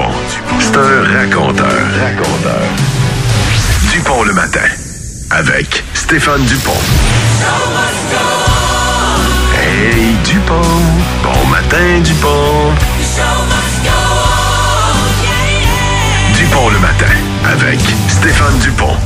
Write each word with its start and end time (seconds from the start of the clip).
Dupont, 0.00 0.60
c'est 0.60 0.76
un 0.76 1.18
raconteur. 1.18 1.66
Raconteur. 1.66 2.62
Dupont 3.90 4.22
le 4.22 4.32
matin, 4.32 4.60
avec 5.30 5.84
Stéphane 5.92 6.42
Dupont. 6.44 6.72
Hey 9.62 10.16
Dupont, 10.24 10.62
bon 11.22 11.46
matin 11.48 12.00
Dupont. 12.02 12.72
Dupont 16.34 16.68
le 16.70 16.78
matin, 16.78 17.14
avec 17.52 17.80
Stéphane 18.08 18.58
Dupont. 18.60 18.96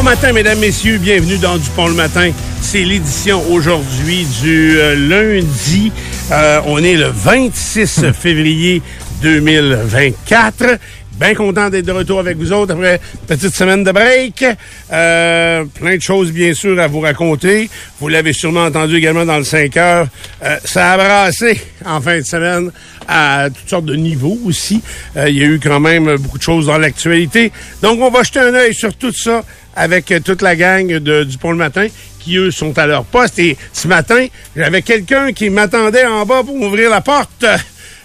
Bon 0.00 0.04
matin, 0.04 0.32
mesdames, 0.32 0.58
messieurs, 0.58 0.96
bienvenue 0.96 1.36
dans 1.36 1.58
Dupont 1.58 1.86
le 1.86 1.92
matin. 1.92 2.30
C'est 2.62 2.84
l'édition 2.84 3.42
aujourd'hui 3.52 4.26
du 4.40 4.78
euh, 4.78 4.96
lundi. 4.96 5.92
Euh, 6.32 6.62
on 6.64 6.82
est 6.82 6.94
le 6.94 7.08
26 7.08 8.06
février 8.14 8.80
2024. 9.20 10.78
Bien 11.20 11.34
content 11.34 11.68
d'être 11.68 11.84
de 11.84 11.92
retour 11.92 12.18
avec 12.20 12.38
vous 12.38 12.50
autres 12.50 12.72
après 12.72 12.94
une 12.94 13.26
petite 13.26 13.54
semaine 13.54 13.84
de 13.84 13.92
break. 13.92 14.42
Euh, 14.90 15.64
plein 15.66 15.96
de 15.96 16.00
choses, 16.00 16.32
bien 16.32 16.54
sûr, 16.54 16.80
à 16.80 16.86
vous 16.86 17.00
raconter. 17.00 17.68
Vous 18.00 18.08
l'avez 18.08 18.32
sûrement 18.32 18.64
entendu 18.64 18.96
également 18.96 19.26
dans 19.26 19.36
le 19.36 19.44
5 19.44 19.76
heures. 19.76 20.06
Euh, 20.42 20.56
ça 20.64 20.92
a 20.92 20.96
brassé 20.96 21.60
en 21.84 22.00
fin 22.00 22.20
de 22.20 22.24
semaine 22.24 22.72
à 23.06 23.48
toutes 23.54 23.68
sortes 23.68 23.84
de 23.84 23.96
niveaux 23.96 24.38
aussi. 24.46 24.80
Euh, 25.18 25.28
il 25.28 25.36
y 25.36 25.42
a 25.42 25.46
eu 25.46 25.60
quand 25.62 25.78
même 25.78 26.16
beaucoup 26.16 26.38
de 26.38 26.42
choses 26.42 26.68
dans 26.68 26.78
l'actualité. 26.78 27.52
Donc, 27.82 28.00
on 28.00 28.08
va 28.08 28.22
jeter 28.22 28.40
un 28.40 28.54
œil 28.54 28.72
sur 28.72 28.94
tout 28.94 29.12
ça 29.12 29.44
avec 29.76 30.14
toute 30.24 30.40
la 30.40 30.56
gang 30.56 30.86
de, 30.86 31.24
du 31.24 31.36
Pont 31.36 31.50
le 31.50 31.58
Matin 31.58 31.86
qui, 32.18 32.38
eux, 32.38 32.50
sont 32.50 32.78
à 32.78 32.86
leur 32.86 33.04
poste. 33.04 33.38
Et 33.38 33.58
ce 33.74 33.88
matin, 33.88 34.26
j'avais 34.56 34.80
quelqu'un 34.80 35.34
qui 35.34 35.50
m'attendait 35.50 36.06
en 36.06 36.24
bas 36.24 36.42
pour 36.42 36.54
ouvrir 36.54 36.88
la 36.88 37.02
porte. 37.02 37.44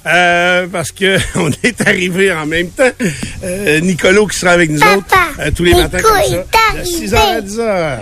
Euh, 0.06 0.68
parce 0.72 0.92
que 0.92 1.18
on 1.36 1.50
est 1.64 1.82
arrivé 1.88 2.32
en 2.32 2.46
même 2.46 2.70
temps. 2.70 2.92
Euh, 3.44 3.80
Nicolo 3.80 4.28
qui 4.28 4.38
sera 4.38 4.52
avec 4.52 4.70
nous 4.70 4.80
Papa, 4.80 4.98
autres 4.98 5.16
euh, 5.40 5.52
tous 5.56 5.64
les 5.64 5.74
matins 5.74 5.98
Nico 5.98 6.10
comme 6.10 6.18
est 6.20 6.30
ça. 6.30 6.38
De 6.38 6.44
arrivé. 6.78 6.84
6h 6.84 7.16
à 7.16 7.42
10h. 7.42 8.00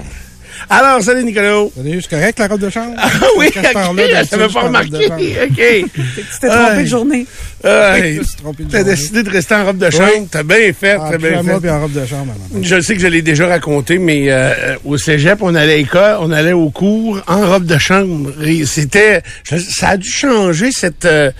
Alors, 0.69 1.01
salut 1.03 1.23
Nicolo. 1.23 1.71
Salut, 1.75 2.01
c'est 2.01 2.09
correct 2.09 2.39
la 2.39 2.47
robe 2.47 2.61
de 2.61 2.69
chambre? 2.69 2.95
Ah 2.97 3.09
oui, 3.37 3.49
Quand 3.53 3.61
je 3.63 4.37
là, 4.37 4.49
pas 4.49 4.61
remarqué. 4.61 5.05
OK. 5.07 5.55
Tu 5.55 6.39
t'es 6.41 6.47
trompé 6.47 6.83
de 6.83 6.87
journée. 6.87 7.25
Hey, 7.65 8.17
de 8.19 8.23
T'as 8.69 8.83
décidé 8.83 9.23
de 9.23 9.29
rester 9.29 9.55
en 9.55 9.65
robe 9.65 9.77
de 9.77 9.89
chambre. 9.89 10.27
T'as 10.29 10.43
bien 10.43 10.73
fait, 10.73 10.95
En 10.97 11.09
t'as 11.11 11.17
bien 11.17 11.41
fait. 11.43 11.59
puis 11.61 11.69
en 11.69 11.79
robe 11.81 11.93
de 11.93 12.05
chambre. 12.05 12.33
maman. 12.51 12.61
Je 12.63 12.81
sais 12.81 12.93
que 12.95 12.99
je 13.01 13.07
l'ai 13.07 13.21
déjà 13.21 13.47
raconté, 13.47 13.99
mais 13.99 14.25
euh, 14.27 14.75
au 14.83 14.97
cégep, 14.97 15.37
on 15.41 15.55
allait 15.55 15.73
à 15.73 15.77
l'école, 15.77 16.17
on 16.19 16.31
allait 16.31 16.51
au 16.51 16.69
cours 16.71 17.21
en 17.27 17.47
robe 17.47 17.65
de 17.65 17.77
chambre. 17.77 18.31
C'était, 18.65 19.21
ça 19.43 19.89
a 19.89 19.97
dû 19.97 20.09
changer 20.09 20.71
cette 20.73 21.05
euh, 21.05 21.31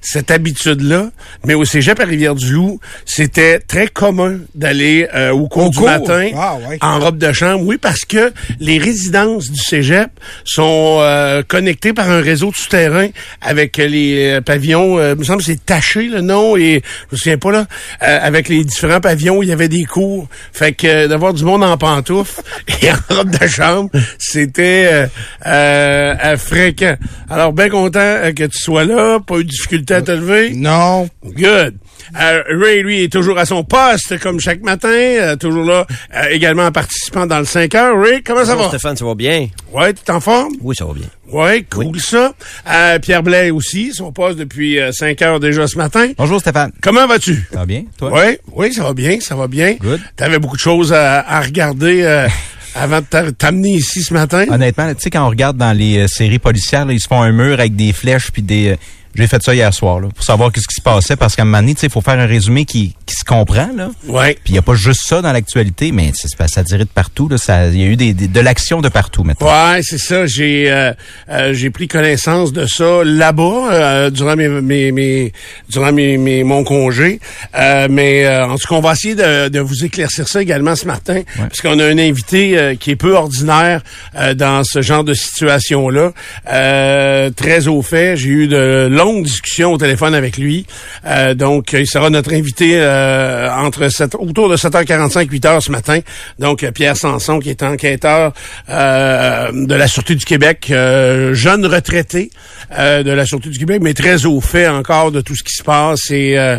cette 0.00 0.30
habitude-là. 0.32 1.10
Mais 1.44 1.54
au 1.54 1.64
cégep 1.64 1.98
à 2.00 2.04
Rivière-du-Loup, 2.04 2.80
c'était 3.06 3.58
très 3.60 3.86
commun 3.88 4.38
d'aller 4.54 5.08
euh, 5.14 5.30
au 5.30 5.48
cours 5.48 5.66
Au 5.66 5.70
du 5.70 5.78
cours? 5.78 5.86
matin 5.86 6.28
Ah, 6.36 6.56
ouais. 6.68 6.78
en 6.80 6.98
robe 7.00 7.18
de 7.18 7.32
chambre. 7.32 7.64
Oui, 7.64 7.76
parce 7.78 8.00
que 8.04 8.32
les 8.60 8.78
résidences 8.78 9.50
du 9.50 9.60
cégep 9.60 10.10
sont 10.44 10.98
euh, 11.00 11.42
connectées 11.46 11.92
par 11.92 12.10
un 12.10 12.20
réseau 12.20 12.50
de 12.50 12.56
souterrain 12.56 13.08
avec 13.40 13.76
les 13.76 14.32
euh, 14.34 14.40
pavillons. 14.40 14.98
Euh, 14.98 15.12
il 15.14 15.20
me 15.20 15.24
semble 15.24 15.42
c'est 15.42 15.64
taché 15.72 16.02
le 16.02 16.20
nom 16.20 16.54
et 16.54 16.82
je 17.08 17.14
me 17.14 17.16
souviens 17.16 17.38
pas 17.38 17.50
là. 17.50 17.66
euh, 18.02 18.18
avec 18.20 18.50
les 18.50 18.62
différents 18.62 19.00
pavillons, 19.00 19.42
il 19.42 19.48
y 19.48 19.52
avait 19.52 19.68
des 19.68 19.84
cours. 19.84 20.28
Fait 20.52 20.74
que 20.74 20.86
euh, 20.86 21.08
d'avoir 21.08 21.32
du 21.32 21.44
monde 21.44 21.64
en 21.64 21.78
pantoufles 21.78 22.42
et 22.82 22.90
en 22.90 23.14
robe 23.14 23.30
de 23.30 23.46
chambre, 23.46 23.88
c'était 24.18 24.90
euh, 24.92 25.06
euh, 25.46 26.14
euh, 26.24 26.36
fréquent. 26.36 26.96
Alors 27.30 27.54
bien 27.54 27.70
content 27.70 28.18
que 28.36 28.44
tu 28.44 28.58
sois 28.58 28.84
là. 28.84 29.18
Pas 29.26 29.36
eu 29.36 29.44
de 29.44 29.48
difficulté 29.48 29.94
à 29.94 30.02
te 30.02 30.10
lever. 30.12 30.50
Non. 30.54 31.08
Good. 31.24 31.76
Euh, 32.20 32.42
Ray, 32.60 32.82
lui, 32.82 33.04
est 33.04 33.12
toujours 33.12 33.38
à 33.38 33.44
son 33.44 33.64
poste, 33.64 34.18
comme 34.20 34.40
chaque 34.40 34.62
matin, 34.62 34.88
euh, 34.88 35.36
toujours 35.36 35.64
là, 35.64 35.86
euh, 36.14 36.22
également 36.30 36.70
participant 36.72 37.26
dans 37.26 37.38
le 37.38 37.44
5 37.44 37.74
heures. 37.74 37.98
Ray, 38.00 38.22
comment 38.22 38.44
ça 38.44 38.52
Bonjour, 38.54 38.70
va? 38.70 38.78
Stéphane, 38.78 38.96
ça 38.96 39.04
va 39.04 39.14
bien? 39.14 39.48
Ouais, 39.72 39.92
tu 39.94 40.10
en 40.12 40.20
forme? 40.20 40.52
Oui, 40.60 40.74
ça 40.76 40.84
va 40.84 40.92
bien. 40.94 41.06
Ouais, 41.30 41.64
cool 41.70 41.98
ça. 41.98 42.34
Euh, 42.70 42.98
Pierre 42.98 43.22
Blais 43.22 43.50
aussi, 43.50 43.92
son 43.94 44.12
poste 44.12 44.38
depuis 44.38 44.78
5 44.92 45.22
heures 45.22 45.40
déjà 45.40 45.66
ce 45.66 45.78
matin. 45.78 46.08
Bonjour 46.18 46.38
Stéphane. 46.40 46.72
Comment 46.82 47.06
vas-tu? 47.06 47.46
Ça 47.52 47.60
va 47.60 47.66
bien, 47.66 47.84
toi? 47.96 48.10
Ouais, 48.12 48.38
oui, 48.54 48.72
ça 48.74 48.82
va 48.84 48.92
bien, 48.92 49.18
ça 49.20 49.34
va 49.34 49.46
bien. 49.48 49.76
Good. 49.80 50.00
T'avais 50.16 50.38
beaucoup 50.38 50.56
de 50.56 50.60
choses 50.60 50.92
à, 50.92 51.20
à 51.26 51.40
regarder 51.40 52.02
euh, 52.02 52.28
avant 52.74 53.00
de 53.00 53.06
t'a- 53.06 53.32
t'amener 53.32 53.70
ici 53.76 54.02
ce 54.02 54.12
matin? 54.12 54.44
Honnêtement, 54.50 54.92
tu 54.94 55.00
sais, 55.00 55.10
quand 55.10 55.24
on 55.24 55.30
regarde 55.30 55.56
dans 55.56 55.72
les 55.76 56.00
euh, 56.00 56.06
séries 56.06 56.38
policières, 56.38 56.84
là, 56.84 56.92
ils 56.92 57.00
se 57.00 57.08
font 57.08 57.22
un 57.22 57.32
mur 57.32 57.54
avec 57.60 57.76
des 57.76 57.92
flèches 57.94 58.30
puis 58.30 58.42
des... 58.42 58.76
j'ai 59.14 59.26
fait 59.26 59.42
ça 59.42 59.54
hier 59.54 59.72
soir, 59.74 60.00
là, 60.00 60.08
pour 60.14 60.24
savoir 60.24 60.50
qu'est-ce 60.52 60.66
qui 60.68 60.74
se 60.76 60.82
passait, 60.82 61.16
parce 61.16 61.36
qu'à 61.36 61.42
un 61.42 61.44
moment 61.44 61.58
donné, 61.58 61.74
tu 61.74 61.80
sais, 61.80 61.86
il 61.88 61.92
faut 61.92 62.00
faire 62.00 62.18
un 62.18 62.26
résumé 62.26 62.64
qui, 62.64 62.94
qui 63.06 63.14
se 63.14 63.24
comprend, 63.24 63.68
là. 63.76 63.90
Ouais. 64.06 64.34
Puis 64.34 64.50
il 64.50 64.52
n'y 64.52 64.58
a 64.58 64.62
pas 64.62 64.74
juste 64.74 65.00
ça 65.06 65.20
dans 65.22 65.32
l'actualité, 65.32 65.92
mais 65.92 66.12
ça 66.14 66.62
dirait 66.62 66.78
de 66.84 66.84
partout, 66.84 67.28
là. 67.28 67.38
Ça, 67.38 67.66
il 67.68 67.78
y 67.80 67.82
a 67.84 67.86
eu 67.86 67.96
des, 67.96 68.14
des- 68.14 68.28
de 68.28 68.40
l'action 68.40 68.80
de 68.80 68.88
partout, 68.88 69.22
maintenant. 69.24 69.46
Ouais, 69.46 69.80
c'est 69.82 69.98
ça. 69.98 70.26
J'ai 70.26 70.70
euh, 70.70 70.92
euh, 71.30 71.52
j'ai 71.54 71.70
pris 71.70 71.88
connaissance 71.88 72.52
de 72.52 72.66
ça 72.66 73.02
là-bas 73.04 73.68
euh, 73.72 74.10
durant 74.10 74.36
mes, 74.36 74.48
mes, 74.48 74.92
mes 74.92 75.32
durant 75.68 75.92
mes, 75.92 76.16
mes- 76.18 76.44
mon 76.44 76.64
congé. 76.64 77.20
Euh, 77.58 77.88
mais 77.90 78.24
euh, 78.24 78.46
en 78.46 78.56
tout 78.56 78.68
cas, 78.68 78.74
on 78.76 78.80
va 78.80 78.92
essayer 78.92 79.14
de, 79.14 79.48
de 79.48 79.60
vous 79.60 79.84
éclaircir 79.84 80.28
ça 80.28 80.40
également 80.42 80.74
ce 80.76 80.86
matin, 80.86 81.20
parce 81.36 81.60
qu'on 81.60 81.78
a 81.78 81.84
un 81.84 81.98
invité 81.98 82.56
euh, 82.58 82.74
qui 82.76 82.90
est 82.92 82.96
peu 82.96 83.14
ordinaire 83.14 83.82
euh, 84.18 84.34
dans 84.34 84.62
ce 84.64 84.80
genre 84.82 85.04
de 85.04 85.14
situation-là. 85.14 86.12
Euh, 86.52 87.30
très 87.30 87.68
au 87.68 87.82
fait. 87.82 88.16
J'ai 88.16 88.28
eu 88.28 88.46
de 88.46 88.88
longues 89.04 89.24
discussions 89.24 89.72
au 89.72 89.78
téléphone 89.78 90.14
avec 90.14 90.36
lui. 90.36 90.66
Euh, 91.06 91.34
donc, 91.34 91.72
il 91.72 91.86
sera 91.86 92.10
notre 92.10 92.32
invité 92.32 92.72
euh, 92.76 93.50
entre 93.52 93.88
sept- 93.88 94.14
autour 94.18 94.48
de 94.48 94.56
7h45 94.56 95.28
8h 95.28 95.60
ce 95.60 95.70
matin. 95.70 96.00
Donc, 96.38 96.62
euh, 96.62 96.70
Pierre 96.70 96.96
Sanson, 96.96 97.38
qui 97.38 97.50
est 97.50 97.62
enquêteur 97.62 98.32
euh, 98.68 99.50
de 99.52 99.74
la 99.74 99.86
Sûreté 99.88 100.14
du 100.14 100.24
Québec, 100.24 100.68
euh, 100.70 101.34
jeune 101.34 101.66
retraité 101.66 102.30
euh, 102.78 103.02
de 103.02 103.10
la 103.10 103.26
Sûreté 103.26 103.48
du 103.50 103.58
Québec, 103.58 103.80
mais 103.82 103.94
très 103.94 104.26
au 104.26 104.40
fait 104.40 104.68
encore 104.68 105.12
de 105.12 105.20
tout 105.20 105.34
ce 105.36 105.42
qui 105.42 105.54
se 105.54 105.62
passe. 105.62 106.10
Et 106.10 106.38
euh, 106.38 106.58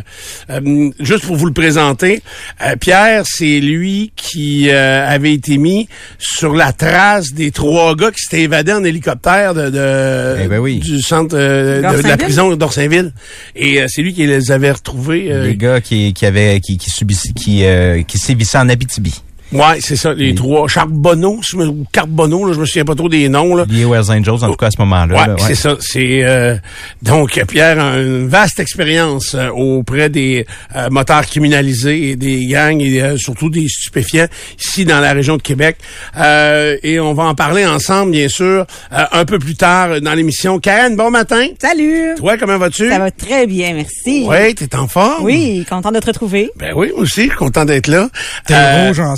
euh, 0.50 0.90
juste 1.00 1.26
pour 1.26 1.36
vous 1.36 1.46
le 1.46 1.54
présenter, 1.54 2.22
euh, 2.62 2.76
Pierre, 2.76 3.24
c'est 3.26 3.60
lui 3.60 4.12
qui 4.16 4.70
euh, 4.70 5.08
avait 5.08 5.34
été 5.34 5.58
mis 5.58 5.88
sur 6.20 6.54
la 6.54 6.72
trace 6.74 7.34
des 7.34 7.52
trois 7.52 7.96
gars 7.96 8.12
qui 8.12 8.22
s'étaient 8.22 8.44
évadés 8.44 8.74
en 8.74 8.84
hélicoptère 8.84 9.54
de, 9.54 9.70
de- 9.70 10.38
Eh 10.44 10.48
ben 10.48 10.60
oui. 10.60 10.80
du 10.80 11.02
centre 11.02 11.36
euh, 11.38 11.82
de, 11.94 11.98
de 12.02 12.08
la? 12.08 12.18
Prison 12.34 12.56
d'Orsainville. 12.56 13.14
Et 13.56 13.82
euh, 13.82 13.86
c'est 13.88 14.02
lui 14.02 14.14
qui 14.14 14.26
les 14.26 14.52
avait 14.52 14.72
retrouvés. 14.72 15.32
euh, 15.32 15.46
Les 15.46 15.56
gars 15.56 15.82
qui, 15.82 16.14
qui 16.14 16.26
avaient, 16.26 16.60
qui, 16.60 16.78
qui 16.78 16.90
subissaient, 16.90 17.34
qui, 17.34 17.66
euh, 17.66 18.02
qui 18.04 18.18
sévissaient 18.18 18.58
en 18.58 18.70
Abitibi. 18.70 19.22
Ouais, 19.54 19.80
c'est 19.80 19.96
ça, 19.96 20.14
les 20.14 20.34
trois. 20.36 20.68
Charbonneau, 20.68 21.40
je 21.48 21.58
me- 21.58 21.68
ou 21.68 21.86
Carbonneau, 21.92 22.46
là, 22.48 22.54
je 22.54 22.60
me 22.60 22.66
souviens 22.66 22.86
pas 22.86 22.96
trop 22.96 23.10
des 23.10 23.30
noms, 23.30 23.56
là. 23.56 23.66
Lié 23.70 23.86
aux 23.86 23.94
Hells 23.94 24.10
Angels, 24.12 24.44
en 24.44 24.50
tout 24.50 24.56
cas, 24.56 24.68
à 24.68 24.72
ce 24.72 24.80
moment-là. 24.82 25.16
Ouais, 25.22 25.28
là, 25.28 25.36
c'est 25.40 25.56
ça. 25.56 25.76
C'est 25.80 26.24
euh, 26.24 26.56
donc 27.02 27.42
Pierre 27.48 27.80
a 27.80 27.98
une 28.00 28.28
vaste 28.28 28.60
expérience 28.60 29.36
euh, 29.36 29.50
auprès 29.50 30.10
des 30.10 30.46
euh, 30.76 30.90
motards 30.90 31.26
criminalisés 31.26 32.10
et 32.10 32.16
des 32.16 32.46
gangs 32.48 32.82
et 32.82 33.02
euh, 33.02 33.18
surtout 33.18 33.50
des 33.50 33.68
stupéfiants 33.68 34.28
ici 34.60 34.86
dans 34.86 35.00
la 35.00 35.14
région 35.14 35.38
de 35.38 35.42
Québec. 35.42 35.78
Euh, 36.18 36.78
et 36.84 37.00
on 37.00 37.14
va 37.14 37.24
en 37.24 37.36
parler 37.36 37.66
ensemble, 37.66 38.12
bien 38.12 38.28
sûr, 38.30 38.66
euh, 38.92 39.04
un 39.12 39.26
peu 39.26 39.40
plus 39.40 39.56
tard 39.56 40.02
dans 40.02 40.14
l'émission. 40.14 40.60
Karen, 40.60 40.96
bon 40.96 41.12
matin. 41.12 41.46
Salut! 41.62 42.16
Toi, 42.18 42.38
comment 42.38 42.58
vas-tu? 42.58 42.90
Ça 42.90 43.00
va 43.00 43.12
très 43.12 43.48
bien, 43.48 43.74
merci. 43.74 44.26
Oui, 44.28 44.56
t'es 44.56 44.76
en 44.76 44.88
forme? 44.88 45.24
Oui, 45.24 45.66
content 45.70 45.92
de 45.92 46.00
te 46.00 46.08
retrouver. 46.08 46.52
Ben 46.58 46.74
oui, 46.76 46.90
moi 46.94 47.04
aussi, 47.04 47.30
content 47.30 47.66
d'être 47.66 47.88
là. 47.88 48.10
T'es 48.46 48.54
Euh, 48.56 48.88
rouge 48.88 49.00
en 49.00 49.16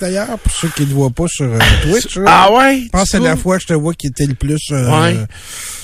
D'ailleurs, 0.00 0.38
pour 0.38 0.52
ceux 0.52 0.68
qui 0.68 0.82
ne 0.82 0.86
te 0.88 0.92
voient 0.92 1.10
pas 1.10 1.26
sur 1.28 1.46
euh, 1.46 1.58
Twitch. 1.82 2.18
Ah 2.26 2.52
ouais? 2.52 2.82
Je 2.84 2.88
pense 2.90 3.04
que 3.04 3.08
c'est 3.10 3.20
la 3.20 3.36
fois 3.36 3.56
que 3.56 3.62
je 3.62 3.66
te 3.68 3.72
vois 3.72 3.94
qui 3.94 4.08
était 4.08 4.26
le 4.26 4.34
plus 4.34 4.60
euh, 4.70 4.90
Ouais. 4.90 5.16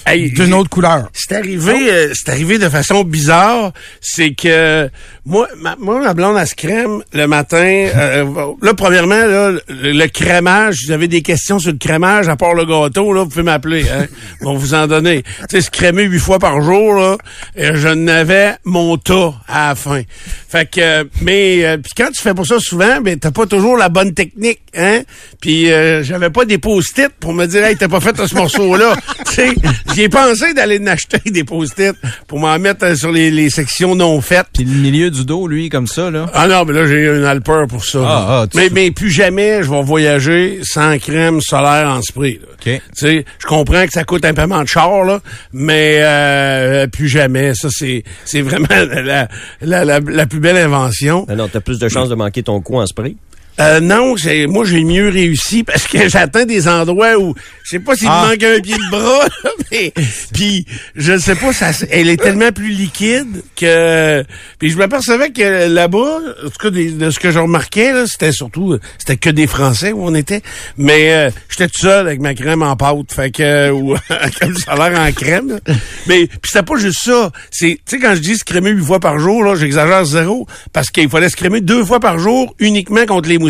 Hey, 0.07 0.31
d'une 0.31 0.55
autre 0.55 0.71
couleur. 0.71 1.09
C'est 1.13 1.37
arrivé, 1.37 1.91
euh, 1.91 2.13
c'est 2.15 2.31
arrivé 2.31 2.59
de 2.59 2.69
façon 2.69 3.05
bizarre. 3.05 3.73
C'est 4.01 4.33
que 4.33 4.89
moi, 5.27 5.47
ma, 5.59 5.77
moi, 5.77 6.01
ma 6.01 6.15
blonde, 6.15 6.37
elle 6.39 6.47
se 6.47 6.55
crème 6.55 7.03
le 7.13 7.27
matin. 7.27 7.59
euh, 7.95 8.53
là, 8.63 8.75
premièrement, 8.75 9.15
là, 9.27 9.51
le, 9.51 9.61
le 9.69 10.07
crémage, 10.09 10.87
vous 10.87 10.93
avez 10.93 11.07
des 11.07 11.23
questions 11.23 11.59
sur 11.59 11.71
le 11.71 11.79
crémage, 11.79 12.29
à 12.29 12.37
part 12.37 12.55
le 12.55 12.65
gâteau, 12.65 13.13
là, 13.13 13.23
vous 13.23 13.29
pouvez 13.29 13.43
m'appeler. 13.43 13.85
Hein, 13.89 14.07
on 14.43 14.55
vous 14.55 14.75
en 14.75 14.87
donner. 14.87 15.23
Tu 15.23 15.57
sais, 15.57 15.61
se 15.61 15.71
crémer 15.71 16.05
huit 16.05 16.19
fois 16.19 16.39
par 16.39 16.61
jour, 16.63 16.95
là, 16.95 17.17
et 17.55 17.75
je 17.75 17.89
n'avais 17.89 18.57
mon 18.65 18.97
tas 18.97 19.35
à 19.47 19.69
la 19.69 19.75
fin. 19.75 20.03
Fait 20.49 20.69
que, 20.69 20.81
euh, 20.81 21.05
mais, 21.21 21.65
euh, 21.65 21.77
puis 21.77 21.93
quand 21.97 22.11
tu 22.11 22.21
fais 22.23 22.35
pas 22.35 22.45
ça 22.45 22.59
souvent, 22.59 23.01
ben 23.01 23.19
t'as 23.19 23.31
pas 23.31 23.47
toujours 23.47 23.70
la 23.77 23.89
bonne 23.89 24.15
technique, 24.15 24.61
hein? 24.77 25.01
Puis 25.41 25.71
euh, 25.73 26.03
j'avais 26.03 26.31
pas 26.31 26.45
des 26.45 26.59
post-it 26.59 27.09
pour 27.21 27.33
me 27.33 27.47
dire, 27.47 27.65
hey, 27.65 27.77
t'as 27.77 27.89
pas 27.89 28.01
fait 28.01 28.17
ce 28.27 28.35
morceau-là. 28.35 28.95
tu 29.27 29.33
sais, 29.35 29.55
j'y 29.95 30.03
ai 30.03 30.09
pensé 30.09 30.53
d'aller 30.55 30.79
en 30.81 30.87
acheter 30.89 31.19
des 31.31 31.45
post-it 31.45 31.95
pour 32.27 32.39
m'en 32.39 32.59
mettre 32.59 32.85
euh, 32.85 32.95
sur 32.95 33.11
les, 33.13 33.31
les 33.31 33.51
sections 33.51 33.95
non 33.95 34.21
faites. 34.21 34.47
Puis 34.53 34.65
le 34.65 34.73
milieu 34.73 35.11
du 35.11 35.25
dos, 35.25 35.47
lui, 35.47 35.69
comme 35.69 35.87
ça, 35.87 36.11
là? 36.11 36.27
Ah 36.35 36.47
non, 36.49 36.65
mais 36.65 36.73
là, 36.75 36.87
j'ai 36.87 37.09
un 37.09 37.25
alper 37.25 37.67
pour 37.69 37.85
ça. 37.85 38.01
Ah, 38.05 38.27
ah, 38.43 38.47
tu- 38.51 38.57
mais, 38.59 38.69
mais 38.73 38.91
plus 38.91 39.11
jamais, 39.11 39.63
je 39.63 39.71
vais 39.71 39.83
voyager 39.83 40.61
sans 40.63 40.99
crème 40.99 41.41
solaire 41.41 41.89
en 41.89 42.03
spray. 42.03 42.41
là. 42.43 42.49
OK. 42.53 42.65
Tu 42.65 42.81
sais, 42.95 43.25
je 43.39 43.47
comprends 43.47 43.87
que 43.87 43.93
ça 43.93 44.05
coûte 44.05 44.25
un 44.25 44.35
paiement 44.35 44.63
de 44.63 44.69
char, 44.69 45.05
là, 45.05 45.21
mais 45.53 45.99
euh, 46.03 46.87
plus 46.87 47.09
jamais. 47.09 47.53
Ça, 47.55 47.69
c'est 47.71 48.05
c'est 48.25 48.43
vraiment 48.43 48.67
la, 48.71 49.29
la, 49.63 49.85
la, 49.85 50.01
la 50.01 50.27
plus 50.27 50.41
belle 50.41 50.57
invention. 50.59 51.27
Non, 51.35 51.49
t'as 51.49 51.61
plus 51.61 51.79
de 51.79 51.89
chances 51.89 52.09
de 52.09 52.15
manquer 52.15 52.43
ton 52.43 52.61
coup 52.61 52.77
en 52.77 52.87
spray? 52.87 53.17
Euh, 53.61 53.81
non, 53.81 54.15
moi 54.49 54.65
j'ai 54.65 54.85
mieux 54.85 55.09
réussi 55.11 55.63
parce 55.65 55.87
que 55.87 56.09
j'atteins 56.09 56.47
des 56.47 56.67
endroits 56.67 57.19
où 57.19 57.35
je 57.65 57.71
sais 57.71 57.79
pas 57.79 57.95
s'il 57.95 58.09
Ah. 58.11 58.25
me 58.25 58.31
manque 58.31 58.43
un 58.43 58.61
pied 58.61 58.75
de 58.77 58.91
bras, 58.91 59.27
là, 59.45 59.51
mais 59.71 59.93
puis 60.33 60.67
je 60.97 61.13
ne 61.13 61.19
sais 61.19 61.35
pas, 61.35 61.53
ça, 61.53 61.71
elle 61.91 62.09
est 62.09 62.17
tellement 62.17 62.53
plus 62.53 62.71
liquide 62.71 63.43
que 63.57 64.25
puis 64.59 64.71
je 64.71 64.77
m'apercevais 64.79 65.31
que 65.31 65.69
là-bas, 65.69 66.19
en 66.45 66.49
tout 66.49 66.59
cas 66.59 66.71
de 66.71 67.11
ce 67.11 67.19
que 67.19 67.31
je 67.31 67.39
remarquais 67.39 67.93
là, 67.93 68.07
c'était 68.07 68.33
surtout 68.33 68.79
c'était 68.99 69.17
que 69.19 69.31
des 69.31 69.47
Français 69.47 69.93
où 69.93 70.05
on 70.05 70.15
était, 70.15 70.41
mais 70.79 71.13
euh, 71.13 71.31
j'étais 71.51 71.69
tout 71.69 71.81
seul 71.81 72.07
avec 72.07 72.21
ma 72.21 72.35
crème 72.35 72.63
en 72.63 72.77
pâte, 72.77 73.13
fait 73.15 73.31
que 73.31 73.71
ou 73.71 73.95
comme 74.41 74.57
ça 74.57 74.73
a 74.73 74.89
l'air 74.91 74.99
en 75.01 75.13
crème. 75.13 75.49
là. 75.67 75.75
Mais 76.07 76.27
puis 76.27 76.51
c'était 76.51 76.65
pas 76.65 76.77
juste 76.79 77.01
ça, 77.05 77.31
c'est 77.51 77.79
tu 77.87 77.97
sais 77.97 77.99
quand 77.99 78.15
je 78.15 78.21
dis 78.21 78.37
se 78.37 78.45
crémer 78.45 78.71
huit 78.71 78.85
fois 78.85 79.01
par 79.01 79.19
jour 79.19 79.45
là, 79.45 79.55
j'exagère 79.55 80.05
zéro 80.07 80.47
parce 80.73 80.89
qu'il 80.91 81.09
fallait 81.11 81.29
se 81.29 81.37
crémer 81.37 81.61
deux 81.61 81.85
fois 81.85 82.01
par 82.01 82.19
jour 82.19 82.55
uniquement 82.59 83.05
contre 83.07 83.29
les 83.29 83.37
moustiques. 83.37 83.50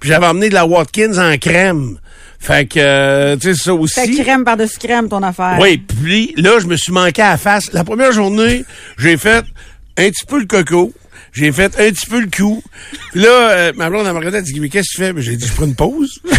Puis 0.00 0.08
j'avais 0.08 0.26
emmené 0.26 0.48
de 0.48 0.54
la 0.54 0.66
Watkins 0.66 1.18
en 1.18 1.36
crème. 1.38 1.98
Fait 2.38 2.66
que 2.66 2.78
euh, 2.78 3.36
tu 3.36 3.54
sais 3.54 3.64
ça 3.64 3.74
aussi. 3.74 3.94
C'est 3.94 4.22
crème 4.22 4.44
par-dessus 4.44 4.78
crème, 4.78 5.08
ton 5.08 5.22
affaire. 5.22 5.58
Oui, 5.60 5.78
puis 5.78 6.34
là, 6.36 6.58
je 6.60 6.66
me 6.66 6.76
suis 6.76 6.92
manqué 6.92 7.22
à 7.22 7.30
la 7.30 7.38
face. 7.38 7.72
La 7.72 7.82
première 7.84 8.12
journée, 8.12 8.64
j'ai 8.98 9.16
fait 9.16 9.44
un 9.96 10.10
petit 10.10 10.26
peu 10.26 10.38
le 10.38 10.46
coco. 10.46 10.92
J'ai 11.36 11.52
fait 11.52 11.78
un 11.78 11.90
petit 11.90 12.06
peu 12.06 12.20
le 12.20 12.28
cou. 12.34 12.62
Puis 13.12 13.20
là, 13.20 13.50
euh, 13.50 13.72
ma 13.76 13.90
blonde, 13.90 14.06
elle 14.06 14.14
m'a 14.14 14.18
regardé, 14.18 14.38
elle 14.38 14.44
dit, 14.44 14.58
mais 14.58 14.70
qu'est-ce 14.70 14.88
que 14.92 14.96
tu 14.96 15.02
fais? 15.02 15.12
Ben, 15.12 15.22
j'ai 15.22 15.36
dit, 15.36 15.46
je 15.46 15.52
prends 15.52 15.66
une 15.66 15.74
pause. 15.74 16.20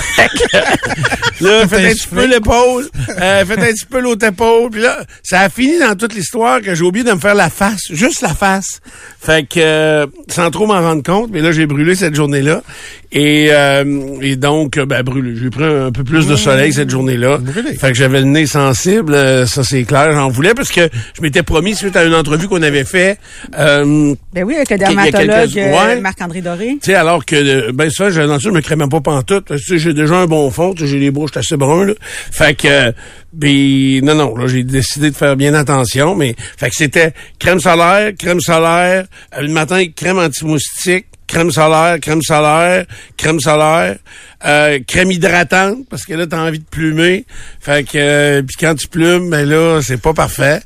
Là, 1.39 1.67
faites 1.67 1.85
un 1.85 1.93
petit 1.93 2.07
peu 2.07 2.25
l'épaule, 2.25 2.87
euh, 3.21 3.45
faites 3.45 3.59
un 3.59 3.71
petit 3.71 3.85
peu 3.85 3.99
l'autre 3.99 4.25
épaule. 4.25 4.71
Puis 4.71 4.81
là, 4.81 5.03
ça 5.21 5.41
a 5.41 5.49
fini 5.49 5.77
dans 5.77 5.95
toute 5.95 6.15
l'histoire 6.15 6.61
que 6.61 6.73
j'ai 6.73 6.83
oublié 6.83 7.05
de 7.05 7.11
me 7.11 7.19
faire 7.19 7.35
la 7.35 7.51
face, 7.51 7.91
juste 7.91 8.21
la 8.21 8.33
face. 8.33 8.79
Fait 9.21 9.47
que, 9.47 9.59
euh, 9.59 10.07
sans 10.29 10.49
trop 10.49 10.65
m'en 10.65 10.81
rendre 10.81 11.03
compte, 11.03 11.29
mais 11.31 11.41
là, 11.41 11.51
j'ai 11.51 11.67
brûlé 11.67 11.93
cette 11.93 12.15
journée-là. 12.15 12.63
Et, 13.11 13.47
euh, 13.51 14.17
et 14.21 14.35
donc, 14.35 14.77
euh, 14.77 14.85
ben, 14.85 15.03
brûlé. 15.03 15.35
J'ai 15.41 15.49
pris 15.49 15.63
un 15.63 15.91
peu 15.91 16.03
plus 16.03 16.27
de 16.27 16.35
soleil 16.35 16.73
cette 16.73 16.89
journée-là. 16.89 17.39
Fait 17.79 17.89
que 17.89 17.93
j'avais 17.97 18.19
le 18.19 18.25
nez 18.25 18.47
sensible, 18.47 19.13
euh, 19.13 19.45
ça 19.45 19.63
c'est 19.63 19.83
clair, 19.83 20.11
j'en 20.13 20.29
voulais 20.29 20.53
parce 20.53 20.71
que 20.71 20.89
je 21.15 21.21
m'étais 21.21 21.43
promis 21.43 21.75
suite 21.75 21.95
à 21.95 22.03
une 22.03 22.13
entrevue 22.15 22.47
qu'on 22.47 22.61
avait 22.61 22.83
fait. 22.83 23.17
Euh, 23.57 24.13
Ben 24.33 24.43
oui, 24.43 24.55
avec 24.55 24.69
le 24.71 24.77
dermatologue 24.87 25.53
quelques- 25.53 25.57
euh, 25.57 25.85
ouais. 25.95 26.01
Marc-André 26.01 26.41
Doré. 26.41 26.77
tu 26.81 26.91
sais, 26.91 26.95
alors 26.95 27.25
que, 27.25 27.35
euh, 27.35 27.71
ben 27.73 27.89
ça, 27.89 28.09
j'ai 28.09 28.25
je 28.39 28.49
me 28.49 28.61
crème 28.61 28.87
pas 28.89 29.01
pantoute. 29.01 29.45
Tu 29.47 29.57
sais, 29.59 29.77
j'ai 29.77 29.93
déjà 29.93 30.15
un 30.15 30.27
bon 30.27 30.49
fond, 30.51 30.73
j'ai 30.77 30.99
les 30.99 31.11
bouches 31.11 31.35
assez 31.35 31.57
bruns, 31.57 31.85
là. 31.85 31.93
Fait 32.31 32.55
que, 32.55 32.67
euh, 32.67 32.91
ben, 33.33 34.01
non, 34.03 34.15
non, 34.15 34.35
là, 34.35 34.47
j'ai 34.47 34.63
décidé 34.63 35.11
de 35.11 35.15
faire 35.15 35.35
bien 35.35 35.53
attention, 35.53 36.15
mais, 36.15 36.35
fait 36.57 36.69
que 36.69 36.75
c'était 36.75 37.13
crème 37.39 37.59
solaire, 37.59 38.11
crème 38.17 38.39
solaire, 38.39 39.05
le 39.39 39.49
matin, 39.49 39.83
crème 39.95 40.19
anti-moustique, 40.19 41.05
crème 41.27 41.51
solaire, 41.51 41.99
crème 41.99 42.21
solaire, 42.21 42.85
crème 43.17 43.39
solaire, 43.39 43.97
euh, 44.45 44.79
crème 44.87 45.11
hydratante, 45.11 45.79
parce 45.89 46.05
que 46.05 46.13
là, 46.13 46.25
t'as 46.25 46.39
envie 46.41 46.59
de 46.59 46.65
plumer. 46.65 47.25
Fait 47.59 47.83
que, 47.85 47.97
euh, 47.97 48.41
puis 48.43 48.55
quand 48.59 48.75
tu 48.75 48.87
plumes, 48.87 49.29
ben 49.29 49.47
là, 49.47 49.81
c'est 49.81 50.01
pas 50.01 50.13
parfait. 50.13 50.61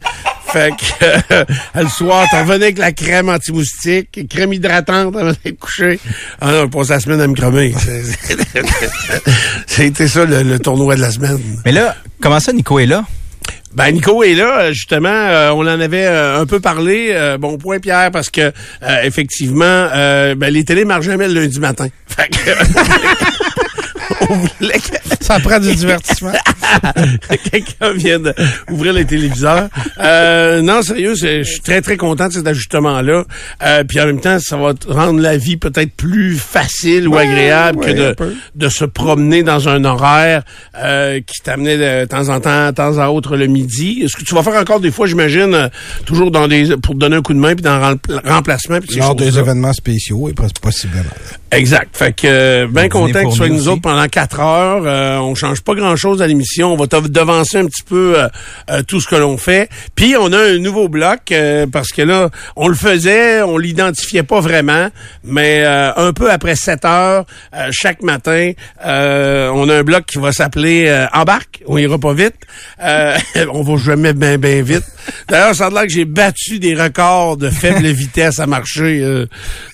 Fait 0.47 0.71
que 0.71 1.05
euh, 1.33 1.45
le 1.75 1.87
soir, 1.87 2.25
t'en 2.31 2.41
revenais 2.41 2.65
avec 2.65 2.77
la 2.77 2.91
crème 2.91 3.29
anti-moustique, 3.29 4.27
crème 4.29 4.51
hydratante 4.53 5.15
avant 5.15 5.31
d'aller 5.31 5.55
coucher. 5.59 5.99
Ah 6.41 6.51
non, 6.51 6.61
on 6.63 6.69
passe 6.69 6.89
la 6.89 6.99
semaine 6.99 7.21
à 7.21 7.27
me 7.27 7.35
c'est- 7.35 8.37
C'était 9.67 10.07
ça 10.07 10.25
le, 10.25 10.43
le 10.43 10.59
tournoi 10.59 10.95
de 10.95 11.01
la 11.01 11.11
semaine. 11.11 11.39
Mais 11.65 11.71
là, 11.71 11.95
comment 12.21 12.39
ça, 12.39 12.51
Nico 12.53 12.79
est 12.79 12.85
là? 12.85 13.03
Ben 13.73 13.91
Nico 13.91 14.21
est 14.23 14.33
là, 14.33 14.63
euh, 14.63 14.73
justement, 14.73 15.07
euh, 15.07 15.51
on 15.51 15.61
en 15.61 15.67
avait 15.79 16.05
euh, 16.05 16.41
un 16.41 16.45
peu 16.45 16.59
parlé. 16.59 17.11
euh, 17.11 17.37
bon 17.37 17.57
point 17.57 17.79
Pierre, 17.79 18.11
parce 18.11 18.29
que 18.29 18.41
euh, 18.41 19.01
effectivement, 19.03 19.63
euh, 19.65 20.35
ben, 20.35 20.51
les 20.53 20.65
télés 20.65 20.83
marchent 20.83 21.05
jamais 21.05 21.29
le 21.29 21.39
lundi 21.39 21.59
matin. 21.61 21.87
Fait 22.05 22.27
que, 22.29 22.51
on 24.29 24.33
voulait 24.35 24.79
que- 24.79 24.97
Ça 25.21 25.39
prend 25.39 25.59
du 25.59 25.73
divertissement. 25.75 26.31
quelqu'un 27.51 27.93
vienne 27.93 28.33
ouvrir 28.69 28.93
les 28.93 29.05
téléviseurs. 29.05 29.69
Euh, 29.99 30.61
non, 30.61 30.81
sérieux, 30.81 31.13
je 31.15 31.43
suis 31.43 31.61
très, 31.61 31.81
très 31.81 31.95
content 31.97 32.27
de 32.27 32.33
cet 32.33 32.47
ajustement-là. 32.47 33.23
Euh, 33.63 33.83
puis 33.83 33.99
en 34.01 34.05
même 34.07 34.19
temps, 34.19 34.37
ça 34.39 34.57
va 34.57 34.73
rendre 34.87 35.19
la 35.21 35.37
vie 35.37 35.57
peut-être 35.57 35.93
plus 35.95 36.35
facile 36.37 37.07
ou 37.07 37.17
agréable 37.17 37.79
ouais, 37.79 37.85
que 37.87 37.91
de, 37.97 38.15
de 38.55 38.69
se 38.69 38.85
promener 38.85 39.43
dans 39.43 39.69
un 39.69 39.83
horaire 39.85 40.43
euh, 40.77 41.19
qui 41.25 41.41
t'amenait 41.43 41.77
de 41.77 42.05
temps 42.07 42.29
en 42.29 42.39
temps, 42.39 42.67
de 42.67 42.75
temps 42.75 42.97
à 42.97 43.07
autre 43.09 43.37
le 43.37 43.47
midi. 43.47 44.01
Est-ce 44.03 44.15
que 44.17 44.23
tu 44.23 44.35
vas 44.35 44.43
faire 44.43 44.55
encore 44.59 44.79
des 44.79 44.91
fois, 44.91 45.07
j'imagine, 45.07 45.53
euh, 45.53 45.67
toujours 46.05 46.31
dans 46.31 46.47
des 46.47 46.75
pour 46.77 46.95
te 46.95 46.99
donner 46.99 47.17
un 47.17 47.21
coup 47.21 47.33
de 47.33 47.39
main 47.39 47.53
puis 47.53 47.63
dans 47.63 47.77
le 47.77 47.83
rempla- 47.85 48.27
remplacement 48.27 48.79
puis 48.79 48.97
Lors 48.97 49.15
des 49.15 49.37
événements 49.37 49.73
spéciaux, 49.73 50.29
et 50.29 50.33
pos- 50.33 50.47
possiblement. 50.61 51.03
Exact. 51.51 51.95
Fait 51.95 52.13
que 52.13 52.27
euh, 52.27 52.67
bien 52.67 52.87
content 52.89 53.23
que 53.25 53.29
tu 53.31 53.35
sois 53.35 53.47
nous 53.47 53.53
avec 53.53 53.65
nous 53.65 53.69
autres 53.69 53.81
pendant 53.81 54.07
quatre 54.11 54.39
heures. 54.39 54.83
Euh, 54.85 55.17
on 55.17 55.33
change 55.35 55.61
pas 55.61 55.73
grand-chose 55.73 56.21
à 56.21 56.27
l'émission. 56.27 56.71
On 56.73 56.77
va 56.77 56.85
te 56.87 56.95
devancer 57.07 57.57
un 57.57 57.65
petit 57.65 57.83
peu 57.83 58.13
euh, 58.19 58.27
euh, 58.69 58.83
tout 58.83 58.99
ce 59.01 59.07
que 59.07 59.15
l'on 59.15 59.37
fait. 59.37 59.69
Puis 59.95 60.15
on 60.19 60.31
a 60.33 60.37
un 60.37 60.57
nouveau 60.59 60.87
bloc 60.89 61.31
euh, 61.31 61.65
parce 61.71 61.89
que 61.89 62.01
là, 62.03 62.29
on 62.55 62.67
le 62.67 62.75
faisait, 62.75 63.41
on 63.41 63.57
l'identifiait 63.57 64.23
pas 64.23 64.39
vraiment, 64.41 64.89
mais 65.23 65.63
euh, 65.65 65.91
un 65.95 66.13
peu 66.13 66.29
après 66.29 66.55
7 66.55 66.85
heures 66.85 67.25
euh, 67.55 67.69
chaque 67.71 68.03
matin, 68.03 68.51
euh, 68.85 69.49
on 69.53 69.69
a 69.69 69.77
un 69.77 69.83
bloc 69.83 70.05
qui 70.05 70.19
va 70.19 70.31
s'appeler 70.31 70.85
euh, 70.87 71.05
Embarque. 71.13 71.63
On 71.65 71.77
ira 71.77 71.97
pas 71.97 72.13
vite. 72.13 72.35
Euh, 72.83 73.17
on 73.53 73.61
va 73.63 73.77
jamais 73.77 74.13
bien 74.13 74.37
bien 74.37 74.61
vite. 74.61 74.83
D'ailleurs, 75.29 75.55
ça 75.55 75.67
a 75.67 75.69
l'air 75.69 75.83
que 75.83 75.89
j'ai 75.89 76.05
battu 76.05 76.59
des 76.59 76.75
records 76.75 77.37
de 77.37 77.49
faible 77.49 77.85
vitesse 77.87 78.39
à 78.39 78.47
marcher. 78.47 78.99
euh. 79.01 79.25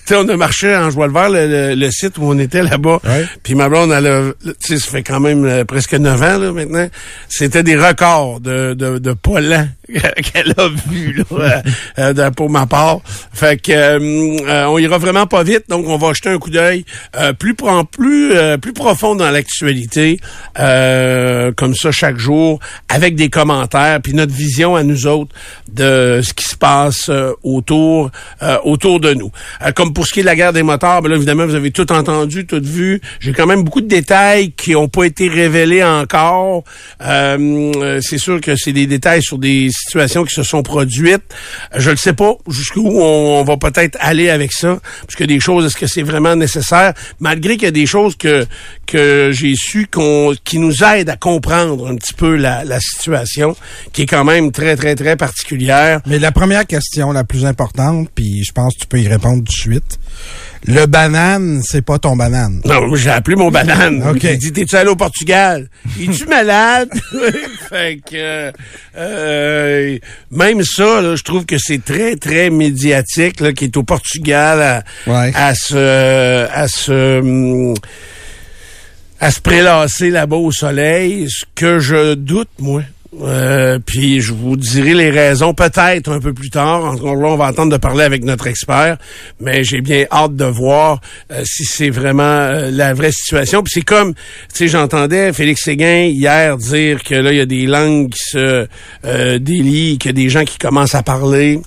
tu 0.05 0.13
sais, 0.13 0.15
on 0.15 0.27
a 0.29 0.37
marché 0.37 0.75
en 0.75 0.89
joie 0.89 1.07
le 1.07 1.13
vert, 1.13 1.29
le, 1.29 1.47
le- 1.47 1.75
le 1.75 1.91
site 1.91 2.17
où 2.17 2.23
on 2.23 2.37
était 2.37 2.61
là-bas. 2.63 2.99
Puis 3.43 3.55
ma 3.55 3.67
blonde, 3.69 3.91
elle 3.91 4.07
a 4.07 4.21
euh, 4.27 4.53
tu 4.61 4.67
sais, 4.67 4.79
ça 4.79 4.89
fait 4.91 5.03
quand 5.03 5.19
même 5.19 5.45
euh, 5.45 5.65
presque 5.65 5.93
neuf 5.93 6.21
ans 6.21 6.37
là, 6.37 6.51
maintenant. 6.51 6.87
C'était 7.29 7.63
des 7.63 7.75
records 7.75 8.39
de, 8.39 8.73
de, 8.73 8.97
de 8.99 9.13
pollen 9.13 9.73
qu'elle 9.87 10.53
a 10.57 10.67
vu 10.89 11.13
là, 11.13 11.23
euh, 11.31 11.61
euh, 11.99 12.13
de- 12.13 12.29
pour 12.33 12.49
ma 12.49 12.65
part. 12.65 12.99
Fait 13.33 13.61
que 13.61 13.71
euh, 13.71 14.37
euh, 14.47 14.65
on 14.65 14.77
ira 14.77 14.97
vraiment 14.97 15.27
pas 15.27 15.43
vite, 15.43 15.63
donc 15.69 15.87
on 15.87 15.97
va 15.97 16.13
jeter 16.13 16.29
un 16.29 16.37
coup 16.39 16.49
d'œil 16.49 16.85
euh, 17.17 17.33
plus 17.33 17.55
pro- 17.55 17.83
plus 17.85 18.33
euh, 18.33 18.57
plus 18.57 18.73
profond 18.73 19.15
dans 19.15 19.29
l'actualité, 19.31 20.19
euh, 20.59 21.51
comme 21.55 21.73
ça 21.75 21.91
chaque 21.91 22.17
jour, 22.17 22.59
avec 22.89 23.15
des 23.15 23.29
commentaires, 23.29 23.99
puis 24.01 24.13
notre 24.13 24.33
vision 24.33 24.75
à 24.75 24.83
nous 24.83 25.07
autres 25.07 25.33
de 25.71 26.19
ce 26.23 26.33
qui 26.33 26.45
se 26.45 26.55
passe 26.55 27.09
euh, 27.09 27.31
autour 27.43 28.11
euh, 28.43 28.57
autour 28.63 28.99
de 28.99 29.13
nous. 29.13 29.31
Euh, 29.65 29.71
comme 29.71 29.93
pour 29.93 30.05
ce 30.05 30.13
qui 30.13 30.19
est 30.19 30.23
de 30.23 30.27
la 30.27 30.35
guerre 30.35 30.53
des 30.53 30.63
moteurs, 30.63 31.01
ben 31.01 31.09
là 31.09 31.15
évidemment 31.15 31.45
vous 31.45 31.55
avez 31.55 31.71
tout 31.71 31.89
entendu, 31.91 32.45
tout 32.45 32.61
vu. 32.61 33.01
J'ai 33.19 33.33
quand 33.33 33.45
même 33.45 33.63
beaucoup 33.63 33.81
de 33.81 33.87
détails 33.87 34.16
qui 34.55 34.75
ont 34.75 34.87
pas 34.87 35.05
été 35.05 35.29
révélés 35.29 35.83
encore. 35.83 36.63
Euh, 37.01 37.71
euh, 37.75 37.99
c'est 38.01 38.17
sûr 38.17 38.41
que 38.41 38.55
c'est 38.55 38.73
des 38.73 38.87
détails 38.87 39.21
sur 39.21 39.37
des 39.37 39.69
situations 39.71 40.23
qui 40.23 40.33
se 40.33 40.43
sont 40.43 40.63
produites. 40.63 41.23
Je 41.75 41.91
ne 41.91 41.95
sais 41.95 42.13
pas 42.13 42.33
jusqu'où 42.49 42.87
on, 42.87 43.39
on 43.39 43.43
va 43.43 43.57
peut-être 43.57 43.97
aller 43.99 44.29
avec 44.29 44.51
ça, 44.53 44.79
parce 45.01 45.15
que 45.15 45.23
des 45.23 45.39
choses, 45.39 45.65
est-ce 45.65 45.77
que 45.77 45.87
c'est 45.87 46.03
vraiment 46.03 46.35
nécessaire, 46.35 46.93
malgré 47.19 47.55
qu'il 47.55 47.65
y 47.65 47.67
a 47.67 47.71
des 47.71 47.85
choses 47.85 48.15
que 48.15 48.45
que 48.85 49.31
j'ai 49.33 49.53
su 49.55 49.87
qu'on 49.87 50.33
qui 50.45 50.59
nous 50.59 50.83
aident 50.83 51.09
à 51.09 51.17
comprendre 51.17 51.87
un 51.87 51.95
petit 51.95 52.13
peu 52.13 52.35
la, 52.35 52.63
la 52.63 52.79
situation, 52.79 53.55
qui 53.91 54.03
est 54.03 54.05
quand 54.05 54.23
même 54.23 54.51
très 54.51 54.75
très 54.75 54.95
très 54.95 55.15
particulière. 55.17 56.01
Mais 56.05 56.19
la 56.19 56.31
première 56.31 56.65
question, 56.65 57.11
la 57.11 57.23
plus 57.23 57.45
importante, 57.45 58.09
puis 58.15 58.43
je 58.43 58.51
pense 58.51 58.73
que 58.75 58.81
tu 58.81 58.87
peux 58.87 58.99
y 58.99 59.07
répondre 59.07 59.43
tout 59.43 59.43
de 59.43 59.51
suite. 59.51 59.99
Le 60.67 60.85
banane, 60.85 61.61
c'est 61.63 61.81
pas 61.81 61.97
ton 61.97 62.15
banane. 62.17 62.61
Non, 62.65 62.93
j'ai 62.95 63.09
appelé 63.09 63.37
mon 63.37 63.49
banane. 63.49 64.03
OK. 64.09 64.23
Il 64.23 64.37
dit, 64.37 64.51
t'es-tu 64.51 64.75
allé 64.75 64.89
au 64.89 64.95
Portugal? 64.97 65.69
Es-tu 65.99 66.25
malade? 66.25 66.89
fait 67.69 67.99
que, 68.05 68.51
euh, 68.97 69.97
même 70.29 70.63
ça, 70.63 71.01
là, 71.01 71.15
je 71.15 71.23
trouve 71.23 71.45
que 71.45 71.57
c'est 71.57 71.83
très, 71.83 72.17
très 72.17 72.49
médiatique, 72.49 73.39
là, 73.39 73.53
qui 73.53 73.65
est 73.65 73.77
au 73.77 73.83
Portugal 73.83 74.61
à, 74.61 74.83
Ouais. 75.09 75.31
à 75.35 75.55
se, 75.55 76.47
à 76.51 76.67
se, 76.67 77.19
hum, 77.19 77.73
à 79.19 79.31
se 79.31 79.39
prélasser 79.39 80.09
là-bas 80.09 80.35
au 80.35 80.51
soleil, 80.51 81.27
ce 81.29 81.45
que 81.55 81.79
je 81.79 82.13
doute, 82.13 82.49
moi. 82.59 82.83
Euh, 83.21 83.79
puis 83.83 84.21
je 84.21 84.33
vous 84.33 84.57
dirai 84.57 84.93
les 84.93 85.09
raisons 85.09 85.53
peut-être 85.53 86.11
un 86.11 86.19
peu 86.19 86.33
plus 86.33 86.49
tard. 86.49 86.83
Encore 86.85 87.15
là, 87.15 87.29
on 87.29 87.37
va 87.37 87.47
attendre 87.47 87.71
de 87.71 87.77
parler 87.77 88.03
avec 88.03 88.23
notre 88.23 88.47
expert, 88.47 88.97
mais 89.39 89.63
j'ai 89.63 89.81
bien 89.81 90.05
hâte 90.11 90.35
de 90.35 90.45
voir 90.45 90.99
euh, 91.31 91.41
si 91.45 91.63
c'est 91.63 91.89
vraiment 91.89 92.23
euh, 92.23 92.69
la 92.71 92.93
vraie 92.93 93.11
situation. 93.11 93.63
Puis 93.63 93.71
c'est 93.75 93.85
comme, 93.85 94.13
tu 94.13 94.21
sais, 94.53 94.67
j'entendais 94.67 95.31
Félix 95.33 95.63
Séguin 95.63 96.05
hier 96.05 96.57
dire 96.57 97.03
que 97.03 97.15
là, 97.15 97.31
il 97.31 97.37
y 97.37 97.41
a 97.41 97.45
des 97.45 97.65
langues 97.65 98.09
qui 98.09 98.23
se 98.31 98.67
délient, 99.37 99.97
qu'il 99.97 100.09
y 100.09 100.13
a 100.13 100.23
des 100.23 100.29
gens 100.29 100.43
qui 100.43 100.57
commencent 100.57 100.95
à 100.95 101.03
parler. 101.03 101.61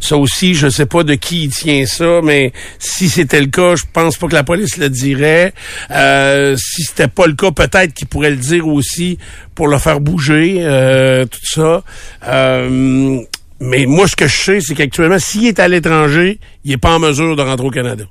Ça 0.00 0.16
aussi, 0.16 0.54
je 0.54 0.68
sais 0.68 0.86
pas 0.86 1.02
de 1.02 1.14
qui 1.14 1.44
il 1.44 1.50
tient 1.50 1.86
ça, 1.86 2.20
mais 2.22 2.52
si 2.78 3.08
c'était 3.08 3.40
le 3.40 3.46
cas, 3.46 3.76
je 3.76 3.84
pense 3.92 4.16
pas 4.16 4.28
que 4.28 4.34
la 4.34 4.44
police 4.44 4.76
le 4.76 4.90
dirait. 4.90 5.52
Euh, 5.90 6.56
si 6.56 6.82
c'était 6.82 7.08
pas 7.08 7.26
le 7.26 7.34
cas, 7.34 7.50
peut-être 7.50 7.94
qu'il 7.94 8.06
pourrait 8.06 8.30
le 8.30 8.36
dire 8.36 8.66
aussi 8.66 9.18
pour 9.56 9.66
le 9.66 9.78
faire 9.78 10.00
bouger, 10.00 10.58
euh, 10.60 11.24
tout 11.24 11.44
ça. 11.44 11.82
Euh, 12.28 13.18
mais 13.58 13.86
moi, 13.86 14.06
ce 14.06 14.14
que 14.14 14.28
je 14.28 14.36
sais, 14.36 14.60
c'est 14.60 14.74
qu'actuellement, 14.74 15.18
s'il 15.18 15.46
est 15.46 15.58
à 15.58 15.66
l'étranger, 15.66 16.38
il 16.64 16.72
est 16.72 16.76
pas 16.76 16.94
en 16.94 17.00
mesure 17.00 17.34
de 17.34 17.42
rentrer 17.42 17.66
au 17.66 17.70
Canada. 17.70 18.04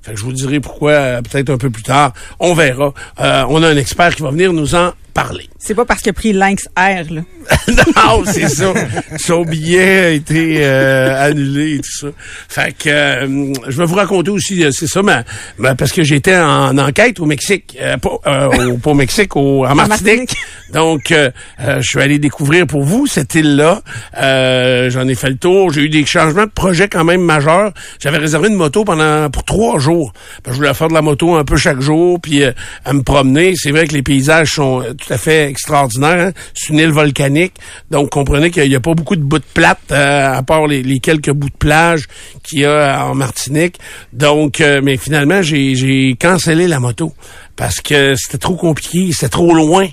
Fait 0.00 0.12
que 0.12 0.18
je 0.18 0.24
vous 0.24 0.32
dirai 0.32 0.60
pourquoi 0.60 0.92
euh, 0.92 1.22
peut-être 1.22 1.50
un 1.50 1.58
peu 1.58 1.70
plus 1.70 1.82
tard. 1.82 2.14
On 2.40 2.54
verra. 2.54 2.94
On 3.18 3.62
a 3.62 3.68
un 3.68 3.76
expert 3.76 4.14
qui 4.14 4.22
va 4.22 4.30
venir 4.30 4.52
nous 4.52 4.74
en 4.74 4.92
parler. 5.12 5.48
C'est 5.58 5.74
pas 5.74 5.84
parce 5.84 6.00
qu'il 6.00 6.10
a 6.10 6.12
pris 6.14 6.32
Lynx 6.32 6.68
Air, 6.76 7.06
là. 7.10 7.20
non, 7.96 8.22
c'est 8.24 8.48
ça. 8.48 8.72
Son 9.18 9.42
billet 9.44 9.98
a 10.00 10.10
été 10.10 10.58
euh, 10.64 11.28
annulé 11.28 11.74
et 11.76 11.78
tout 11.80 11.90
ça. 11.92 12.06
Fait 12.48 12.72
que 12.76 12.88
euh, 12.88 13.52
je 13.68 13.76
vais 13.78 13.84
vous 13.86 13.94
raconter 13.96 14.30
aussi, 14.30 14.62
euh, 14.64 14.70
c'est 14.72 14.86
ça, 14.86 15.02
ma, 15.02 15.24
ma- 15.58 15.74
parce 15.74 15.92
que 15.92 16.02
j'étais 16.02 16.36
en 16.36 16.76
enquête 16.78 17.18
au 17.20 17.26
Mexique, 17.26 17.76
euh, 17.80 17.96
pas, 17.96 18.10
euh, 18.26 18.70
au, 18.72 18.78
pas 18.78 18.90
au 18.90 18.94
Mexique, 18.94 19.36
au, 19.36 19.66
en 19.66 19.74
Martinique. 19.74 20.34
Donc, 20.72 21.10
euh, 21.12 21.30
je 21.58 21.82
suis 21.82 22.00
allé 22.00 22.18
découvrir 22.18 22.66
pour 22.66 22.82
vous 22.82 23.06
cette 23.06 23.34
île-là. 23.34 23.82
Euh, 24.18 24.88
J'en 24.90 25.06
ai 25.06 25.14
fait 25.14 25.28
le 25.28 25.36
tour. 25.36 25.72
J'ai 25.72 25.82
eu 25.82 25.88
des 25.90 26.06
changements 26.06 26.44
de 26.46 26.50
projet 26.50 26.88
quand 26.88 27.04
même 27.04 27.20
majeurs. 27.22 27.72
J'avais 28.00 28.16
réservé 28.18 28.48
une 28.48 28.54
moto 28.54 28.84
pendant 28.84 29.28
pour 29.30 29.44
trois 29.44 29.78
jours. 29.78 30.12
Que 30.42 30.50
je 30.50 30.56
voulais 30.56 30.72
faire 30.74 30.88
de 30.88 30.94
la 30.94 31.02
moto 31.02 31.34
un 31.34 31.44
peu 31.44 31.56
chaque 31.56 31.80
jour, 31.80 32.18
puis 32.20 32.42
euh, 32.42 32.52
à 32.86 32.92
me 32.94 33.02
promener. 33.02 33.54
C'est 33.56 33.70
vrai 33.70 33.86
que 33.86 33.92
les 33.92 34.02
paysages 34.02 34.52
sont 34.52 34.82
tout 35.04 35.12
à 35.12 35.18
fait 35.18 35.48
extraordinaires. 35.48 36.28
hein. 36.28 36.32
C'est 36.54 36.72
une 36.72 36.78
île 36.78 36.92
volcanique, 36.92 37.54
donc 37.90 38.10
comprenez 38.10 38.50
qu'il 38.50 38.68
n'y 38.68 38.74
a 38.74 38.80
pas 38.80 38.94
beaucoup 38.94 39.16
de 39.16 39.22
bouts 39.22 39.38
de 39.38 39.44
plate, 39.54 39.78
euh, 39.90 40.34
à 40.34 40.42
part 40.42 40.66
les, 40.66 40.82
les 40.82 41.00
quelques 41.00 41.32
bouts 41.32 41.48
de 41.48 41.56
plage 41.56 42.06
qu'il 42.42 42.60
y 42.60 42.64
a 42.64 43.06
en 43.06 43.14
Martinique. 43.14 43.78
Donc, 44.12 44.60
euh, 44.60 44.80
mais 44.82 44.96
finalement, 44.96 45.42
j'ai 45.42 46.16
cancellé 46.20 46.68
la 46.68 46.80
moto 46.80 47.12
parce 47.56 47.80
que 47.80 48.14
c'était 48.16 48.38
trop 48.38 48.54
compliqué, 48.56 49.10
c'était 49.12 49.28
trop 49.28 49.54
loin 49.54 49.86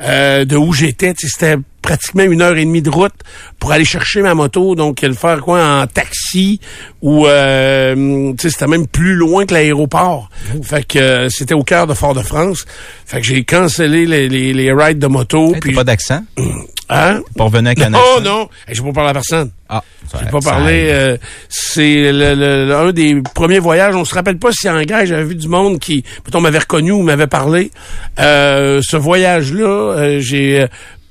euh, 0.00 0.44
de 0.44 0.56
où 0.56 0.72
j'étais. 0.72 1.14
C'était 1.16 1.56
pratiquement 1.86 2.24
une 2.24 2.42
heure 2.42 2.56
et 2.56 2.64
demie 2.64 2.82
de 2.82 2.90
route 2.90 3.14
pour 3.60 3.70
aller 3.72 3.84
chercher 3.84 4.20
ma 4.20 4.34
moto, 4.34 4.74
donc 4.74 5.02
le 5.02 5.14
faire 5.14 5.40
quoi 5.40 5.64
en 5.64 5.86
taxi 5.86 6.60
ou 7.00 7.26
euh, 7.26 8.32
tu 8.32 8.42
sais, 8.42 8.50
c'était 8.50 8.66
même 8.66 8.86
plus 8.88 9.14
loin 9.14 9.46
que 9.46 9.54
l'aéroport. 9.54 10.28
Fait 10.62 10.84
que 10.86 10.98
euh, 10.98 11.28
c'était 11.30 11.54
au 11.54 11.62
cœur 11.62 11.86
de 11.86 11.94
Fort-de-France. 11.94 12.66
Fait 13.06 13.20
que 13.20 13.26
j'ai 13.26 13.44
cancellé 13.44 14.04
les, 14.04 14.28
les, 14.28 14.52
les 14.52 14.72
rides 14.72 14.98
de 14.98 15.06
moto. 15.06 15.54
Hey, 15.54 15.60
puis 15.60 15.72
pas 15.72 15.84
d'accent? 15.84 16.22
hein? 16.88 17.20
Pour 17.36 17.46
revenir 17.46 17.68
avec 17.76 17.82
un 17.82 17.90
Non, 17.90 17.98
accent? 17.98 18.20
non, 18.22 18.48
Hey, 18.66 18.74
j'ai 18.74 18.82
pas 18.82 18.92
parlé 18.92 19.10
à 19.10 19.12
personne. 19.12 19.50
Ah, 19.68 19.82
J'ai 20.20 20.26
pas 20.30 20.38
parlé. 20.40 20.88
euh, 20.92 21.16
c'est 21.48 22.12
le, 22.12 22.34
le- 22.36 22.66
le- 22.66 22.74
un 22.76 22.92
des 22.92 23.20
premiers 23.34 23.58
voyages. 23.58 23.96
On 23.96 24.04
se 24.04 24.14
rappelle 24.14 24.38
pas 24.38 24.50
si 24.52 24.68
en 24.70 24.80
Grèce 24.82 25.08
j'avais 25.08 25.24
vu 25.24 25.34
du 25.34 25.48
monde 25.48 25.80
qui, 25.80 26.02
peut-être, 26.02 26.40
m'avait 26.40 26.60
reconnu 26.60 26.92
ou 26.92 27.02
m'avait 27.02 27.26
parlé. 27.26 27.72
Euh, 28.20 28.80
ce 28.84 28.96
voyage-là, 28.96 29.66
euh, 29.66 30.20
j'ai 30.20 30.60
euh, 30.62 30.66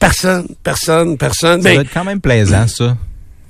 personne, 0.07 0.47
personne, 0.63 1.17
personne. 1.17 1.62
Ça 1.62 1.69
Ben, 1.69 1.74
doit 1.75 1.83
être 1.83 1.93
quand 1.93 2.03
même 2.05 2.21
plaisant, 2.21 2.67
ça. 2.67 2.97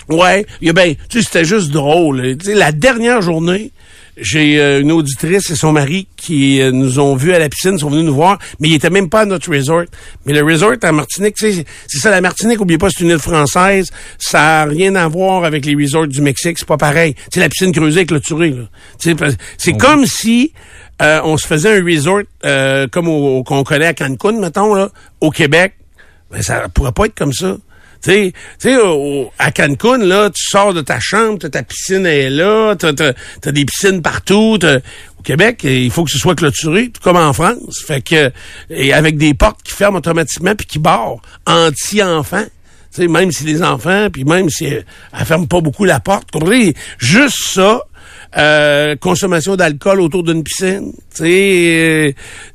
Ouais, 0.07 0.45
ben, 0.61 0.95
tu 1.09 1.19
sais, 1.19 1.25
c'était 1.25 1.45
juste 1.45 1.71
drôle. 1.71 2.37
Tu 2.37 2.45
sais, 2.47 2.53
la 2.53 2.71
dernière 2.71 3.21
journée, 3.23 3.71
j'ai 4.17 4.59
euh, 4.61 4.79
une 4.81 4.91
auditrice 4.91 5.49
et 5.49 5.55
son 5.55 5.71
mari 5.71 6.07
qui 6.15 6.61
euh, 6.61 6.71
nous 6.71 6.99
ont 6.99 7.15
vus 7.15 7.33
à 7.33 7.39
la 7.39 7.49
piscine, 7.49 7.77
sont 7.79 7.89
venus 7.89 8.05
nous 8.05 8.13
voir, 8.13 8.37
mais 8.59 8.69
ils 8.69 8.75
étaient 8.75 8.91
même 8.91 9.09
pas 9.09 9.21
à 9.21 9.25
notre 9.25 9.49
resort. 9.51 9.83
Mais 10.25 10.33
le 10.33 10.43
resort 10.43 10.73
à 10.83 10.91
Martinique, 10.91 11.35
tu 11.35 11.51
sais, 11.51 11.65
c'est 11.87 11.97
ça, 11.97 12.11
la 12.11 12.21
Martinique, 12.21 12.61
oubliez 12.61 12.77
pas, 12.77 12.89
c'est 12.91 13.03
une 13.03 13.09
île 13.09 13.19
française, 13.19 13.89
ça 14.19 14.61
a 14.61 14.65
rien 14.65 14.93
à 14.95 15.07
voir 15.07 15.43
avec 15.43 15.65
les 15.65 15.73
resorts 15.75 16.07
du 16.07 16.21
Mexique, 16.21 16.57
c'est 16.59 16.67
pas 16.67 16.77
pareil. 16.77 17.15
Sais, 17.33 17.39
la 17.39 17.49
piscine 17.49 17.71
creusée 17.71 18.01
est 18.01 18.05
clôturée, 18.05 18.51
là. 18.51 18.63
Tu 18.99 19.09
sais, 19.09 19.15
parce- 19.15 19.35
c'est 19.57 19.73
comme 19.75 20.05
si 20.05 20.53
euh, 21.01 21.19
on 21.25 21.35
se 21.37 21.45
faisait 21.47 21.79
un 21.79 21.83
resort 21.83 22.21
comme 22.91 23.07
au- 23.09 23.43
qu'on 23.43 23.63
connaît 23.63 23.87
à 23.87 23.93
Cancun, 23.95 24.39
mettons, 24.39 24.75
là, 24.75 24.89
au 25.19 25.31
Québec. 25.31 25.73
Ben, 26.31 26.41
ça 26.41 26.67
pourrait 26.69 26.91
pas 26.91 27.05
être 27.05 27.15
comme 27.15 27.33
ça. 27.33 27.57
Tu 28.01 28.33
sais, 28.59 28.77
à 29.39 29.51
Cancun, 29.51 29.97
là, 29.97 30.29
tu 30.29 30.43
sors 30.43 30.73
de 30.73 30.81
ta 30.81 30.99
chambre, 30.99 31.39
ta 31.39 31.63
piscine 31.63 32.05
est 32.05 32.29
là, 32.29 32.75
t'as, 32.75 32.93
t'as 32.93 33.51
des 33.51 33.65
piscines 33.65 34.01
partout. 34.01 34.59
Au 35.17 35.23
Québec, 35.23 35.61
il 35.63 35.89
faut 35.89 36.03
que 36.03 36.11
ce 36.11 36.19
soit 36.19 36.35
clôturé, 36.35 36.89
tout 36.89 37.01
comme 37.01 37.17
en 37.17 37.33
France. 37.33 37.83
Fait 37.87 38.01
que, 38.01 38.31
et 38.69 38.93
avec 38.93 39.17
des 39.17 39.33
portes 39.33 39.63
qui 39.63 39.73
ferment 39.73 39.97
automatiquement 39.97 40.55
puis 40.55 40.67
qui 40.67 40.77
barrent, 40.77 41.19
anti-enfants. 41.47 42.45
Tu 42.93 43.01
sais, 43.01 43.07
même 43.07 43.31
si 43.31 43.43
les 43.43 43.63
enfants, 43.63 44.09
puis 44.11 44.23
même 44.23 44.49
si 44.49 44.65
elle, 44.65 44.85
elle 45.17 45.25
ferme 45.25 45.47
pas 45.47 45.61
beaucoup 45.61 45.85
la 45.85 45.99
porte, 45.99 46.29
comprenez? 46.31 46.75
Juste 46.99 47.39
ça, 47.43 47.81
euh, 48.37 48.95
consommation 48.97 49.55
d'alcool 49.55 50.01
autour 50.01 50.23
d'une 50.23 50.43
piscine. 50.43 50.91
Tu 51.13 51.23
sais, 51.23 51.25
euh, 51.27 52.11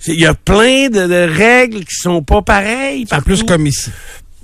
il 0.08 0.20
y 0.20 0.26
a 0.26 0.34
plein 0.34 0.88
de, 0.88 1.06
de 1.06 1.34
règles 1.34 1.84
qui 1.84 1.94
sont 1.94 2.22
pas 2.22 2.42
pareilles. 2.42 3.06
C'est 3.08 3.24
plus 3.24 3.42
comme 3.42 3.66
ici. 3.66 3.90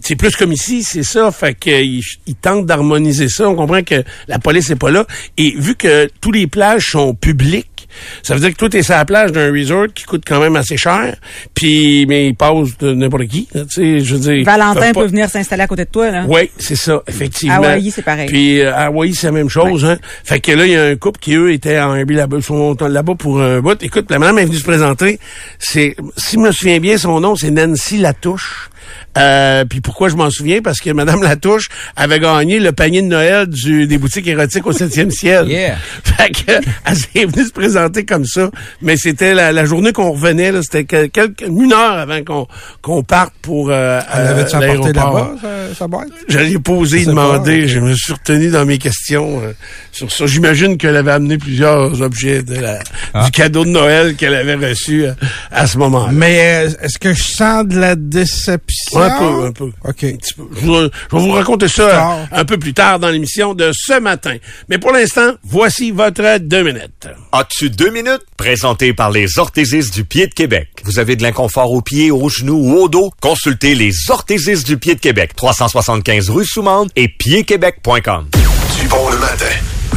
C'est 0.01 0.17
plus 0.17 0.37
comme 0.37 0.53
ici, 0.53 0.83
c'est 0.83 1.03
ça. 1.03 1.31
Fait 1.33 1.55
qu'ils 1.55 2.01
ils 2.27 2.35
tentent 2.37 2.67
d'harmoniser 2.67 3.29
ça. 3.29 3.49
On 3.49 3.57
comprend 3.57 3.83
que 3.83 4.05
la 4.29 4.39
police 4.39 4.71
n'est 4.71 4.77
pas 4.77 4.91
là. 4.91 5.07
Et 5.37 5.55
vu 5.57 5.75
que 5.75 6.09
tous 6.21 6.33
les 6.33 6.47
plages 6.47 6.87
sont 6.93 7.15
publiques, 7.15 7.76
ça 8.23 8.35
veut 8.35 8.41
dire 8.41 8.51
que 8.51 8.57
toi, 8.57 8.69
t'es 8.69 8.83
sur 8.83 8.95
la 8.95 9.05
plage 9.05 9.33
d'un 9.33 9.53
resort 9.53 9.87
qui 9.95 10.05
coûte 10.05 10.23
quand 10.27 10.41
même 10.41 10.57
assez 10.57 10.77
cher. 10.77 11.17
Puis, 11.55 12.07
mais 12.07 12.29
il 12.29 12.35
passe 12.35 12.77
de 12.79 12.93
n'importe 12.93 13.27
qui. 13.27 13.49
Tu 13.53 13.61
sais, 13.69 14.01
je 14.01 14.15
veux 14.15 14.21
dire. 14.21 14.45
Valentin 14.45 14.93
peut 14.93 15.07
venir 15.07 15.29
s'installer 15.29 15.63
à 15.63 15.67
côté 15.67 15.85
de 15.85 15.91
toi, 15.91 16.11
là. 16.11 16.25
oui, 16.29 16.51
c'est 16.59 16.77
ça, 16.77 17.03
effectivement. 17.07 17.55
À 17.55 17.73
Hawaï, 17.73 17.91
c'est 17.91 18.03
pareil. 18.03 18.29
Puis 18.29 18.61
euh, 18.61 18.75
à 18.75 18.87
Hawaï, 18.87 19.15
c'est 19.15 19.27
la 19.27 19.33
même 19.33 19.49
chose. 19.49 19.85
Hein? 19.85 19.99
Fait 20.25 20.41
que 20.41 20.53
là, 20.53 20.67
il 20.67 20.73
y 20.73 20.77
a 20.77 20.85
un 20.85 20.97
couple 20.97 21.19
qui, 21.21 21.35
eux, 21.35 21.53
étaient 21.53 21.79
en 21.79 21.95
Airbnb 21.95 22.17
là-bas, 22.17 22.41
sont 22.41 22.77
là-bas 22.81 23.15
pour 23.15 23.41
un 23.41 23.61
bout. 23.61 23.83
Écoute, 23.83 24.11
la 24.11 24.19
madame 24.19 24.39
est 24.39 24.45
venue 24.45 24.57
se 24.57 24.65
présenter. 24.65 25.19
C'est, 25.59 25.97
si 26.17 26.37
je 26.37 26.41
me 26.41 26.53
souviens 26.53 26.81
bien, 26.81 26.99
son 26.99 27.21
nom, 27.21 27.37
c'est 27.37 27.51
Nancy 27.51 27.99
Latouche. 27.99 28.71
Euh, 29.19 29.65
puis 29.65 29.81
pourquoi 29.81 30.09
je 30.09 30.17
m'en 30.17 30.31
souviens? 30.31 30.61
Parce 30.63 30.79
que 30.79 30.91
Madame 30.91 31.23
Latouche 31.23 31.69
avait 31.97 32.21
gagné 32.21 32.59
le 32.61 32.73
panier 32.73 33.01
de 33.03 33.07
Noël 33.07 33.47
du, 33.47 33.87
des 33.87 33.99
boutiques 33.99 34.27
érotiques 34.27 34.67
au 34.67 34.73
7e 34.73 35.11
ciel. 35.11 35.49
Yeah. 35.49 35.77
Fait 36.05 36.31
que, 36.31 36.53
elle 36.85 36.97
s'est 36.97 37.25
venue 37.25 37.47
se 37.47 37.53
présenter 37.53 38.05
comme 38.05 38.25
ça. 38.27 38.51
Mais 38.83 38.97
c'était 38.97 39.33
la, 39.35 39.53
la 39.53 39.65
journée 39.65 39.93
qu'on 39.93 40.13
revenait, 40.13 40.53
là, 40.53 40.61
c'était 40.63 40.85
que- 40.85 41.07
quelques, 41.07 41.43
une 41.49 41.73
heure 41.73 41.93
avant 41.99 42.23
qu'on 42.25 42.47
qu'on 42.83 43.03
parte 43.03 43.33
pour 43.43 43.71
euh, 43.71 44.01
Elle 44.15 44.21
euh, 44.21 44.31
avait-tu 44.33 44.57
apporté 44.57 44.93
l'aéroport. 44.93 45.15
là-bas, 45.19 45.35
sa, 45.71 45.75
sa 45.75 45.87
boîte? 45.89 46.09
J'allais 46.29 46.59
poser, 46.59 46.99
Je 46.99 47.05
sais 47.05 47.11
demander. 47.11 47.61
pas. 47.63 47.67
Je 47.67 47.79
me 47.81 47.95
suis 47.95 48.13
retenu 48.13 48.49
dans 48.51 48.65
mes 48.67 48.79
questions 48.79 49.41
euh, 49.43 49.53
sur 49.93 50.13
ça. 50.13 50.27
J'imagine 50.27 50.77
qu'elle 50.77 50.97
avait 50.97 51.13
amené 51.13 51.39
plusieurs 51.39 52.03
objets 52.03 52.43
de 52.43 52.55
la, 52.61 52.79
Ah. 53.15 53.25
du 53.25 53.31
cadeau 53.31 53.65
de 53.65 53.71
Noël 53.71 54.15
qu'elle 54.17 54.35
avait 54.35 54.55
reçu 54.55 55.05
euh, 55.07 55.13
à 55.51 55.67
ce 55.67 55.79
moment-là. 55.79 56.13
Mais 56.13 56.67
euh, 56.67 56.71
est-ce 56.83 56.99
que 56.99 57.13
je 57.15 57.23
sens 57.23 57.67
de 57.67 57.79
la 57.79 57.95
déception? 57.97 58.76
Un 58.95 59.11
peu, 59.19 59.47
un 59.47 59.53
peu. 59.53 59.65
OK. 59.85 60.05
Un 60.05 60.17
petit 60.17 60.35
peu. 60.35 60.45
Je, 60.55 60.67
vais- 60.67 60.91
je 61.11 61.17
vais 61.17 61.23
vous 61.23 61.33
raconter 61.33 61.69
ça 61.69 61.89
tard. 61.91 62.19
un 62.33 62.45
peu 62.45 62.59
plus 62.59 62.75
tard 62.75 62.99
dans 62.99 63.09
l'émission 63.09 63.55
de 63.55 63.71
ce 63.75 63.99
matin. 64.01 64.37
Mais 64.69 64.79
pour 64.79 64.93
l'instant, 64.93 65.33
voici 65.45 65.91
votre 65.91 66.39
deux 66.39 66.63
minutes. 66.63 67.09
As-tu 67.33 67.71
deux 67.71 67.91
minutes? 67.91 68.23
Présenté 68.37 68.93
par 68.93 69.11
les 69.11 69.39
orthésistes 69.39 69.95
du 69.95 70.05
pied 70.05 70.27
de 70.27 70.35
Québec. 70.35 70.69
Vous 70.85 70.99
avez 70.99 71.17
de 71.17 71.23
l'inconfort 71.23 71.71
aux 71.73 71.83
pieds, 71.83 72.11
aux 72.11 72.29
genoux 72.29 72.59
ou 72.59 72.77
au 72.79 72.89
dos? 72.89 73.11
Consultez 73.21 73.75
les 73.75 73.93
orthésistes 74.09 74.67
du 74.67 74.79
pied 74.79 74.95
de 74.95 75.01
Québec. 75.01 75.33
375 75.37 76.31
rue 76.31 76.45
Soumande 76.47 76.91
et 76.97 77.09
piedquebec.com. 77.09 78.29
Du 78.81 78.89
bon 78.89 79.09
le 79.11 79.19
matin. 79.19 79.45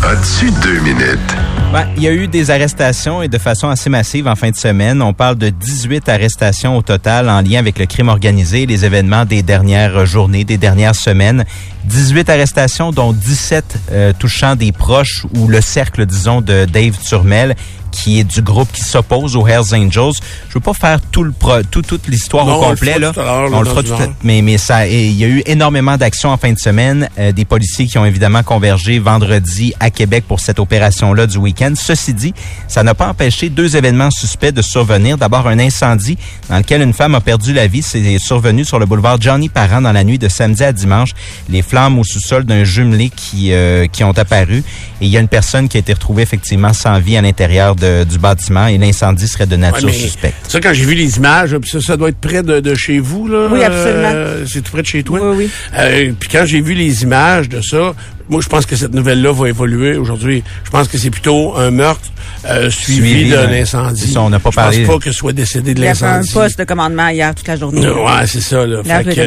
As-tu 0.04 0.50
deux 0.62 0.80
minutes? 0.80 1.36
Ben, 1.74 1.88
il 1.98 2.04
y 2.04 2.08
a 2.08 2.12
eu 2.14 2.28
des 2.28 2.50
arrestations 2.50 3.22
et 3.22 3.28
de 3.28 3.38
façon 3.38 3.70
assez 3.70 3.90
massive 3.90 4.28
en 4.28 4.36
fin 4.36 4.50
de 4.50 4.56
semaine. 4.56 5.02
On 5.02 5.14
parle 5.14 5.38
de 5.38 5.50
18 5.50 6.08
arrestations 6.10 6.78
au 6.78 6.82
total 6.82 7.30
en 7.30 7.42
lien 7.42 7.60
avec 7.60 7.78
le 7.78 7.86
crime 7.86 8.08
organisé 8.08 8.66
les 8.66 8.86
événements 8.86 9.26
des 9.26 9.44
dernières 9.44 10.06
journées, 10.06 10.46
des 10.46 10.58
dernières 10.58 10.96
semaines. 10.96 11.46
18 11.86 12.30
arrestations, 12.30 12.92
dont 12.92 13.14
17 13.14 13.80
euh, 13.92 14.14
touchant 14.18 14.56
des 14.56 14.72
proches 14.72 15.26
ou 15.36 15.48
le 15.48 15.62
cercle, 15.62 16.06
disons, 16.06 16.42
de 16.42 16.66
Dave 16.66 16.98
Turmel 16.98 17.56
qui 17.92 18.20
est 18.20 18.24
du 18.24 18.42
groupe 18.42 18.72
qui 18.72 18.82
s'oppose 18.82 19.36
aux 19.36 19.48
Hells 19.48 19.74
Angels. 19.74 20.14
Je 20.50 20.54
veux 20.54 20.60
pas 20.60 20.74
faire 20.74 21.00
tout 21.02 21.24
le 21.24 21.32
pro- 21.32 21.64
tout, 21.70 21.82
toute 21.82 22.08
l'histoire 22.08 22.46
au 22.48 22.62
complet 22.70 23.00
là. 23.00 23.12
tout 23.14 23.20
on 23.58 23.62
le 23.62 23.66
fera 23.70 23.84
tout 23.84 23.94
à- 23.94 24.08
mais 24.24 24.42
mais 24.42 24.58
ça 24.58 24.88
il 24.88 25.14
y 25.14 25.24
a 25.24 25.28
eu 25.28 25.42
énormément 25.46 25.98
d'actions 25.98 26.30
en 26.32 26.38
fin 26.38 26.52
de 26.54 26.60
semaine, 26.60 27.10
euh, 27.18 27.32
des 27.32 27.46
policiers 27.46 27.88
qui 27.88 27.98
ont 27.98 28.06
évidemment 28.06 28.44
convergé 28.44 29.00
vendredi 29.00 29.74
à 29.80 29.90
Québec 29.90 30.24
pour 30.28 30.40
cette 30.40 30.60
opération 30.60 31.14
là 31.14 31.28
du 31.28 31.38
week-end. 31.38 31.74
Ceci 31.76 32.14
dit, 32.14 32.34
ça 32.68 32.84
n'a 32.84 32.94
pas 32.94 33.08
empêché 33.10 33.50
deux 33.50 33.76
événements 33.76 34.12
suspects 34.12 34.52
de 34.54 34.62
survenir. 34.62 35.18
D'abord 35.18 35.48
un 35.48 35.60
incendie 35.60 36.18
dans 36.50 36.58
lequel 36.58 36.82
une 36.82 36.94
femme 36.94 37.16
a 37.16 37.22
perdu 37.22 37.54
la 37.54 37.68
vie, 37.68 37.82
c'est 37.82 38.18
survenu 38.20 38.66
sur 38.66 38.80
le 38.80 38.86
boulevard 38.86 39.20
Johnny 39.20 39.50
Parent 39.50 39.82
dans 39.82 39.92
la 39.92 40.04
nuit 40.04 40.18
de 40.20 40.28
samedi 40.30 40.64
à 40.64 40.72
dimanche. 40.72 41.12
Les 41.50 41.62
flammes 41.62 41.98
au 42.00 42.04
sous-sol 42.04 42.44
d'un 42.46 42.64
jumelé 42.64 43.10
qui 43.10 43.52
euh, 43.54 43.88
qui 43.88 44.04
ont 44.04 44.12
apparu 44.18 44.64
et 45.02 45.06
il 45.06 45.10
y 45.10 45.18
a 45.18 45.20
une 45.20 45.28
personne 45.28 45.68
qui 45.70 45.78
a 45.78 45.80
été 45.80 45.94
retrouvée 45.94 46.24
effectivement 46.24 46.74
sans 46.74 47.00
vie 47.00 47.18
à 47.18 47.22
l'intérieur 47.22 47.76
de- 47.80 48.04
du 48.04 48.18
bâtiment 48.20 48.68
et 48.68 48.78
l'incendie 48.78 49.28
serait 49.28 49.46
de 49.48 49.56
nature 49.56 49.88
Ouais, 49.88 49.94
suspecte. 49.94 50.36
Ça, 50.48 50.60
quand 50.60 50.74
j'ai 50.74 50.86
vu 50.86 50.94
les 50.96 51.18
images, 51.18 51.56
puis 51.58 51.70
ça, 51.70 51.80
ça 51.82 51.98
doit 51.98 52.10
être 52.10 52.20
près 52.20 52.44
de, 52.44 52.60
de 52.60 52.76
chez 52.76 53.00
vous, 53.00 53.28
là. 53.28 53.48
Oui, 53.52 53.64
absolument. 53.64 54.12
euh, 54.14 54.46
c'est 54.48 54.62
tout 54.62 54.72
près 54.72 54.82
de 54.82 54.88
chez 54.88 55.04
toi. 55.04 55.20
Oui, 55.22 55.36
oui. 55.46 55.50
Euh, 55.78 56.12
puis 56.20 56.30
quand 56.32 56.44
j'ai 56.46 56.62
vu 56.62 56.74
les 56.74 57.04
images 57.04 57.50
de 57.50 57.62
ça, 57.62 57.94
moi, 58.30 58.42
je 58.42 58.48
pense 58.48 58.66
que 58.66 58.76
cette 58.76 58.94
nouvelle-là 58.94 59.32
va 59.34 59.50
évoluer 59.50 59.98
aujourd'hui. 59.98 60.44
Je 60.64 60.70
pense 60.70 60.88
que 60.88 60.98
c'est 60.98 61.10
plutôt 61.10 61.56
un 61.58 61.72
meurtre 61.72 62.02
euh, 62.46 62.70
suivi, 62.70 63.10
Suivi, 63.10 63.30
d'un 63.32 63.50
euh, 63.52 63.62
incendie. 63.62 64.08
ça, 64.14 64.22
on 64.22 64.30
n'a 64.30 64.40
pas 64.40 64.52
je 64.52 64.56
parlé. 64.56 64.86
pense 64.86 64.96
pas 64.96 65.04
que 65.06 65.12
soit 65.12 65.34
décédé 65.34 65.74
de 65.74 65.80
Il 65.80 65.86
y 65.86 65.88
avait 65.88 66.04
un 66.04 66.18
l'incendie. 66.18 66.34
poste 66.34 66.60
de 66.60 66.64
commandement 66.64 67.08
hier 67.10 67.34
toute 67.36 67.48
la 67.48 67.56
journée. 67.58 67.86
Euh, 67.86 67.94
Ouais, 68.06 68.28
c'est 68.28 68.42
ça. 68.42 68.66
Là. 68.66 68.84
Fait 68.84 69.04
que, 69.04 69.22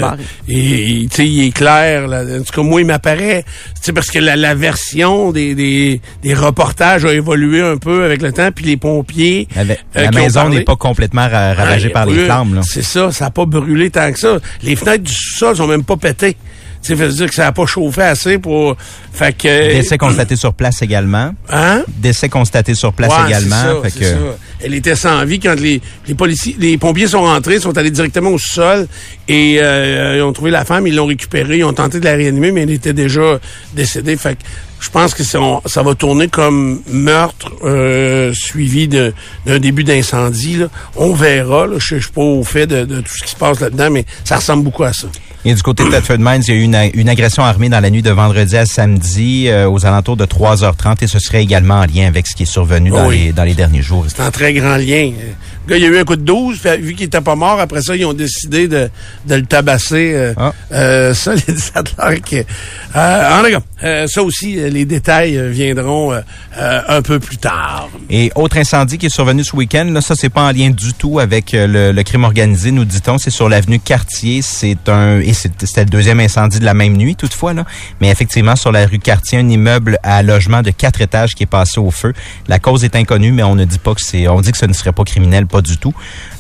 et, 0.48 1.02
et, 1.02 1.08
il 1.24 1.46
est 1.46 1.50
clair. 1.50 2.06
Là, 2.08 2.22
en 2.22 2.42
tout 2.42 2.52
cas, 2.54 2.62
moi, 2.62 2.80
il 2.80 2.86
m'apparaît. 2.86 3.44
Tu 3.74 3.80
sais, 3.82 3.92
parce 3.92 4.08
que 4.10 4.18
la, 4.18 4.36
la 4.36 4.54
version 4.54 5.32
des, 5.32 5.54
des, 5.54 6.00
des 6.22 6.34
reportages 6.34 7.04
a 7.04 7.12
évolué 7.12 7.60
un 7.60 7.76
peu 7.76 8.04
avec 8.04 8.22
le 8.22 8.32
temps, 8.32 8.50
puis 8.54 8.64
les 8.64 8.76
pompiers. 8.76 9.48
La, 9.56 9.64
la 9.64 9.74
euh, 9.96 10.10
maison 10.14 10.48
n'est 10.48 10.62
pas 10.62 10.76
complètement 10.76 11.28
ra- 11.28 11.54
ravagée 11.54 11.88
Ouais, 11.88 11.92
par 11.92 12.06
les 12.06 12.24
flammes. 12.24 12.54
Là. 12.54 12.60
C'est 12.64 12.84
ça, 12.84 13.10
ça 13.10 13.26
n'a 13.26 13.30
pas 13.30 13.44
brûlé 13.46 13.90
tant 13.90 14.10
que 14.12 14.18
ça. 14.18 14.38
Les 14.62 14.76
fenêtres 14.76 15.04
du 15.04 15.12
sous-sol 15.12 15.56
sont 15.56 15.66
même 15.66 15.84
pas 15.84 15.96
pétées. 15.96 16.36
Ça 16.82 16.94
veut 16.96 17.08
dire 17.08 17.28
que 17.28 17.34
ça 17.34 17.44
n'a 17.44 17.52
pas 17.52 17.64
chauffé 17.66 18.02
assez 18.02 18.38
pour... 18.38 18.76
Fait 19.12 19.32
que... 19.32 19.72
Décès 19.74 19.96
constaté 19.98 20.34
sur 20.36 20.52
place 20.52 20.82
également. 20.82 21.32
Hein? 21.48 21.84
Décès 21.98 22.28
constaté 22.28 22.74
sur 22.74 22.92
place 22.92 23.10
Ouais, 23.12 23.28
également. 23.28 23.56
ça, 23.56 23.76
Fait 23.84 23.98
que- 24.00 24.04
ça. 24.04 24.16
Elle 24.64 24.74
était 24.74 24.94
sans 24.96 25.24
vie 25.24 25.38
quand 25.40 25.58
les, 25.58 25.80
les 26.06 26.14
policiers, 26.14 26.56
les 26.58 26.76
pompiers 26.78 27.06
sont 27.08 27.22
rentrés, 27.22 27.58
sont 27.60 27.76
allés 27.78 27.90
directement 27.90 28.30
au 28.30 28.38
sol 28.38 28.86
et 29.28 29.58
euh, 29.60 30.16
ils 30.18 30.22
ont 30.22 30.32
trouvé 30.32 30.50
la 30.52 30.64
femme, 30.64 30.86
ils 30.86 30.94
l'ont 30.94 31.06
récupérée, 31.06 31.58
ils 31.58 31.64
ont 31.64 31.72
tenté 31.72 31.98
de 32.00 32.04
la 32.04 32.14
réanimer, 32.14 32.52
mais 32.52 32.62
elle 32.62 32.70
était 32.70 32.92
déjà 32.92 33.38
décédée. 33.74 34.16
Fait 34.16 34.34
que 34.36 34.42
je 34.80 34.88
pense 34.90 35.14
que 35.14 35.22
on- 35.36 35.62
ça 35.66 35.82
va 35.82 35.94
tourner 35.94 36.28
comme 36.28 36.80
meurtre 36.88 37.52
euh, 37.64 38.32
suivi 38.34 38.88
d'un 38.88 39.58
début 39.58 39.84
d'incendie. 39.84 40.58
On 40.96 41.12
verra. 41.12 41.66
Là. 41.66 41.76
Je 41.78 41.96
ne 41.96 42.00
suis 42.00 42.10
pas 42.10 42.22
au 42.22 42.42
fait 42.44 42.66
de, 42.66 42.84
de 42.84 43.00
tout 43.00 43.12
ce 43.16 43.24
qui 43.24 43.30
se 43.30 43.36
passe 43.36 43.60
là-dedans, 43.60 43.90
mais 43.90 44.04
ça 44.24 44.36
ressemble 44.36 44.64
beaucoup 44.64 44.84
à 44.84 44.92
ça. 44.92 45.06
Et 45.44 45.54
du 45.54 45.62
côté 45.62 45.82
de 45.84 45.90
Thetford 45.90 46.18
Mines, 46.20 46.42
il 46.46 46.54
y 46.54 46.56
a 46.56 46.60
eu 46.60 46.62
une, 46.62 46.78
une 46.94 47.08
agression 47.08 47.42
armée 47.42 47.68
dans 47.68 47.80
la 47.80 47.90
nuit 47.90 48.02
de 48.02 48.10
vendredi 48.10 48.56
à 48.56 48.64
samedi 48.64 49.48
euh, 49.48 49.68
aux 49.68 49.84
alentours 49.84 50.16
de 50.16 50.24
3h30 50.24 50.98
et 51.02 51.06
ce 51.08 51.18
serait 51.18 51.42
également 51.42 51.80
en 51.80 51.84
lien 51.86 52.06
avec 52.06 52.28
ce 52.28 52.36
qui 52.36 52.44
est 52.44 52.46
survenu 52.46 52.90
dans, 52.90 53.08
Oui. 53.08 53.24
les, 53.26 53.32
dans 53.32 53.42
les 53.42 53.54
derniers 53.54 53.82
jours. 53.82 54.04
C'est 54.06 54.22
en 54.22 54.30
très 54.30 54.52
grand 54.52 54.76
lien. 54.76 55.10
Le 55.66 55.70
gars, 55.70 55.76
il 55.76 55.84
a 55.84 55.88
eu 55.88 55.98
un 55.98 56.04
coup 56.04 56.16
de 56.16 56.22
12, 56.22 56.58
puis 56.58 56.76
vu 56.80 56.94
qu'il 56.94 57.06
était 57.06 57.20
pas 57.20 57.34
mort, 57.36 57.60
après 57.60 57.82
ça, 57.82 57.94
ils 57.96 58.04
ont 58.04 58.12
décidé 58.12 58.66
de, 58.68 58.90
de 59.26 59.34
le 59.36 59.44
tabasser. 59.44 60.12
Euh, 60.14 60.34
Ah. 60.36 60.52
euh, 60.72 61.14
ça, 61.14 61.34
les- 61.34 62.20
que... 62.20 62.36
Euh, 62.96 63.40
en 63.40 63.44
tout 63.44 63.50
cas, 63.50 63.60
euh, 63.84 64.06
ça 64.06 64.22
aussi, 64.22 64.58
euh, 64.58 64.68
les 64.68 64.84
détails 64.84 65.40
viendront 65.50 66.12
un 66.56 67.02
peu 67.02 67.18
plus 67.20 67.38
tard. 67.38 67.88
Et 68.10 68.30
autre 68.34 68.58
incendie 68.58 68.98
qui 68.98 69.06
est 69.06 69.14
survenu 69.14 69.42
ce 69.44 69.56
week-end, 69.56 69.88
là, 69.92 70.00
ça 70.00 70.14
c'est 70.14 70.28
pas 70.28 70.42
en 70.42 70.52
lien 70.52 70.70
du 70.70 70.92
tout 70.94 71.18
avec 71.18 71.52
le, 71.52 71.92
le 71.92 72.02
crime 72.02 72.24
organisé, 72.24 72.70
nous 72.70 72.84
dit-on, 72.84 73.18
c'est 73.18 73.30
sur 73.30 73.48
l'avenue 73.48 73.78
Cartier, 73.78 74.42
c'est 74.42 74.88
un 74.88 75.20
et 75.20 75.32
c'était 75.32 75.84
le 75.84 75.90
deuxième 75.90 76.20
incendie 76.20 76.58
de 76.58 76.64
la 76.64 76.74
même 76.74 76.96
nuit 76.96 77.16
toutefois 77.16 77.54
là, 77.54 77.64
mais 78.00 78.10
effectivement 78.10 78.56
sur 78.56 78.70
la 78.72 78.86
rue 78.86 78.98
Cartier, 78.98 79.38
un 79.38 79.48
immeuble 79.48 79.98
à 80.02 80.22
logement 80.22 80.62
de 80.62 80.70
quatre 80.70 81.00
étages 81.00 81.34
qui 81.34 81.44
est 81.44 81.46
passé 81.46 81.78
au 81.80 81.90
feu. 81.90 82.12
La 82.48 82.58
cause 82.58 82.84
est 82.84 82.94
inconnue, 82.96 83.32
mais 83.32 83.42
on 83.42 83.54
ne 83.54 83.64
dit 83.64 83.78
pas 83.78 83.94
que 83.94 84.02
c'est, 84.02 84.28
on 84.28 84.40
dit 84.40 84.52
que 84.52 84.58
ce 84.58 84.66
ne 84.66 84.72
serait 84.74 84.92
pas 84.92 85.04
criminel, 85.04 85.46
pas 85.52 85.60
du 85.60 85.76
tout. 85.76 85.92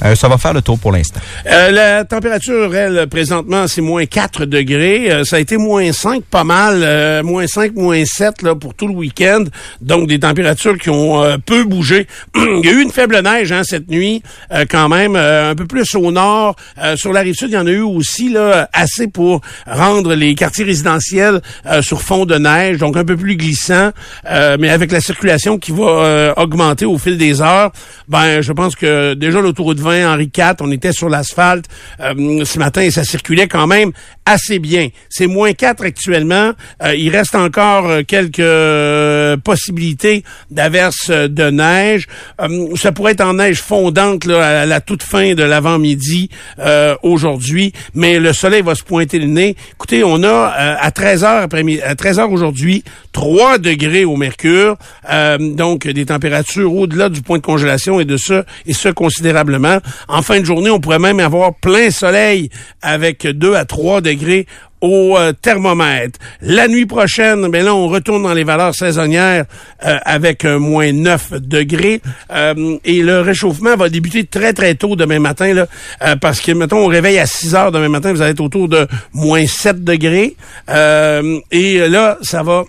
Euh, 0.04 0.14
ça 0.14 0.26
va 0.26 0.38
faire 0.38 0.54
le 0.54 0.62
tour 0.62 0.78
pour 0.78 0.90
l'instant. 0.90 1.20
Euh, 1.46 1.70
la 1.70 2.04
température, 2.04 2.74
elle, 2.74 3.06
présentement, 3.08 3.68
c'est 3.68 3.82
moins 3.82 4.06
4 4.06 4.46
degrés. 4.46 5.12
Euh, 5.12 5.24
ça 5.24 5.36
a 5.36 5.38
été 5.38 5.58
moins 5.58 5.92
5, 5.92 6.24
pas 6.24 6.44
mal. 6.44 7.22
moins 7.22 7.46
5, 7.46 7.74
moins 7.74 8.04
7 8.04 8.42
là, 8.42 8.54
pour 8.54 8.74
tout 8.74 8.88
le 8.88 8.94
week-end. 8.94 9.44
Donc, 9.82 10.08
des 10.08 10.18
températures 10.18 10.78
qui 10.78 10.88
ont 10.88 11.22
peu 11.44 11.64
bougé. 11.64 12.06
il 12.36 12.64
y 12.64 12.68
a 12.68 12.72
eu 12.72 12.80
une 12.80 12.90
faible 12.90 13.20
neige 13.20 13.52
hein, 13.52 13.62
cette 13.64 13.90
nuit, 13.90 14.22
quand 14.70 14.88
même. 14.88 15.14
un 15.14 15.54
peu 15.54 15.66
plus 15.66 15.94
au 15.94 16.10
nord. 16.10 16.56
Sur 16.96 17.12
la 17.12 17.20
rive 17.20 17.34
sud, 17.34 17.50
il 17.50 17.54
y 17.54 17.58
en 17.58 17.66
a 17.66 17.70
eu 17.70 17.80
aussi 17.80 18.30
là, 18.30 18.68
assez 18.72 19.08
pour 19.08 19.42
rendre 19.66 20.14
les 20.14 20.34
quartiers 20.34 20.64
résidentiels 20.64 21.42
sur 21.82 22.00
fond 22.00 22.24
de 22.24 22.36
neige. 22.36 22.78
Donc, 22.78 22.96
un 22.96 23.04
peu 23.04 23.16
plus 23.16 23.36
glissant. 23.36 23.90
Mais 24.24 24.70
avec 24.70 24.90
la 24.90 25.00
circulation 25.00 25.58
qui 25.58 25.72
va 25.72 26.32
augmenter 26.38 26.86
au 26.86 26.96
fil 26.96 27.18
des 27.18 27.42
heures, 27.42 27.72
ben, 28.08 28.40
je 28.40 28.52
pense 28.52 28.74
que 28.74 29.01
déjà 29.14 29.40
l'autoroute 29.40 29.80
20, 29.80 30.12
Henri 30.12 30.30
IV, 30.36 30.54
on 30.60 30.70
était 30.70 30.92
sur 30.92 31.08
l'asphalte 31.08 31.66
euh, 32.00 32.44
ce 32.44 32.58
matin 32.58 32.82
et 32.82 32.90
ça 32.90 33.04
circulait 33.04 33.48
quand 33.48 33.66
même 33.66 33.92
assez 34.26 34.58
bien. 34.58 34.88
C'est 35.08 35.26
moins 35.26 35.52
4 35.52 35.84
actuellement. 35.84 36.52
Euh, 36.82 36.94
il 36.94 37.10
reste 37.10 37.34
encore 37.34 37.88
euh, 37.88 38.02
quelques 38.06 38.38
euh, 38.38 39.36
possibilités 39.36 40.22
d'averses 40.50 41.10
euh, 41.10 41.28
de 41.28 41.50
neige. 41.50 42.06
Euh, 42.40 42.74
ça 42.76 42.92
pourrait 42.92 43.12
être 43.12 43.22
en 43.24 43.34
neige 43.34 43.60
fondante 43.60 44.24
là, 44.24 44.62
à 44.62 44.66
la 44.66 44.80
toute 44.80 45.02
fin 45.02 45.34
de 45.34 45.42
l'avant-midi 45.42 46.30
euh, 46.58 46.94
aujourd'hui, 47.02 47.72
mais 47.94 48.18
le 48.18 48.32
soleil 48.32 48.62
va 48.62 48.74
se 48.74 48.82
pointer 48.82 49.18
le 49.18 49.26
nez. 49.26 49.56
Écoutez, 49.72 50.04
on 50.04 50.22
a 50.22 50.28
euh, 50.28 50.76
à 50.78 50.90
13 50.90 51.24
heures 51.24 51.42
après 51.42 51.62
à 51.82 51.94
13 51.94 52.18
heures 52.20 52.32
aujourd'hui 52.32 52.84
3 53.12 53.58
degrés 53.58 54.04
au 54.04 54.16
mercure, 54.16 54.76
euh, 55.10 55.38
donc 55.38 55.86
des 55.86 56.06
températures 56.06 56.74
au-delà 56.74 57.08
du 57.08 57.22
point 57.22 57.38
de 57.38 57.42
congélation 57.42 58.00
et 58.00 58.04
de 58.04 58.16
ce 58.16 58.44
et 58.66 58.72
ce 58.72 58.88
considérablement. 58.92 59.78
En 60.08 60.22
fin 60.22 60.40
de 60.40 60.44
journée, 60.44 60.70
on 60.70 60.80
pourrait 60.80 60.98
même 60.98 61.20
avoir 61.20 61.54
plein 61.54 61.90
soleil 61.90 62.50
avec 62.80 63.26
2 63.26 63.54
à 63.54 63.64
3 63.64 64.00
degrés 64.00 64.46
au 64.82 65.16
euh, 65.16 65.32
thermomètre. 65.32 66.18
La 66.42 66.68
nuit 66.68 66.86
prochaine, 66.86 67.48
ben 67.48 67.64
là, 67.64 67.74
on 67.74 67.88
retourne 67.88 68.24
dans 68.24 68.34
les 68.34 68.44
valeurs 68.44 68.74
saisonnières 68.74 69.46
euh, 69.86 69.96
avec 70.04 70.44
moins 70.44 70.92
9 70.92 71.34
degrés. 71.40 72.02
Euh, 72.32 72.76
et 72.84 73.02
le 73.02 73.20
réchauffement 73.20 73.76
va 73.76 73.88
débuter 73.88 74.24
très, 74.24 74.52
très 74.52 74.74
tôt 74.74 74.96
demain 74.96 75.20
matin, 75.20 75.54
là, 75.54 76.16
parce 76.20 76.40
que, 76.40 76.52
mettons, 76.52 76.78
on 76.78 76.88
réveille 76.88 77.18
à 77.18 77.26
6 77.26 77.54
heures 77.54 77.72
demain 77.72 77.88
matin, 77.88 78.12
vous 78.12 78.20
allez 78.20 78.32
être 78.32 78.40
autour 78.40 78.68
de 78.68 78.86
moins 79.14 79.46
7 79.46 79.84
degrés. 79.84 80.36
Et 80.68 81.88
là, 81.88 82.18
ça 82.22 82.42
va 82.42 82.64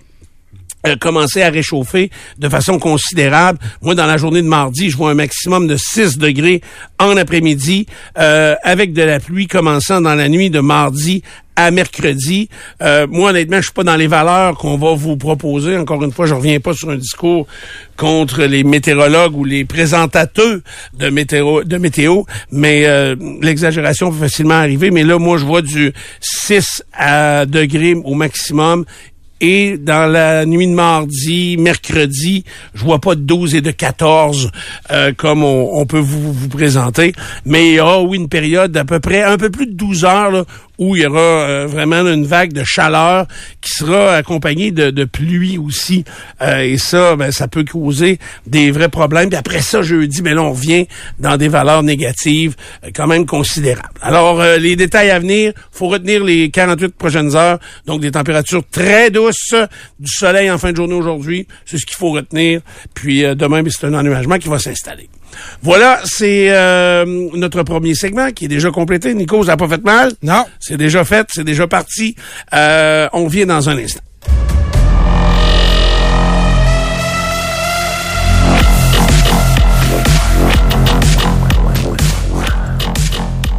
euh, 0.86 0.96
commencer 0.96 1.42
à 1.42 1.50
réchauffer 1.50 2.10
de 2.38 2.48
façon 2.48 2.78
considérable. 2.78 3.58
Moi, 3.82 3.94
dans 3.94 4.06
la 4.06 4.16
journée 4.16 4.42
de 4.42 4.48
mardi, 4.48 4.90
je 4.90 4.96
vois 4.96 5.10
un 5.10 5.14
maximum 5.14 5.66
de 5.66 5.76
6 5.76 6.18
degrés 6.18 6.60
en 6.98 7.16
après-midi, 7.16 7.86
euh, 8.18 8.54
avec 8.62 8.92
de 8.92 9.02
la 9.02 9.20
pluie 9.20 9.46
commençant 9.46 10.00
dans 10.00 10.14
la 10.14 10.28
nuit 10.28 10.50
de 10.50 10.60
mardi 10.60 11.22
à 11.56 11.70
mercredi. 11.70 12.48
Euh, 12.82 13.06
moi, 13.08 13.30
honnêtement, 13.30 13.58
je 13.58 13.62
suis 13.62 13.72
pas 13.72 13.84
dans 13.84 13.96
les 13.96 14.06
valeurs 14.06 14.56
qu'on 14.56 14.76
va 14.76 14.94
vous 14.94 15.16
proposer. 15.16 15.76
Encore 15.76 16.02
une 16.02 16.12
fois, 16.12 16.26
je 16.26 16.34
reviens 16.34 16.58
pas 16.60 16.72
sur 16.72 16.90
un 16.90 16.96
discours 16.96 17.46
contre 17.96 18.42
les 18.42 18.64
météorologues 18.64 19.36
ou 19.36 19.44
les 19.44 19.64
présentateurs 19.64 20.58
de 20.94 21.10
météo, 21.10 21.62
de 21.62 21.76
météo 21.76 22.22
mais 22.50 22.86
euh, 22.86 23.14
l'exagération 23.40 24.10
peut 24.10 24.18
facilement 24.18 24.54
arriver. 24.54 24.90
Mais 24.90 25.04
là, 25.04 25.18
moi, 25.18 25.38
je 25.38 25.44
vois 25.44 25.62
du 25.62 25.92
6 26.20 26.82
à 26.92 27.46
degrés 27.46 27.94
au 27.94 28.14
maximum 28.14 28.84
et 29.40 29.76
dans 29.78 30.10
la 30.10 30.46
nuit 30.46 30.66
de 30.66 30.72
mardi, 30.72 31.56
mercredi, 31.58 32.44
je 32.74 32.84
vois 32.84 32.98
pas 32.98 33.14
de 33.14 33.20
12 33.20 33.56
et 33.56 33.60
de 33.60 33.70
14 33.70 34.50
euh, 34.90 35.12
comme 35.16 35.42
on, 35.44 35.84
peut 35.86 35.98
vous, 35.98 36.32
vous, 36.32 36.48
présenter. 36.48 37.12
Mais 37.44 37.70
il 37.70 37.74
y 37.74 37.80
aura, 37.80 38.02
oui, 38.02 38.18
une 38.18 38.28
période 38.28 38.72
d'à 38.72 38.84
peu 38.84 39.00
près 39.00 39.22
un 39.22 39.36
peu 39.36 39.50
plus 39.50 39.66
de 39.66 39.72
12 39.72 40.04
heures 40.04 40.30
là, 40.30 40.44
où 40.78 40.96
il 40.96 41.02
y 41.02 41.06
aura 41.06 41.20
euh, 41.20 41.66
vraiment 41.66 42.00
une 42.06 42.26
vague 42.26 42.52
de 42.52 42.64
chaleur 42.64 43.26
qui 43.60 43.70
sera 43.70 44.14
accompagnée 44.16 44.70
de, 44.70 44.90
de 44.90 45.04
pluie 45.04 45.58
aussi. 45.58 46.04
Euh, 46.42 46.60
et 46.60 46.78
ça, 46.78 47.16
ben, 47.16 47.30
ça 47.30 47.48
peut 47.48 47.64
causer 47.64 48.18
des 48.46 48.70
vrais 48.70 48.88
problèmes. 48.88 49.28
Puis 49.28 49.38
après 49.38 49.60
ça, 49.60 49.82
jeudi, 49.82 50.22
ben 50.22 50.34
là, 50.34 50.42
on 50.42 50.52
revient 50.52 50.86
dans 51.18 51.36
des 51.36 51.48
valeurs 51.48 51.82
négatives 51.82 52.56
euh, 52.84 52.90
quand 52.94 53.06
même 53.06 53.26
considérables. 53.26 53.88
Alors, 54.02 54.42
les 54.58 54.76
détails 54.76 55.10
à 55.10 55.18
venir, 55.18 55.52
faut 55.70 55.88
retenir 55.88 56.24
les 56.24 56.50
48 56.50 56.94
prochaines 56.94 57.36
heures. 57.36 57.58
Donc, 57.86 58.00
des 58.00 58.10
températures 58.10 58.62
très 58.70 59.10
douces, 59.10 59.54
du 59.98 60.10
soleil 60.10 60.50
en 60.50 60.58
fin 60.58 60.72
de 60.72 60.76
journée 60.76 60.94
aujourd'hui. 60.94 61.46
C'est 61.64 61.78
ce 61.78 61.86
qu'il 61.86 61.96
faut 61.96 62.10
retenir. 62.10 62.60
Puis 62.94 63.22
demain, 63.22 63.62
ben, 63.62 63.70
c'est 63.70 63.86
un 63.86 63.94
ennuagement 63.94 64.38
qui 64.38 64.48
va 64.48 64.58
s'installer. 64.58 65.08
Voilà, 65.62 66.00
c'est 66.04 66.48
euh, 66.50 67.04
notre 67.34 67.62
premier 67.62 67.94
segment 67.94 68.30
qui 68.32 68.46
est 68.46 68.48
déjà 68.48 68.70
complété. 68.70 69.14
Nico, 69.14 69.42
ça 69.44 69.52
n'a 69.52 69.56
pas 69.56 69.68
fait 69.68 69.84
mal? 69.84 70.12
Non. 70.22 70.44
C'est 70.60 70.76
déjà 70.76 71.04
fait, 71.04 71.26
c'est 71.32 71.44
déjà 71.44 71.66
parti. 71.66 72.16
Euh, 72.54 73.08
on 73.12 73.26
vient 73.26 73.46
dans 73.46 73.68
un 73.68 73.78
instant. 73.78 74.00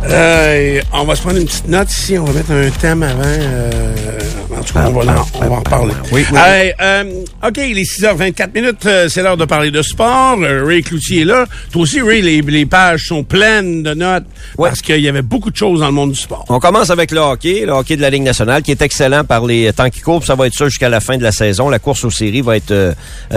Euh, 0.08 0.82
on 0.94 1.04
va 1.04 1.16
se 1.16 1.22
prendre 1.22 1.38
une 1.40 1.46
petite 1.46 1.68
note 1.68 1.92
ici. 1.92 2.18
On 2.18 2.26
va 2.26 2.34
mettre 2.34 2.52
un 2.52 2.70
thème 2.70 3.04
avant. 3.04 3.22
Euh, 3.26 4.20
tout 4.66 4.74
cas, 4.74 4.88
on 4.88 4.92
va, 4.92 5.14
en, 5.14 5.26
on 5.42 5.50
va 5.50 5.56
en 5.56 5.62
parler. 5.62 5.94
Oui, 6.12 6.26
oui. 6.32 6.40
Euh, 6.82 7.24
OK, 7.46 7.58
il 7.58 7.78
est 7.78 7.84
6h24 7.84 8.54
minutes. 8.54 8.86
Euh, 8.86 9.08
c'est 9.10 9.22
l'heure 9.22 9.38
de 9.38 9.46
parler 9.46 9.72
de 9.72 9.82
sport. 9.82 10.38
Euh, 10.42 10.66
Ray 10.66 10.82
Cloutier 10.82 11.22
est 11.22 11.26
là. 11.26 11.46
Toi 11.72 11.84
aussi, 11.84 12.02
Ray, 12.02 12.22
les, 12.22 12.42
les 12.42 12.66
pages 12.66 13.06
sont 13.08 13.24
pleines 13.24 13.84
de 13.84 13.94
notes 13.94 14.26
parce 14.58 14.82
qu'il 14.82 15.00
y 15.00 15.08
avait 15.08 15.22
beaucoup 15.22 15.52
de 15.52 15.56
choses 15.56 15.80
dans 15.80 15.88
le 15.88 15.92
monde 15.92 16.12
du 16.12 16.20
sport. 16.20 16.46
On 16.50 16.60
commence 16.60 16.90
avec 16.90 17.12
le 17.12 17.20
hockey, 17.20 17.64
le 17.66 17.72
hockey 17.72 17.96
de 17.96 18.02
la 18.02 18.10
Ligue 18.10 18.24
nationale, 18.24 18.62
qui 18.64 18.72
est 18.72 18.82
excellent 18.82 19.24
par 19.24 19.46
les 19.46 19.72
temps 19.74 19.90
qui 19.90 20.02
courent. 20.02 20.26
Ça 20.26 20.36
va 20.36 20.48
être 20.48 20.56
ça 20.56 20.66
jusqu'à 20.66 20.90
la 20.90 21.00
fin 21.00 21.18
de 21.18 21.24
la 21.24 21.32
saison. 21.32 21.70
La 21.70 21.80
course 21.80 22.04
aux 22.04 22.12
séries 22.12 22.42
va 22.42 22.58
être 22.58 22.96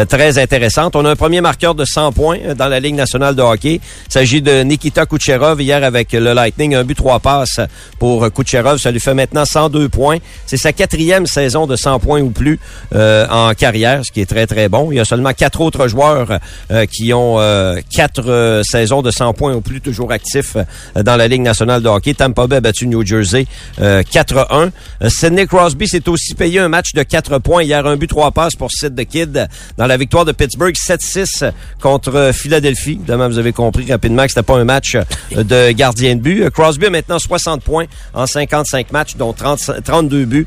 très 0.09 0.39
intéressante. 0.39 0.97
On 0.97 1.05
a 1.05 1.11
un 1.11 1.17
premier 1.17 1.41
marqueur 1.41 1.75
de 1.75 1.85
100 1.85 2.13
points 2.13 2.39
dans 2.57 2.69
la 2.69 2.81
Ligue 2.81 2.95
nationale 2.95 3.35
de 3.35 3.43
hockey. 3.43 3.81
Il 4.09 4.13
s'agit 4.13 4.43
de 4.43 4.63
Nikita 4.63 5.07
Kucherov 5.07 5.61
hier 5.61 5.85
avec 5.85 6.13
le 6.13 6.33
Lightning. 6.33 6.75
Un 6.75 6.85
but, 6.85 6.97
trois 6.97 7.21
passes 7.21 7.61
pour 7.99 8.33
Kucherov. 8.33 8.79
Ça 8.79 8.91
lui 8.91 9.01
fait 9.01 9.15
maintenant 9.15 9.45
102 9.45 9.89
points. 9.89 10.19
C'est 10.47 10.57
sa 10.57 10.73
quatrième 10.73 11.18
saison 11.27 11.67
de 11.67 11.77
100 11.77 12.01
points 12.01 12.21
ou 12.21 12.31
plus 12.31 12.59
euh, 12.95 13.27
en 13.29 13.55
carrière, 13.55 14.03
ce 14.05 14.13
qui 14.13 14.21
est 14.21 14.27
très, 14.27 14.47
très 14.47 14.69
bon. 14.69 14.91
Il 14.93 14.97
y 14.97 15.01
a 15.01 15.05
seulement 15.05 15.33
quatre 15.33 15.61
autres 15.61 15.89
joueurs 15.89 16.39
euh, 16.71 16.87
qui 16.87 17.13
ont 17.13 17.41
euh, 17.41 17.77
quatre 17.95 18.63
saisons 18.65 19.03
de 19.03 19.11
100 19.11 19.35
points 19.35 19.55
ou 19.55 19.61
plus 19.61 19.81
toujours 19.81 20.13
actifs 20.13 20.57
dans 20.97 21.17
la 21.17 21.29
Ligue 21.29 21.43
nationale 21.43 21.83
de 21.83 21.89
hockey. 21.89 22.15
Tampa 22.15 22.47
Bay 22.47 22.57
a 22.57 22.61
battu 22.61 22.87
New 22.87 23.05
Jersey 23.05 23.47
4-1. 23.79 24.71
Sidney 25.09 25.47
Crosby 25.47 25.89
s'est 25.89 26.09
aussi 26.09 26.35
payé 26.35 26.61
un 26.61 26.69
match 26.69 26.93
de 26.95 27.03
4 27.03 27.39
points. 27.39 27.63
Hier, 27.63 27.87
un 27.87 27.97
but, 27.97 28.09
trois 28.09 28.31
passes 28.31 28.57
pour 28.57 28.71
Sid 28.71 28.95
the 28.97 29.05
Kid 29.05 29.49
dans 29.77 29.87
la 29.87 29.97
victoire 29.97 30.25
de 30.25 30.33
Pittsburgh 30.33 30.75
7-6 30.75 31.51
contre 31.81 32.31
Philadelphie. 32.33 32.99
Demain, 33.07 33.29
vous 33.29 33.39
avez 33.39 33.53
compris 33.53 33.91
rapidement 33.91 34.25
que 34.25 34.31
c'était 34.31 34.43
pas 34.43 34.57
un 34.57 34.65
match 34.65 34.97
de 35.33 35.73
gardien 35.73 36.17
de 36.17 36.21
but. 36.21 36.51
Crosby 36.51 36.87
a 36.87 36.91
maintenant 36.91 37.19
60 37.19 37.63
points 37.63 37.87
en 38.15 38.27
55 38.27 38.93
matchs, 38.93 39.17
dont 39.17 39.33
30, 39.33 39.83
32 39.85 40.25
buts. 40.25 40.47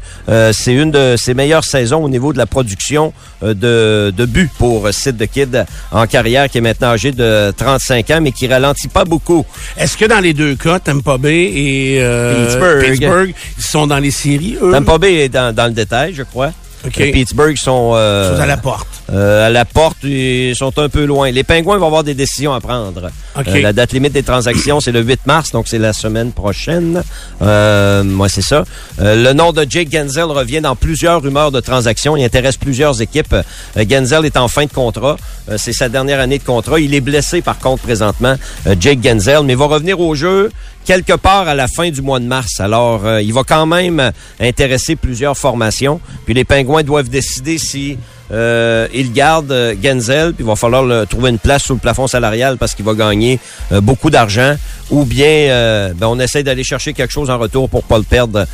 C'est 0.61 0.75
une 0.75 0.91
de 0.91 1.15
ses 1.17 1.33
meilleures 1.33 1.63
saisons 1.63 2.03
au 2.03 2.07
niveau 2.07 2.33
de 2.33 2.37
la 2.37 2.45
production 2.45 3.13
euh, 3.41 3.55
de, 3.55 4.13
de 4.15 4.25
buts 4.25 4.51
pour 4.59 4.93
Sid 4.93 5.17
the 5.17 5.25
Kid 5.25 5.65
en 5.91 6.05
carrière, 6.05 6.47
qui 6.51 6.59
est 6.59 6.61
maintenant 6.61 6.89
âgé 6.89 7.11
de 7.11 7.51
35 7.57 8.11
ans, 8.11 8.19
mais 8.21 8.31
qui 8.31 8.45
ralentit 8.45 8.87
pas 8.87 9.03
beaucoup. 9.03 9.43
Est-ce 9.75 9.97
que 9.97 10.05
dans 10.05 10.19
les 10.19 10.35
deux 10.35 10.53
cas, 10.53 10.77
Tampa 10.77 11.17
Bay 11.17 11.51
et 11.51 11.97
euh, 11.99 12.79
Pittsburgh. 12.83 13.33
ils 13.57 13.63
sont 13.63 13.87
dans 13.87 13.97
les 13.97 14.11
séries, 14.11 14.55
eux? 14.61 14.71
Tampa 14.71 14.99
Bay 14.99 15.15
est 15.15 15.29
dans, 15.29 15.51
dans 15.51 15.65
le 15.65 15.73
détail, 15.73 16.13
je 16.13 16.21
crois. 16.21 16.51
Okay. 16.85 17.11
Pittsburgh 17.11 17.57
sont, 17.57 17.93
euh, 17.95 18.35
sont 18.35 18.41
à 18.43 18.45
la 18.45 18.57
porte. 18.57 19.00
Euh, 19.11 19.47
à 19.47 19.49
la 19.49 19.65
porte, 19.65 20.03
ils 20.03 20.55
sont 20.55 20.77
un 20.79 20.89
peu 20.89 21.05
loin. 21.05 21.31
Les 21.31 21.43
Pingouins 21.43 21.77
vont 21.77 21.87
avoir 21.87 22.03
des 22.03 22.13
décisions 22.13 22.53
à 22.53 22.61
prendre. 22.61 23.09
Euh, 23.37 23.61
la 23.61 23.73
date 23.73 23.93
limite 23.93 24.13
des 24.13 24.23
transactions, 24.23 24.79
c'est 24.79 24.91
le 24.91 25.01
8 25.01 25.25
mars, 25.25 25.51
donc 25.51 25.67
c'est 25.67 25.79
la 25.79 25.93
semaine 25.93 26.31
prochaine. 26.31 27.03
Euh, 27.41 28.03
moi, 28.03 28.29
c'est 28.29 28.41
ça. 28.41 28.63
Euh, 28.99 29.21
le 29.21 29.33
nom 29.33 29.51
de 29.51 29.65
Jake 29.69 29.91
Genzel 29.91 30.25
revient 30.25 30.61
dans 30.61 30.75
plusieurs 30.75 31.21
rumeurs 31.21 31.51
de 31.51 31.59
transactions. 31.59 32.15
Il 32.15 32.23
intéresse 32.23 32.57
plusieurs 32.57 33.01
équipes. 33.01 33.35
Genzel 33.75 34.25
est 34.25 34.37
en 34.37 34.47
fin 34.47 34.65
de 34.65 34.71
contrat. 34.71 35.17
c'est 35.57 35.73
sa 35.73 35.89
dernière 35.89 36.19
année 36.19 36.39
de 36.39 36.43
contrat. 36.43 36.79
Il 36.79 36.93
est 36.93 37.01
blessé, 37.01 37.41
par 37.41 37.59
contre, 37.59 37.83
présentement, 37.83 38.35
Jake 38.79 38.99
Genzel, 39.03 39.41
mais 39.43 39.53
il 39.53 39.59
va 39.59 39.65
revenir 39.65 39.99
au 39.99 40.15
jeu 40.15 40.49
quelque 40.85 41.13
part 41.13 41.47
à 41.47 41.55
la 41.55 41.67
fin 41.67 41.89
du 41.89 42.01
mois 42.01 42.19
de 42.19 42.25
mars. 42.25 42.59
Alors, 42.59 43.05
euh, 43.05 43.21
il 43.21 43.33
va 43.33 43.43
quand 43.43 43.65
même 43.65 44.11
intéresser 44.39 44.95
plusieurs 44.95 45.37
formations. 45.37 45.99
Puis 46.25 46.33
les 46.33 46.43
Pingouins 46.43 46.83
doivent 46.83 47.09
décider 47.09 47.57
si 47.57 47.97
euh, 48.31 48.87
ils 48.93 49.11
gardent 49.11 49.51
euh, 49.51 49.75
Genzel, 49.81 50.33
puis 50.33 50.43
il 50.43 50.47
va 50.47 50.55
falloir 50.55 50.83
le, 50.83 51.05
trouver 51.05 51.29
une 51.29 51.39
place 51.39 51.63
sous 51.63 51.73
le 51.73 51.79
plafond 51.79 52.07
salarial 52.07 52.57
parce 52.57 52.73
qu'il 52.75 52.85
va 52.85 52.93
gagner 52.93 53.39
beaucoup 53.81 54.09
d'argent. 54.09 54.55
Ou 54.89 55.05
bien, 55.05 55.93
ben, 55.95 56.07
on 56.07 56.19
essaie 56.19 56.43
d'aller 56.43 56.65
chercher 56.65 56.91
quelque 56.91 57.13
chose 57.13 57.29
en 57.29 57.37
retour 57.37 57.69
pour 57.69 57.83
pas 57.83 57.97
le 57.97 58.03
perdre 58.03 58.45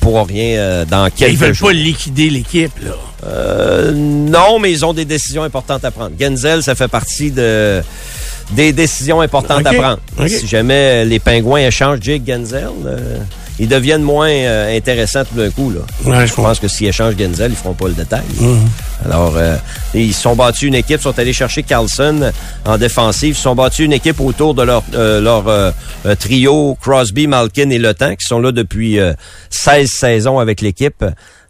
pour 0.00 0.26
rien 0.26 0.84
dans 0.90 1.08
quelques 1.08 1.32
Ils 1.32 1.38
veulent 1.38 1.56
pas 1.56 1.72
liquider 1.72 2.30
l'équipe, 2.30 2.72
là. 2.82 3.92
non, 3.92 4.58
mais 4.58 4.72
ils 4.72 4.84
ont 4.84 4.92
des 4.92 5.04
décisions 5.04 5.44
importantes 5.44 5.84
à 5.84 5.92
prendre. 5.92 6.10
Genzel, 6.18 6.64
ça 6.64 6.74
fait 6.74 6.88
partie 6.88 7.30
de 7.30 7.80
des 8.52 8.72
décisions 8.72 9.20
importantes 9.20 9.66
à 9.66 9.72
prendre. 9.72 9.98
Si 10.26 10.46
jamais 10.46 11.04
les 11.04 11.18
Pingouins 11.18 11.66
échangent 11.66 12.00
Jake 12.00 12.22
Genzel, 12.26 12.68
euh, 12.86 13.18
ils 13.58 13.68
deviennent 13.68 14.02
moins 14.02 14.30
euh, 14.30 14.76
intéressants 14.76 15.24
tout 15.24 15.36
d'un 15.36 15.50
coup. 15.50 15.70
Là. 15.70 16.26
je 16.26 16.34
pense 16.34 16.58
que 16.58 16.68
s'ils 16.68 16.88
échangent 16.88 17.16
Genzel, 17.18 17.52
ils 17.52 17.56
feront 17.56 17.74
pas 17.74 17.88
le 17.88 17.94
détail. 17.94 18.24
Mhm. 18.38 18.68
Alors, 19.04 19.34
euh, 19.36 19.56
ils 19.94 20.14
sont 20.14 20.34
battus 20.34 20.68
une 20.68 20.74
équipe, 20.74 21.00
sont 21.00 21.18
allés 21.18 21.32
chercher 21.32 21.62
Carlson 21.62 22.32
en 22.64 22.78
défensive, 22.78 23.36
ils 23.36 23.40
sont 23.40 23.54
battus 23.54 23.86
une 23.86 23.92
équipe 23.92 24.20
autour 24.20 24.54
de 24.54 24.62
leur, 24.62 24.82
leur 24.92 25.74
trio 26.18 26.76
Crosby, 26.80 27.26
Malkin 27.26 27.70
et 27.70 27.78
Le 27.78 27.94
Temps, 27.94 28.14
qui 28.14 28.26
sont 28.26 28.40
là 28.40 28.52
depuis 28.52 28.98
16 29.50 29.88
saisons 29.90 30.38
avec 30.38 30.60
l'équipe. 30.60 31.04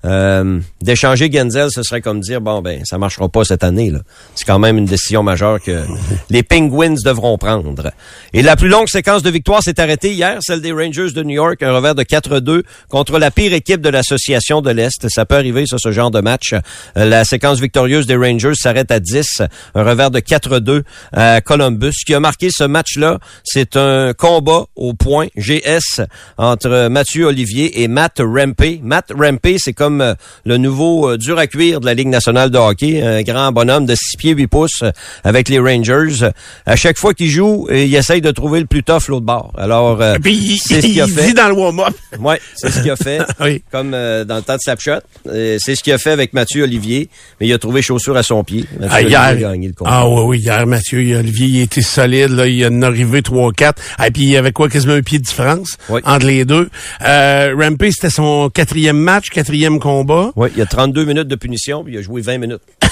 Euh, 0.05 0.61
d'échanger 0.83 1.31
Genzel, 1.33 1.71
ce 1.71 1.83
serait 1.83 2.03
comme 2.03 2.21
dire 2.21 2.43
bon 2.43 2.61
ben 2.61 2.83
ça 2.85 2.99
marchera 2.99 3.29
pas 3.29 3.45
cette 3.45 3.65
année 3.65 3.91
là. 3.91 4.01
C'est 4.35 4.45
quand 4.45 4.59
même 4.59 4.77
une 4.77 4.85
décision 4.85 5.23
majeure 5.23 5.61
que 5.63 5.83
les 6.31 6.43
Penguins 6.43 6.97
devront 7.03 7.39
prendre. 7.39 7.91
Et 8.35 8.43
la 8.43 8.57
plus 8.57 8.69
longue 8.69 8.89
séquence 8.89 9.23
de 9.23 9.31
victoires 9.31 9.63
s'est 9.63 9.81
arrêtée 9.81 10.13
hier, 10.13 10.39
celle 10.43 10.61
des 10.61 10.73
Rangers 10.73 11.13
de 11.13 11.23
New 11.23 11.35
York, 11.37 11.63
un 11.63 11.73
revers 11.73 11.95
de 11.95 12.03
4-2 12.03 12.63
contre 12.91 13.19
la 13.19 13.31
pire 13.31 13.55
équipe 13.55 13.81
de 13.81 13.89
l'association 13.89 14.61
de 14.61 14.71
l'Est. 14.71 15.09
Ça 15.09 15.25
peut 15.25 15.37
arriver 15.37 15.65
sur 15.67 15.81
ce 15.81 15.91
genre 15.91 16.11
de 16.11 16.21
match. 16.21 16.53
Euh, 16.53 17.05
la 17.05 17.25
séquence 17.25 17.61
victorieuse 17.61 18.07
des 18.07 18.17
Rangers 18.17 18.55
s'arrête 18.55 18.91
à 18.91 19.01
10, 19.01 19.43
un 19.75 19.83
revers 19.83 20.11
de 20.11 20.21
4-2 20.21 20.83
à 21.13 21.41
Columbus. 21.41 21.93
Ce 21.95 22.05
qui 22.05 22.15
a 22.15 22.21
marqué 22.21 22.49
ce 22.51 22.65
match-là, 22.65 23.19
c'est 23.43 23.77
un 23.77 24.13
combat 24.13 24.67
au 24.77 24.93
point 24.93 25.29
GS 25.37 26.03
entre 26.37 26.89
Mathieu 26.89 27.27
Olivier 27.27 27.83
et 27.83 27.89
Matt 27.89 28.21
Rempe. 28.21 28.83
Matt 28.83 29.13
Rempe, 29.17 29.57
c'est 29.59 29.73
comme 29.73 29.94
euh, 30.01 30.15
le 30.45 30.57
nouveau 30.57 31.11
euh, 31.11 31.19
dur 31.19 31.39
à 31.39 31.47
cuire 31.47 31.81
de 31.81 31.87
la 31.87 31.95
Ligue 31.95 32.09
nationale 32.09 32.51
de 32.51 32.59
hockey, 32.59 33.03
un 33.03 33.23
grand 33.23 33.53
bonhomme 33.53 33.87
de 33.87 33.95
6 33.95 34.17
pieds 34.17 34.33
8 34.33 34.47
pouces 34.47 34.83
euh, 34.83 34.91
avec 35.23 35.49
les 35.49 35.59
Rangers. 35.59 36.31
À 36.67 36.77
chaque 36.77 36.99
fois 36.99 37.15
qu'il 37.15 37.31
joue, 37.31 37.67
il 37.71 37.95
essaye 37.95 38.21
de 38.21 38.31
trouver 38.31 38.61
le 38.61 38.67
plus 38.67 38.83
tough 38.83 39.09
l'autre 39.09 39.27
bord. 39.27 39.53
Alors, 39.57 39.99
c'est 39.99 40.81
ce 40.81 40.87
qu'il 40.87 41.01
a 41.01 41.07
fait. 41.07 41.27
Dit 41.27 41.35
dans 41.35 41.49
le 41.49 41.55
warm-up. 41.55 41.95
ouais, 42.21 42.41
c'est 42.55 42.71
ce 42.71 42.81
qu'il 42.81 42.91
a 42.91 42.97
fait. 42.97 43.21
Comme 43.71 43.91
dans 43.91 44.37
le 44.37 44.43
temps 44.43 44.57
de 44.57 44.61
Snapshot. 44.61 45.01
c'est 45.25 45.75
ce 45.75 45.83
qu'il 45.83 45.93
a 45.93 45.99
fait 45.99 46.11
avec 46.11 46.33
Mathieu 46.33 46.65
Olivier, 46.65 47.09
mais 47.41 47.47
il 47.47 47.53
a 47.53 47.59
trouvé 47.59 47.83
chaussure 47.83 48.17
à 48.17 48.23
son 48.23 48.45
pied. 48.45 48.65
ah, 48.89 49.03
hier, 49.03 49.21
a 49.21 49.35
gagné 49.35 49.69
le 49.69 49.75
ah 49.85 50.09
oui, 50.09 50.23
oui, 50.27 50.39
hier, 50.39 50.67
Mathieu 50.67 50.99
Olivier, 51.19 51.47
il 51.47 51.61
était 51.63 51.83
solide. 51.83 52.31
Là, 52.31 52.47
il 52.47 52.65
en 52.67 52.83
est 52.83 52.85
arrivé 52.85 53.21
3-4. 53.21 53.73
Et 54.07 54.11
puis, 54.11 54.23
il 54.23 54.29
y 54.31 54.37
avait 54.37 54.53
quoi, 54.53 54.69
quasiment 54.69 54.95
un 54.95 55.03
pied 55.03 55.19
de 55.19 55.25
différence 55.25 55.77
entre 55.89 56.27
les 56.27 56.45
deux? 56.45 56.69
Euh, 57.03 57.55
Rampé, 57.59 57.91
c'était 57.91 58.11
son 58.11 58.51
quatrième 58.51 58.97
match, 58.97 59.31
quatrième 59.31 59.79
combat. 59.85 60.33
Oui, 60.35 60.49
il 60.55 60.59
y 60.59 60.63
a 60.63 60.67
32 60.67 61.05
minutes 61.05 61.29
de 61.29 61.37
punition, 61.37 61.85
puis 61.85 61.93
il 61.93 61.99
a 61.99 62.03
joué 62.03 62.23
20 62.23 62.39
minutes. 62.39 62.63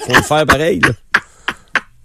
Faut 0.00 0.12
le 0.12 0.22
faire 0.22 0.44
pareil, 0.44 0.80
là. 0.80 0.90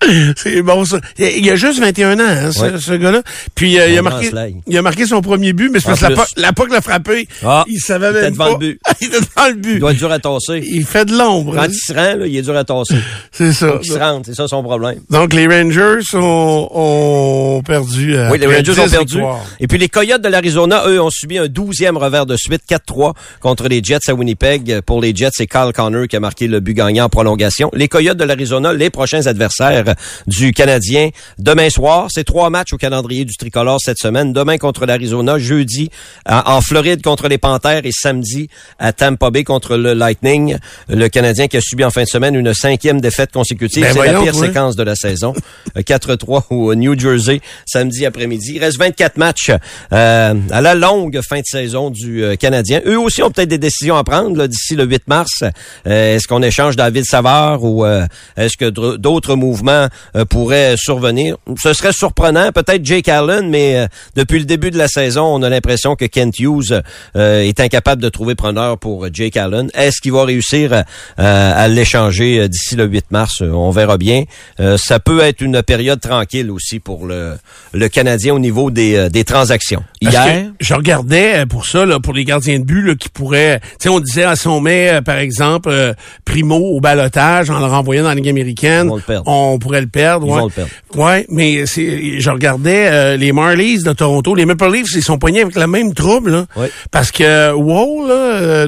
C'est 0.37 0.61
bon 0.61 0.85
ça. 0.85 0.99
Il 1.17 1.49
a 1.49 1.55
juste 1.55 1.79
21 1.79 2.19
ans, 2.19 2.23
hein, 2.27 2.51
ce, 2.51 2.61
Ouais. 2.61 2.71
ce 2.79 2.93
gars-là. 2.93 3.21
Puis 3.55 3.79
euh, 3.79 3.87
il, 3.89 3.97
a 3.97 4.01
marqué, 4.01 4.31
il 4.67 4.77
a 4.77 4.81
marqué 4.81 5.05
son 5.05 5.21
premier 5.21 5.53
but, 5.53 5.69
mais 5.71 5.79
c'est 5.79 5.87
parce 5.89 6.01
que 6.33 6.41
la, 6.41 6.53
POC 6.53 6.71
l'a 6.71 6.81
frappé. 6.81 7.27
Ah, 7.43 7.63
il 7.67 7.79
savait 7.79 8.11
il 8.11 8.17
était 8.17 8.31
devant 8.31 8.45
pas. 8.45 8.51
le 8.51 8.57
but. 8.57 8.79
il 9.01 9.07
était 9.07 9.19
devant 9.19 9.47
le 9.47 9.53
but. 9.55 9.73
Il 9.73 9.79
doit 9.79 9.91
être 9.91 9.97
dur 9.97 10.11
à 10.11 10.19
tasser. 10.19 10.63
Il 10.65 10.85
fait 10.85 11.05
de 11.05 11.17
l'ombre. 11.17 11.55
Quand 11.55 11.65
il 11.65 11.73
se 11.73 11.93
rend, 11.93 12.15
là, 12.17 12.25
il 12.27 12.35
est 12.37 12.41
dur 12.41 12.55
à 12.55 12.63
tasser. 12.63 12.95
C'est 13.31 13.53
ça. 13.53 13.79
Il 13.81 13.89
se 13.91 13.97
rend, 13.97 14.21
c'est 14.25 14.35
ça 14.35 14.47
son 14.47 14.61
problème. 14.63 14.99
Donc 15.09 15.33
les 15.33 15.47
Rangers 15.47 15.99
ont, 16.13 16.69
ont 16.71 17.61
perdu. 17.63 18.15
euh, 18.15 18.29
Oui, 18.31 18.39
les 18.39 18.45
Rangers 18.47 18.61
10 18.63 18.71
ont 18.79 18.89
perdu. 18.89 19.13
victoires. 19.15 19.39
Et 19.59 19.67
puis 19.67 19.77
les 19.77 19.89
Coyotes 19.89 20.21
de 20.21 20.29
l'Arizona, 20.29 20.83
eux, 20.87 21.01
ont 21.01 21.09
subi 21.09 21.37
un 21.37 21.47
douzième 21.47 21.97
revers 21.97 22.25
de 22.25 22.35
suite, 22.37 22.61
4-3 22.69 23.13
contre 23.39 23.67
les 23.67 23.81
Jets 23.83 23.99
à 24.09 24.13
Winnipeg. 24.13 24.81
Pour 24.81 25.01
les 25.01 25.15
Jets, 25.15 25.29
c'est 25.33 25.47
Kyle 25.47 25.71
Connor 25.73 26.07
qui 26.07 26.15
a 26.15 26.19
marqué 26.19 26.47
le 26.47 26.59
but 26.59 26.73
gagnant 26.73 27.05
en 27.05 27.09
prolongation. 27.09 27.69
Les 27.73 27.87
Coyotes 27.87 28.17
de 28.17 28.23
l'Arizona, 28.23 28.73
les 28.73 28.89
prochains 28.89 29.25
adversaires 29.27 29.92
du 30.27 30.53
Canadien. 30.53 31.09
Demain 31.39 31.69
soir, 31.69 32.07
c'est 32.09 32.23
trois 32.23 32.49
matchs 32.49 32.73
au 32.73 32.77
calendrier 32.77 33.25
du 33.25 33.35
tricolore 33.35 33.79
cette 33.81 33.99
semaine. 33.99 34.33
Demain 34.33 34.57
contre 34.57 34.85
l'Arizona, 34.85 35.37
jeudi 35.37 35.89
en 36.27 36.61
Floride 36.61 37.01
contre 37.01 37.27
les 37.27 37.37
Panthères 37.37 37.85
et 37.85 37.91
samedi 37.91 38.49
à 38.79 38.93
Tampa 38.93 39.31
Bay 39.31 39.43
contre 39.43 39.77
le 39.77 39.93
Lightning. 39.93 40.57
Le 40.89 41.07
Canadien 41.07 41.47
qui 41.47 41.57
a 41.57 41.61
subi 41.61 41.83
en 41.83 41.91
fin 41.91 42.03
de 42.03 42.07
semaine 42.07 42.35
une 42.35 42.53
cinquième 42.53 43.01
défaite 43.01 43.31
consécutive. 43.31 43.83
Ben 43.83 43.93
c'est 43.93 44.11
la 44.11 44.21
pire 44.21 44.35
séquence 44.35 44.75
de 44.75 44.83
la 44.83 44.95
saison. 44.95 45.33
Euh, 45.77 45.81
4-3 45.81 46.43
au 46.49 46.75
New 46.75 46.97
Jersey 46.97 47.41
samedi 47.65 48.05
après-midi. 48.05 48.53
Il 48.55 48.59
reste 48.59 48.77
24 48.77 49.17
matchs 49.17 49.51
euh, 49.91 50.33
à 50.51 50.61
la 50.61 50.75
longue 50.75 51.19
fin 51.27 51.39
de 51.39 51.45
saison 51.45 51.89
du 51.89 52.23
euh, 52.23 52.35
Canadien. 52.35 52.81
Eux 52.85 52.99
aussi 52.99 53.21
ont 53.23 53.31
peut-être 53.31 53.49
des 53.49 53.57
décisions 53.57 53.95
à 53.95 54.03
prendre 54.03 54.37
là, 54.37 54.47
d'ici 54.47 54.75
le 54.75 54.85
8 54.85 55.07
mars. 55.07 55.43
Euh, 55.87 56.15
est-ce 56.15 56.27
qu'on 56.27 56.41
échange 56.41 56.75
David 56.75 57.05
Savard 57.05 57.63
ou 57.63 57.85
euh, 57.85 58.05
est-ce 58.37 58.57
que 58.57 58.69
d'autres 58.69 59.35
mouvements 59.35 59.82
euh, 60.15 60.25
pourraient 60.25 60.75
survenir? 60.77 61.37
Ce 61.61 61.73
serait 61.73 61.93
surprenant. 61.93 62.51
Peut-être 62.51 62.85
Jake 62.85 63.07
Allen, 63.09 63.49
mais 63.49 63.77
euh, 63.77 63.87
depuis 64.15 64.39
le 64.39 64.45
début 64.45 64.71
de 64.71 64.77
la 64.77 64.87
saison, 64.87 65.23
on 65.23 65.41
a 65.43 65.49
l'impression 65.49 65.95
que 65.95 66.05
Kent 66.05 66.39
Hughes 66.39 66.81
euh, 67.15 67.41
est 67.41 67.59
incapable 67.59 68.01
de 68.01 68.09
trouver 68.09 68.35
preneur 68.35 68.77
pour 68.77 69.07
Jake 69.11 69.37
Allen. 69.37 69.69
Est-ce 69.73 70.01
qu'il 70.01 70.11
va 70.13 70.25
réussir 70.25 70.73
euh, 70.73 70.83
à 71.17 71.67
l'échanger 71.67 72.39
euh, 72.39 72.47
d'ici 72.47 72.75
le 72.75 72.85
8 72.85 73.05
mars? 73.11 73.41
On 73.41 73.71
verra 73.71 73.97
bien. 73.97 74.23
Euh, 74.59 74.77
ça 74.77 74.99
peut 74.99 75.21
être 75.21 75.41
une 75.41 75.63
période 75.63 75.99
tranquille 75.99 76.51
aussi 76.51 76.79
pour 76.79 77.05
le, 77.05 77.33
le 77.73 77.89
Canadien 77.89 78.33
au 78.33 78.39
niveau 78.39 78.71
des, 78.71 79.09
des 79.09 79.23
transactions. 79.23 79.83
Parce 80.01 80.15
Hier, 80.15 80.51
je 80.59 80.73
regardais 80.73 81.45
pour 81.45 81.65
ça, 81.65 81.85
là, 81.85 81.99
pour 81.99 82.13
les 82.13 82.25
gardiens 82.25 82.59
de 82.59 82.63
but 82.65 82.81
là, 82.81 82.95
qui 82.95 83.09
pourraient... 83.09 83.59
Tu 83.59 83.67
sais, 83.79 83.89
on 83.89 83.99
disait, 83.99 84.23
ah, 84.23 84.35
si 84.35 84.47
on 84.47 84.59
met, 84.59 85.01
par 85.01 85.17
exemple, 85.17 85.69
euh, 85.69 85.93
Primo 86.25 86.55
au 86.57 86.79
balotage 86.79 87.49
en 87.49 87.59
le 87.59 87.65
renvoyant 87.65 88.03
dans 88.03 88.09
la 88.09 88.15
Ligue 88.15 88.29
américaine, 88.29 88.87
vont 88.87 88.97
le 88.97 89.21
on 89.25 89.59
pourrait 89.63 89.81
le 89.81 89.87
perdre. 89.87 90.27
Ils 90.27 90.31
ouais. 90.31 90.39
vont 90.39 90.45
le 90.45 90.51
perdre. 90.51 90.71
Ouais, 90.95 91.25
mais 91.29 91.65
c'est, 91.65 92.19
je 92.19 92.29
regardais 92.29 92.87
euh, 92.87 93.17
les 93.17 93.31
Marlies 93.31 93.83
de 93.83 93.93
Toronto, 93.93 94.35
les 94.35 94.45
Maple 94.45 94.71
Leafs, 94.71 94.93
ils 94.95 95.03
sont 95.03 95.17
poignés 95.17 95.41
avec 95.41 95.55
le 95.55 95.67
même 95.67 95.93
trouble, 95.93 96.31
là. 96.31 96.45
Oui. 96.55 96.67
Parce 96.91 97.11
que 97.11 97.51
WO, 97.53 98.07
là, 98.07 98.13
euh. 98.13 98.67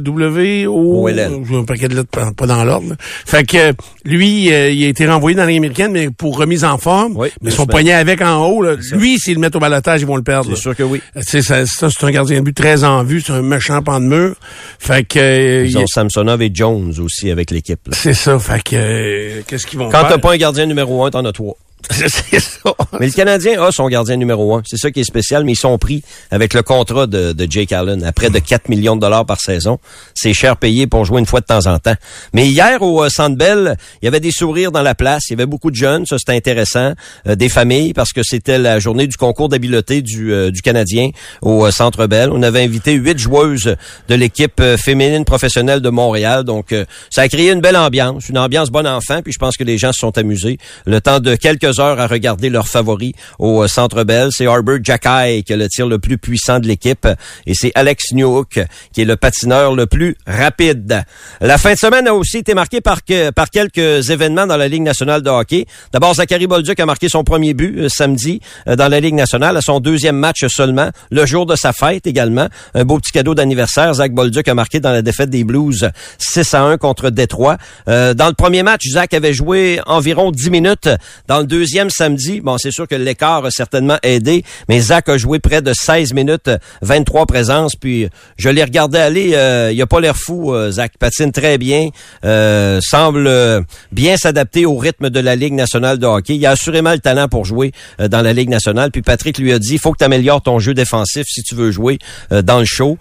Je 1.43 1.53
veux 1.53 1.59
un 1.59 1.65
paquet 1.65 1.87
de 1.87 1.95
lettres, 1.95 2.33
pas, 2.35 2.47
dans 2.47 2.63
l'ordre. 2.63 2.95
Fait 3.25 3.43
que 3.43 3.73
lui, 4.05 4.53
euh, 4.53 4.69
il 4.69 4.83
a 4.85 4.87
été 4.87 5.07
renvoyé 5.07 5.35
dans 5.35 5.45
Ligue 5.45 5.57
américaine, 5.57 5.91
mais 5.91 6.09
pour 6.09 6.37
remise 6.37 6.63
en 6.63 6.77
forme. 6.77 7.13
Oui, 7.17 7.29
mais 7.41 7.49
ils 7.49 7.53
sont 7.53 7.65
poignés 7.65 7.93
avec 7.93 8.21
en 8.21 8.45
haut. 8.45 8.61
Là. 8.61 8.75
Lui, 8.93 9.17
s'ils 9.19 9.33
le 9.33 9.39
mettent 9.39 9.55
au 9.55 9.59
balotage, 9.59 10.01
ils 10.01 10.07
vont 10.07 10.15
le 10.15 10.23
perdre. 10.23 10.49
c'est 10.55 10.61
sûr 10.61 10.75
que 10.75 10.83
oui. 10.83 11.01
Tu 11.15 11.23
sais, 11.23 11.41
ça, 11.41 11.65
ça, 11.65 11.89
c'est 11.89 12.05
un 12.05 12.11
gardien 12.11 12.37
de 12.39 12.43
but 12.45 12.55
très 12.55 12.83
en 12.83 13.03
vue, 13.03 13.21
c'est 13.21 13.33
un 13.33 13.41
méchant 13.41 13.81
pan 13.81 13.99
de 13.99 14.05
mur. 14.05 14.35
Fait 14.79 15.03
que 15.03 15.19
euh, 15.19 15.65
Ils 15.65 15.71
il- 15.71 15.77
ont 15.79 15.87
Samsonov 15.87 16.41
et 16.41 16.51
Jones 16.53 16.93
aussi 17.03 17.31
avec 17.31 17.51
l'équipe. 17.51 17.79
c'est 17.91 18.13
ça. 18.13 18.37
Fait 18.39 18.61
que 18.63 18.75
euh, 18.75 19.41
qu'est-ce 19.47 19.65
qu'ils 19.65 19.79
vont 19.79 19.89
Quand 19.89 20.01
faire? 20.01 20.09
t'as 20.09 20.17
pas 20.19 20.33
un 20.33 20.37
gardien 20.37 20.65
numéro 20.67 21.03
un, 21.03 21.09
t'en 21.11 21.25
as 21.25 21.31
trois. 21.31 21.57
c'est 21.91 22.39
ça. 22.39 22.73
Mais 22.99 23.07
le 23.07 23.11
Canadien 23.11 23.61
a 23.61 23.71
son 23.71 23.87
gardien 23.87 24.15
numéro 24.15 24.55
un. 24.55 24.63
C'est 24.65 24.77
ça 24.77 24.91
qui 24.91 25.01
est 25.01 25.05
spécial, 25.05 25.43
mais 25.43 25.53
ils 25.53 25.57
sont 25.57 25.77
pris 25.77 26.03
avec 26.31 26.53
le 26.53 26.63
contrat 26.63 27.05
de, 27.05 27.31
de 27.31 27.47
Jake 27.49 27.71
Allen 27.71 28.03
à 28.03 28.11
près 28.11 28.29
de 28.29 28.39
4 28.39 28.69
millions 28.69 28.95
de 28.95 29.01
dollars 29.01 29.25
par 29.25 29.39
saison. 29.39 29.79
C'est 30.13 30.33
cher 30.33 30.57
payé 30.57 30.87
pour 30.87 31.05
jouer 31.05 31.19
une 31.19 31.25
fois 31.25 31.41
de 31.41 31.45
temps 31.45 31.67
en 31.67 31.77
temps. 31.79 31.95
Mais 32.33 32.47
hier, 32.47 32.81
au 32.81 33.03
euh, 33.03 33.09
Centre 33.09 33.37
Bell, 33.37 33.77
il 34.01 34.05
y 34.05 34.07
avait 34.07 34.19
des 34.19 34.31
sourires 34.31 34.71
dans 34.71 34.81
la 34.81 34.95
place. 34.95 35.23
Il 35.29 35.31
y 35.31 35.35
avait 35.35 35.45
beaucoup 35.45 35.69
de 35.69 35.75
jeunes. 35.75 36.05
Ça, 36.05 36.17
c'était 36.17 36.33
intéressant. 36.33 36.93
Euh, 37.27 37.35
des 37.35 37.49
familles, 37.49 37.93
parce 37.93 38.13
que 38.13 38.23
c'était 38.23 38.57
la 38.57 38.79
journée 38.79 39.07
du 39.07 39.17
concours 39.17 39.49
d'habileté 39.49 40.01
du, 40.01 40.33
euh, 40.33 40.51
du 40.51 40.61
Canadien 40.61 41.09
au 41.41 41.69
Centre 41.71 42.07
Bell. 42.07 42.29
On 42.31 42.41
avait 42.41 42.63
invité 42.63 42.93
huit 42.93 43.19
joueuses 43.19 43.75
de 44.07 44.15
l'équipe 44.15 44.61
féminine 44.77 45.25
professionnelle 45.25 45.81
de 45.81 45.89
Montréal. 45.89 46.43
Donc, 46.43 46.73
ça 47.09 47.21
a 47.21 47.27
créé 47.27 47.51
une 47.51 47.61
belle 47.61 47.77
ambiance, 47.77 48.29
une 48.29 48.37
ambiance 48.37 48.69
bon 48.69 48.87
enfant. 48.87 49.21
Puis 49.21 49.33
je 49.33 49.39
pense 49.39 49.57
que 49.57 49.63
les 49.63 49.77
gens 49.77 49.91
se 49.91 49.99
sont 49.99 50.17
amusés. 50.17 50.57
Le 50.85 51.01
temps 51.01 51.19
de 51.19 51.35
quelques 51.35 51.74
heures 51.79 51.99
à 51.99 52.07
regarder 52.07 52.49
leurs 52.49 52.67
favoris 52.67 53.13
au 53.39 53.63
euh, 53.63 53.67
Centre 53.67 54.03
Bell. 54.03 54.29
C'est 54.31 54.47
Arbor 54.47 54.77
Jackay 54.81 55.43
qui 55.43 55.53
a 55.53 55.57
le 55.57 55.67
tir 55.67 55.87
le 55.87 55.99
plus 55.99 56.17
puissant 56.17 56.59
de 56.59 56.67
l'équipe. 56.67 57.07
Et 57.45 57.53
c'est 57.53 57.71
Alex 57.75 58.13
Newhook 58.13 58.59
qui 58.93 59.01
est 59.01 59.05
le 59.05 59.15
patineur 59.15 59.75
le 59.75 59.85
plus 59.85 60.15
rapide. 60.27 61.03
La 61.41 61.57
fin 61.57 61.73
de 61.73 61.77
semaine 61.77 62.07
a 62.07 62.13
aussi 62.13 62.37
été 62.37 62.53
marquée 62.53 62.81
par, 62.81 62.99
par 63.35 63.49
quelques 63.49 64.09
événements 64.09 64.47
dans 64.47 64.57
la 64.57 64.67
Ligue 64.67 64.83
nationale 64.83 65.21
de 65.21 65.29
hockey. 65.29 65.65
D'abord, 65.91 66.15
Zachary 66.15 66.47
Bolduc 66.47 66.79
a 66.79 66.85
marqué 66.85 67.09
son 67.09 67.23
premier 67.23 67.53
but 67.53 67.79
euh, 67.79 67.89
samedi 67.89 68.41
euh, 68.67 68.75
dans 68.75 68.87
la 68.87 68.99
Ligue 68.99 69.15
nationale 69.15 69.57
à 69.57 69.61
son 69.61 69.79
deuxième 69.79 70.17
match 70.17 70.45
seulement, 70.47 70.89
le 71.11 71.25
jour 71.25 71.45
de 71.45 71.55
sa 71.55 71.73
fête 71.73 72.07
également. 72.07 72.47
Un 72.73 72.85
beau 72.85 72.99
petit 72.99 73.11
cadeau 73.11 73.35
d'anniversaire. 73.35 73.93
Zach 73.93 74.11
Bolduc 74.11 74.47
a 74.47 74.53
marqué 74.53 74.79
dans 74.79 74.91
la 74.91 75.01
défaite 75.01 75.29
des 75.29 75.43
Blues 75.43 75.89
6 76.17 76.53
à 76.53 76.61
1 76.63 76.77
contre 76.77 77.09
Détroit. 77.09 77.57
Dans 77.87 78.27
le 78.27 78.33
premier 78.33 78.63
match, 78.63 78.83
Zach 78.87 79.13
avait 79.13 79.33
joué 79.33 79.79
environ 79.85 80.31
10 80.31 80.49
minutes. 80.49 80.89
Dans 81.27 81.39
le 81.39 81.45
deuxième 81.55 81.89
samedi, 81.89 82.41
bon, 82.41 82.57
c'est 82.57 82.71
sûr 82.71 82.85
que 82.85 82.95
l'écart 82.95 83.45
a 83.45 83.49
certainement 83.49 83.97
aidé, 84.03 84.43
mais 84.67 84.81
Zach 84.81 85.07
a 85.07 85.17
joué 85.17 85.39
près 85.39 85.61
de 85.61 85.71
16 85.73 86.13
minutes, 86.13 86.49
23 86.81 87.25
présences, 87.27 87.77
puis 87.77 88.09
je 88.37 88.49
l'ai 88.49 88.61
regardé 88.61 88.97
aller, 88.97 89.31
euh, 89.35 89.71
il 89.71 89.81
a 89.81 89.87
pas 89.87 90.01
l'air 90.01 90.17
fou, 90.17 90.53
euh, 90.53 90.71
Zach. 90.71 90.91
Patine 90.99 91.31
très 91.31 91.57
bien, 91.57 91.91
euh, 92.25 92.79
semble 92.81 93.27
euh, 93.27 93.61
bien 93.93 94.17
s'adapter 94.17 94.65
au 94.65 94.75
rythme 94.75 95.09
de 95.09 95.19
la 95.21 95.37
Ligue 95.37 95.53
nationale 95.53 95.97
de 95.97 96.05
hockey. 96.05 96.35
Il 96.35 96.45
a 96.45 96.51
assurément 96.51 96.91
le 96.91 96.99
talent 96.99 97.29
pour 97.29 97.45
jouer 97.45 97.71
euh, 98.01 98.09
dans 98.09 98.21
la 98.21 98.33
Ligue 98.33 98.49
nationale, 98.49 98.91
puis 98.91 99.01
Patrick 99.01 99.37
lui 99.37 99.53
a 99.53 99.59
dit, 99.59 99.75
il 99.75 99.79
faut 99.79 99.93
que 99.93 99.99
tu 99.99 100.03
améliores 100.03 100.41
ton 100.41 100.59
jeu 100.59 100.73
défensif 100.73 101.25
si 101.29 101.41
tu 101.41 101.55
veux 101.55 101.71
jouer 101.71 101.99
euh, 102.33 102.41
dans 102.41 102.59
le 102.59 102.65
show, 102.65 102.97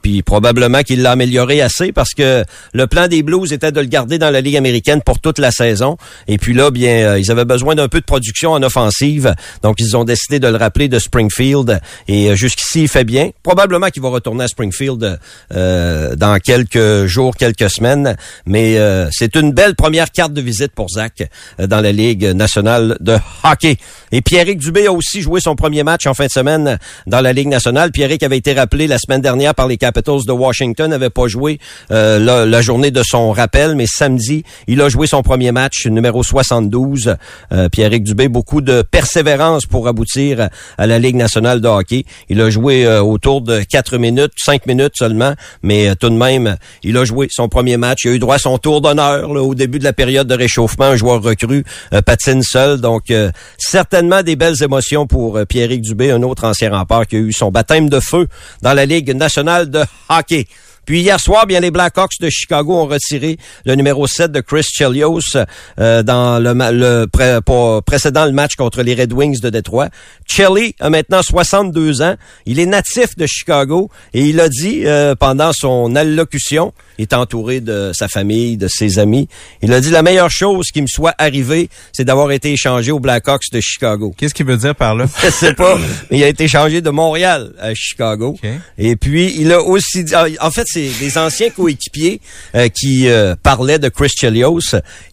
puis 0.00 0.22
probablement 0.22 0.82
qu'il 0.82 1.02
l'a 1.02 1.10
amélioré 1.10 1.60
assez 1.60 1.92
parce 1.92 2.14
que 2.14 2.42
le 2.72 2.86
plan 2.86 3.06
des 3.06 3.22
Blues 3.22 3.52
était 3.52 3.70
de 3.70 3.80
le 3.80 3.86
garder 3.86 4.16
dans 4.18 4.30
la 4.30 4.40
Ligue 4.40 4.56
américaine 4.56 5.02
pour 5.02 5.20
toute 5.20 5.38
la 5.38 5.50
saison, 5.50 5.98
et 6.26 6.38
puis 6.38 6.54
là, 6.54 6.70
bien, 6.70 7.16
ils 7.16 7.30
avaient 7.30 7.44
besoin 7.44 7.65
d'un 7.74 7.88
peu 7.88 8.00
de 8.00 8.04
production 8.04 8.52
en 8.52 8.62
offensive, 8.62 9.34
donc 9.62 9.76
ils 9.78 9.96
ont 9.96 10.04
décidé 10.04 10.38
de 10.38 10.48
le 10.48 10.56
rappeler 10.56 10.88
de 10.88 10.98
Springfield, 10.98 11.80
et 12.08 12.30
euh, 12.30 12.34
jusqu'ici, 12.34 12.82
il 12.82 12.88
fait 12.88 13.04
bien. 13.04 13.30
Probablement 13.42 13.88
qu'il 13.88 14.02
va 14.02 14.08
retourner 14.08 14.44
à 14.44 14.48
Springfield 14.48 15.18
euh, 15.54 16.16
dans 16.16 16.38
quelques 16.38 17.06
jours, 17.06 17.36
quelques 17.36 17.70
semaines, 17.70 18.16
mais 18.46 18.78
euh, 18.78 19.08
c'est 19.10 19.34
une 19.36 19.52
belle 19.52 19.74
première 19.74 20.10
carte 20.10 20.32
de 20.32 20.40
visite 20.40 20.72
pour 20.72 20.88
Zach 20.88 21.28
dans 21.58 21.80
la 21.80 21.92
Ligue 21.92 22.24
nationale 22.26 22.96
de 23.00 23.16
hockey. 23.44 23.76
Et 24.12 24.22
Pierrick 24.22 24.58
Dubé 24.58 24.86
a 24.86 24.92
aussi 24.92 25.20
joué 25.20 25.40
son 25.40 25.56
premier 25.56 25.82
match 25.82 26.06
en 26.06 26.14
fin 26.14 26.26
de 26.26 26.30
semaine 26.30 26.78
dans 27.06 27.20
la 27.20 27.32
Ligue 27.32 27.48
nationale. 27.48 27.90
Pierrick 27.90 28.22
avait 28.22 28.38
été 28.38 28.52
rappelé 28.52 28.86
la 28.86 28.98
semaine 28.98 29.20
dernière 29.20 29.54
par 29.54 29.66
les 29.66 29.76
Capitals 29.76 30.24
de 30.26 30.32
Washington, 30.32 30.90
n'avait 30.90 31.10
pas 31.10 31.26
joué 31.26 31.58
la 31.90 32.62
journée 32.62 32.90
de 32.90 33.02
son 33.04 33.32
rappel, 33.32 33.74
mais 33.74 33.86
samedi, 33.86 34.44
il 34.66 34.80
a 34.80 34.88
joué 34.88 35.06
son 35.06 35.22
premier 35.22 35.52
match, 35.52 35.86
numéro 35.86 36.22
72. 36.22 37.16
Euh, 37.56 37.68
Pierrick 37.68 38.04
Dubé, 38.04 38.28
beaucoup 38.28 38.60
de 38.60 38.82
persévérance 38.82 39.66
pour 39.66 39.88
aboutir 39.88 40.48
à 40.78 40.86
la 40.86 40.98
Ligue 40.98 41.16
nationale 41.16 41.60
de 41.60 41.68
hockey. 41.68 42.04
Il 42.28 42.40
a 42.40 42.50
joué 42.50 42.86
euh, 42.86 43.02
autour 43.02 43.40
de 43.40 43.62
4 43.62 43.98
minutes, 43.98 44.32
5 44.36 44.66
minutes 44.66 44.92
seulement, 44.94 45.34
mais 45.62 45.88
euh, 45.88 45.94
tout 45.94 46.10
de 46.10 46.14
même, 46.14 46.56
il 46.82 46.96
a 46.96 47.04
joué 47.04 47.28
son 47.30 47.48
premier 47.48 47.76
match. 47.76 48.04
Il 48.04 48.10
a 48.10 48.14
eu 48.14 48.18
droit 48.18 48.36
à 48.36 48.38
son 48.38 48.58
tour 48.58 48.80
d'honneur 48.80 49.30
au 49.30 49.54
début 49.54 49.78
de 49.78 49.84
la 49.84 49.92
période 49.92 50.26
de 50.26 50.34
réchauffement. 50.34 50.86
Un 50.86 50.96
joueur 50.96 51.22
recru 51.22 51.64
euh, 51.92 52.02
patine 52.02 52.42
seul, 52.42 52.80
donc 52.80 53.12
certainement 53.58 54.22
des 54.22 54.36
belles 54.36 54.62
émotions 54.62 55.06
pour 55.06 55.40
Pierrick 55.48 55.82
Dubé, 55.82 56.10
un 56.10 56.22
autre 56.22 56.44
ancien 56.44 56.70
rempart 56.70 57.06
qui 57.06 57.16
a 57.16 57.18
eu 57.18 57.32
son 57.32 57.50
baptême 57.50 57.88
de 57.88 58.00
feu 58.00 58.28
dans 58.62 58.74
la 58.74 58.86
Ligue 58.86 59.14
nationale 59.14 59.70
de 59.70 59.80
hockey. 60.08 60.46
Puis 60.86 61.00
hier 61.00 61.20
soir, 61.20 61.46
bien 61.46 61.60
les 61.60 61.70
Blackhawks 61.70 62.18
de 62.20 62.30
Chicago 62.30 62.74
ont 62.74 62.86
retiré 62.86 63.36
le 63.64 63.74
numéro 63.74 64.06
7 64.06 64.32
de 64.32 64.40
Chris 64.40 64.64
Chelios 64.72 65.20
euh, 65.78 66.02
dans 66.02 66.38
le, 66.38 66.52
le 66.72 67.06
pré- 67.06 67.38
précédent 67.84 68.24
le 68.24 68.32
match 68.32 68.54
contre 68.56 68.82
les 68.82 68.94
Red 68.94 69.12
Wings 69.12 69.40
de 69.40 69.50
Détroit. 69.50 69.88
Chelly 70.26 70.74
a 70.80 70.88
maintenant 70.90 71.22
62 71.22 72.02
ans. 72.02 72.14
Il 72.46 72.60
est 72.60 72.66
natif 72.66 73.16
de 73.16 73.26
Chicago 73.26 73.90
et 74.14 74.22
il 74.22 74.40
a 74.40 74.48
dit 74.48 74.82
euh, 74.86 75.14
pendant 75.14 75.52
son 75.52 75.94
allocution, 75.96 76.72
il 76.98 77.02
est 77.02 77.12
entouré 77.14 77.60
de 77.60 77.90
sa 77.92 78.08
famille, 78.08 78.56
de 78.56 78.68
ses 78.68 78.98
amis. 78.98 79.28
Il 79.62 79.72
a 79.72 79.80
dit 79.80 79.90
la 79.90 80.02
meilleure 80.02 80.30
chose 80.30 80.68
qui 80.72 80.80
me 80.82 80.86
soit 80.86 81.14
arrivée, 81.18 81.68
c'est 81.92 82.04
d'avoir 82.04 82.30
été 82.32 82.52
échangé 82.52 82.92
aux 82.92 83.00
Blackhawks 83.00 83.50
de 83.52 83.60
Chicago. 83.60 84.14
Qu'est-ce 84.16 84.34
qu'il 84.34 84.46
veut 84.46 84.56
dire 84.56 84.74
par 84.74 84.94
là? 84.94 85.06
Je 85.22 85.30
sais 85.30 85.54
pas, 85.54 85.76
mais 86.10 86.18
il 86.18 86.24
a 86.24 86.28
été 86.28 86.48
changé 86.48 86.80
de 86.80 86.90
Montréal 86.90 87.52
à 87.60 87.74
Chicago. 87.74 88.36
Et 88.78 88.96
puis, 88.96 89.34
il 89.38 89.52
a 89.52 89.60
aussi 89.60 90.04
dit, 90.04 90.14
en 90.40 90.50
fait, 90.50 90.64
ses, 90.76 90.90
des 91.04 91.18
anciens 91.18 91.50
coéquipiers 91.50 92.20
euh, 92.54 92.68
qui 92.68 93.08
euh, 93.08 93.34
parlaient 93.42 93.78
de 93.78 93.88
Chris 93.88 94.10
Chelios. 94.16 94.60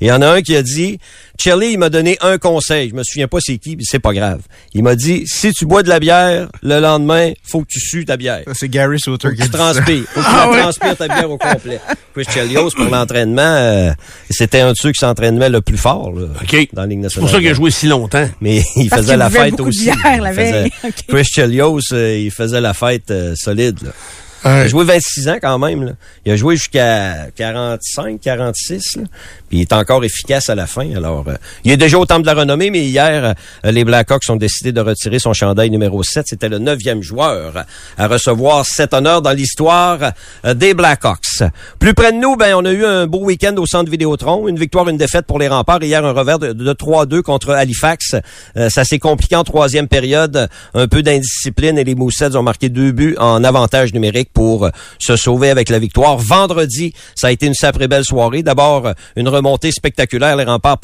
Et 0.02 0.06
il 0.06 0.08
y 0.08 0.12
en 0.12 0.22
a 0.22 0.28
un 0.28 0.42
qui 0.42 0.56
a 0.56 0.62
dit, 0.64 1.00
Chelly, 1.40 1.72
il 1.74 1.78
m'a 1.80 1.90
donné 1.90 2.18
un 2.22 2.38
conseil. 2.38 2.90
Je 2.90 2.96
me 2.96 3.04
souviens 3.04 3.28
pas 3.28 3.40
c'est 3.42 3.58
qui, 3.58 3.76
mais 3.76 3.84
c'est 3.86 4.00
pas 4.00 4.14
grave. 4.14 4.42
Il 4.74 4.84
m'a 4.84 4.96
dit, 4.96 5.24
si 5.26 5.52
tu 5.54 5.66
bois 5.66 5.82
de 5.84 5.90
la 5.90 6.00
bière, 6.00 6.48
le 6.62 6.80
lendemain, 6.80 7.32
faut 7.44 7.62
que 7.62 7.68
tu 7.70 7.80
sues 7.80 8.06
ta 8.06 8.18
bière. 8.18 8.44
C'est 8.54 8.70
Gary 8.70 9.00
Sauter 9.00 9.30
Faut 9.30 9.36
que 9.36 9.42
tu 9.42 9.50
transpires. 9.50 10.04
Faut 10.14 10.22
que 10.22 10.54
tu 10.56 10.62
transpires 10.62 10.98
ta 10.98 11.08
bière 11.08 11.32
au 11.32 11.38
complet. 11.38 11.80
Chris 12.14 12.26
Chelios, 12.32 12.70
pour 12.72 12.86
l'entraînement, 12.86 13.42
euh, 13.42 13.92
c'était 14.30 14.60
un 14.60 14.72
de 14.74 14.78
ceux 14.78 14.92
qui 14.92 15.00
s'entraînait 15.00 15.50
le 15.50 15.62
plus 15.62 15.78
fort 15.78 16.12
là, 16.12 16.28
dans 16.74 16.82
la 16.84 16.88
Ligue 16.88 17.00
C'est 17.00 17.04
nationale. 17.04 17.22
pour 17.22 17.30
ça 17.32 17.40
qu'il 17.40 17.48
a 17.50 17.54
joué 17.54 17.72
si 17.72 17.88
longtemps. 17.88 18.30
Mais 18.42 18.64
il 18.76 18.90
Parce 18.90 19.02
faisait 19.02 19.18
la 19.18 19.30
fête 19.30 19.60
aussi. 19.60 19.86
bière 19.86 20.22
la 20.22 20.34
faisait-. 20.34 20.72
Chris 21.08 21.26
Chelios, 21.26 21.80
euh, 21.94 22.20
il 22.20 22.32
faisait 22.32 22.62
la 22.62 22.74
fête 22.76 23.10
euh, 23.10 23.34
solide. 23.36 23.80
là. 23.84 23.92
Il 24.46 24.50
a 24.50 24.68
joué 24.68 24.84
26 24.84 25.30
ans 25.30 25.38
quand 25.42 25.58
même. 25.58 25.84
Là. 25.86 25.92
Il 26.26 26.32
a 26.34 26.36
joué 26.36 26.56
jusqu'à 26.56 27.28
45, 27.36 28.20
46. 28.20 28.98
Là. 28.98 29.04
Puis 29.50 29.60
il 29.60 29.62
est 29.62 29.74
encore 29.74 30.04
efficace 30.04 30.50
à 30.50 30.56
la 30.56 30.68
fin. 30.68 30.94
Alors, 30.96 31.26
euh, 31.28 31.36
il 31.64 31.72
est 31.72 31.78
déjà 31.78 31.98
au 31.98 32.06
temple 32.06 32.24
de 32.24 32.28
la 32.28 32.34
renommée, 32.34 32.70
mais 32.70 32.84
hier, 32.84 33.36
euh, 33.66 33.72
les 33.72 33.86
Blackhawks 33.86 34.30
ont 34.30 34.36
décidé 34.36 34.72
de 34.72 34.82
retirer 34.82 35.20
son 35.20 35.34
chandail 35.34 35.70
numéro 35.70 36.04
7. 36.04 36.26
C'était 36.28 36.50
le 36.50 36.60
neuvième 36.60 37.02
joueur 37.02 37.66
à 37.98 38.08
recevoir 38.08 38.66
cet 38.66 38.94
honneur 38.94 39.22
dans 39.22 39.32
l'histoire 39.32 40.12
euh, 40.46 40.54
des 40.54 40.74
Blackhawks. 40.74 41.44
Plus 41.80 41.94
près 41.94 42.12
de 42.12 42.18
nous, 42.18 42.36
ben, 42.36 42.56
on 42.56 42.66
a 42.66 42.72
eu 42.72 42.84
un 42.86 43.08
beau 43.08 43.20
week-end 43.20 43.56
au 43.58 43.66
centre 43.66 43.90
Vidéotron. 43.90 44.48
Une 44.48 44.60
victoire, 44.60 44.90
une 44.90 44.98
défaite 44.98 45.26
pour 45.26 45.40
les 45.40 45.48
remparts. 45.48 45.84
Hier, 45.84 46.04
un 46.04 46.12
revers 46.12 46.40
de, 46.40 46.52
de 46.52 46.74
3-2 46.74 47.22
contre 47.22 47.52
Halifax. 47.52 48.16
Euh, 48.58 48.70
ça 48.70 48.84
s'est 48.84 49.00
compliqué 49.00 49.36
en 49.36 49.44
troisième 49.44 49.88
période. 49.88 50.50
Un 50.74 50.88
peu 50.88 51.02
d'indiscipline 51.02 51.78
et 51.78 51.84
les 51.84 51.96
Moussets 51.96 52.36
ont 52.36 52.44
marqué 52.44 52.70
deux 52.70 52.92
buts 52.92 53.16
en 53.20 53.44
avantage 53.44 53.94
numérique 53.94 54.32
pour 54.34 54.70
se 55.00 55.16
sauver 55.16 55.50
avec 55.50 55.70
la 55.70 55.80
victoire. 55.80 56.18
Vendredi, 56.18 56.94
ça 57.16 57.28
a 57.28 57.32
été 57.32 57.46
une 57.46 57.54
sacrée 57.54 57.88
belle 57.88 58.06
soirée. 58.06 58.44
D'abord, 58.44 58.92
une 59.16 59.30
remontée 59.30 59.72
spectaculaire. 59.72 60.36
Les 60.36 60.44
remparts 60.44 60.80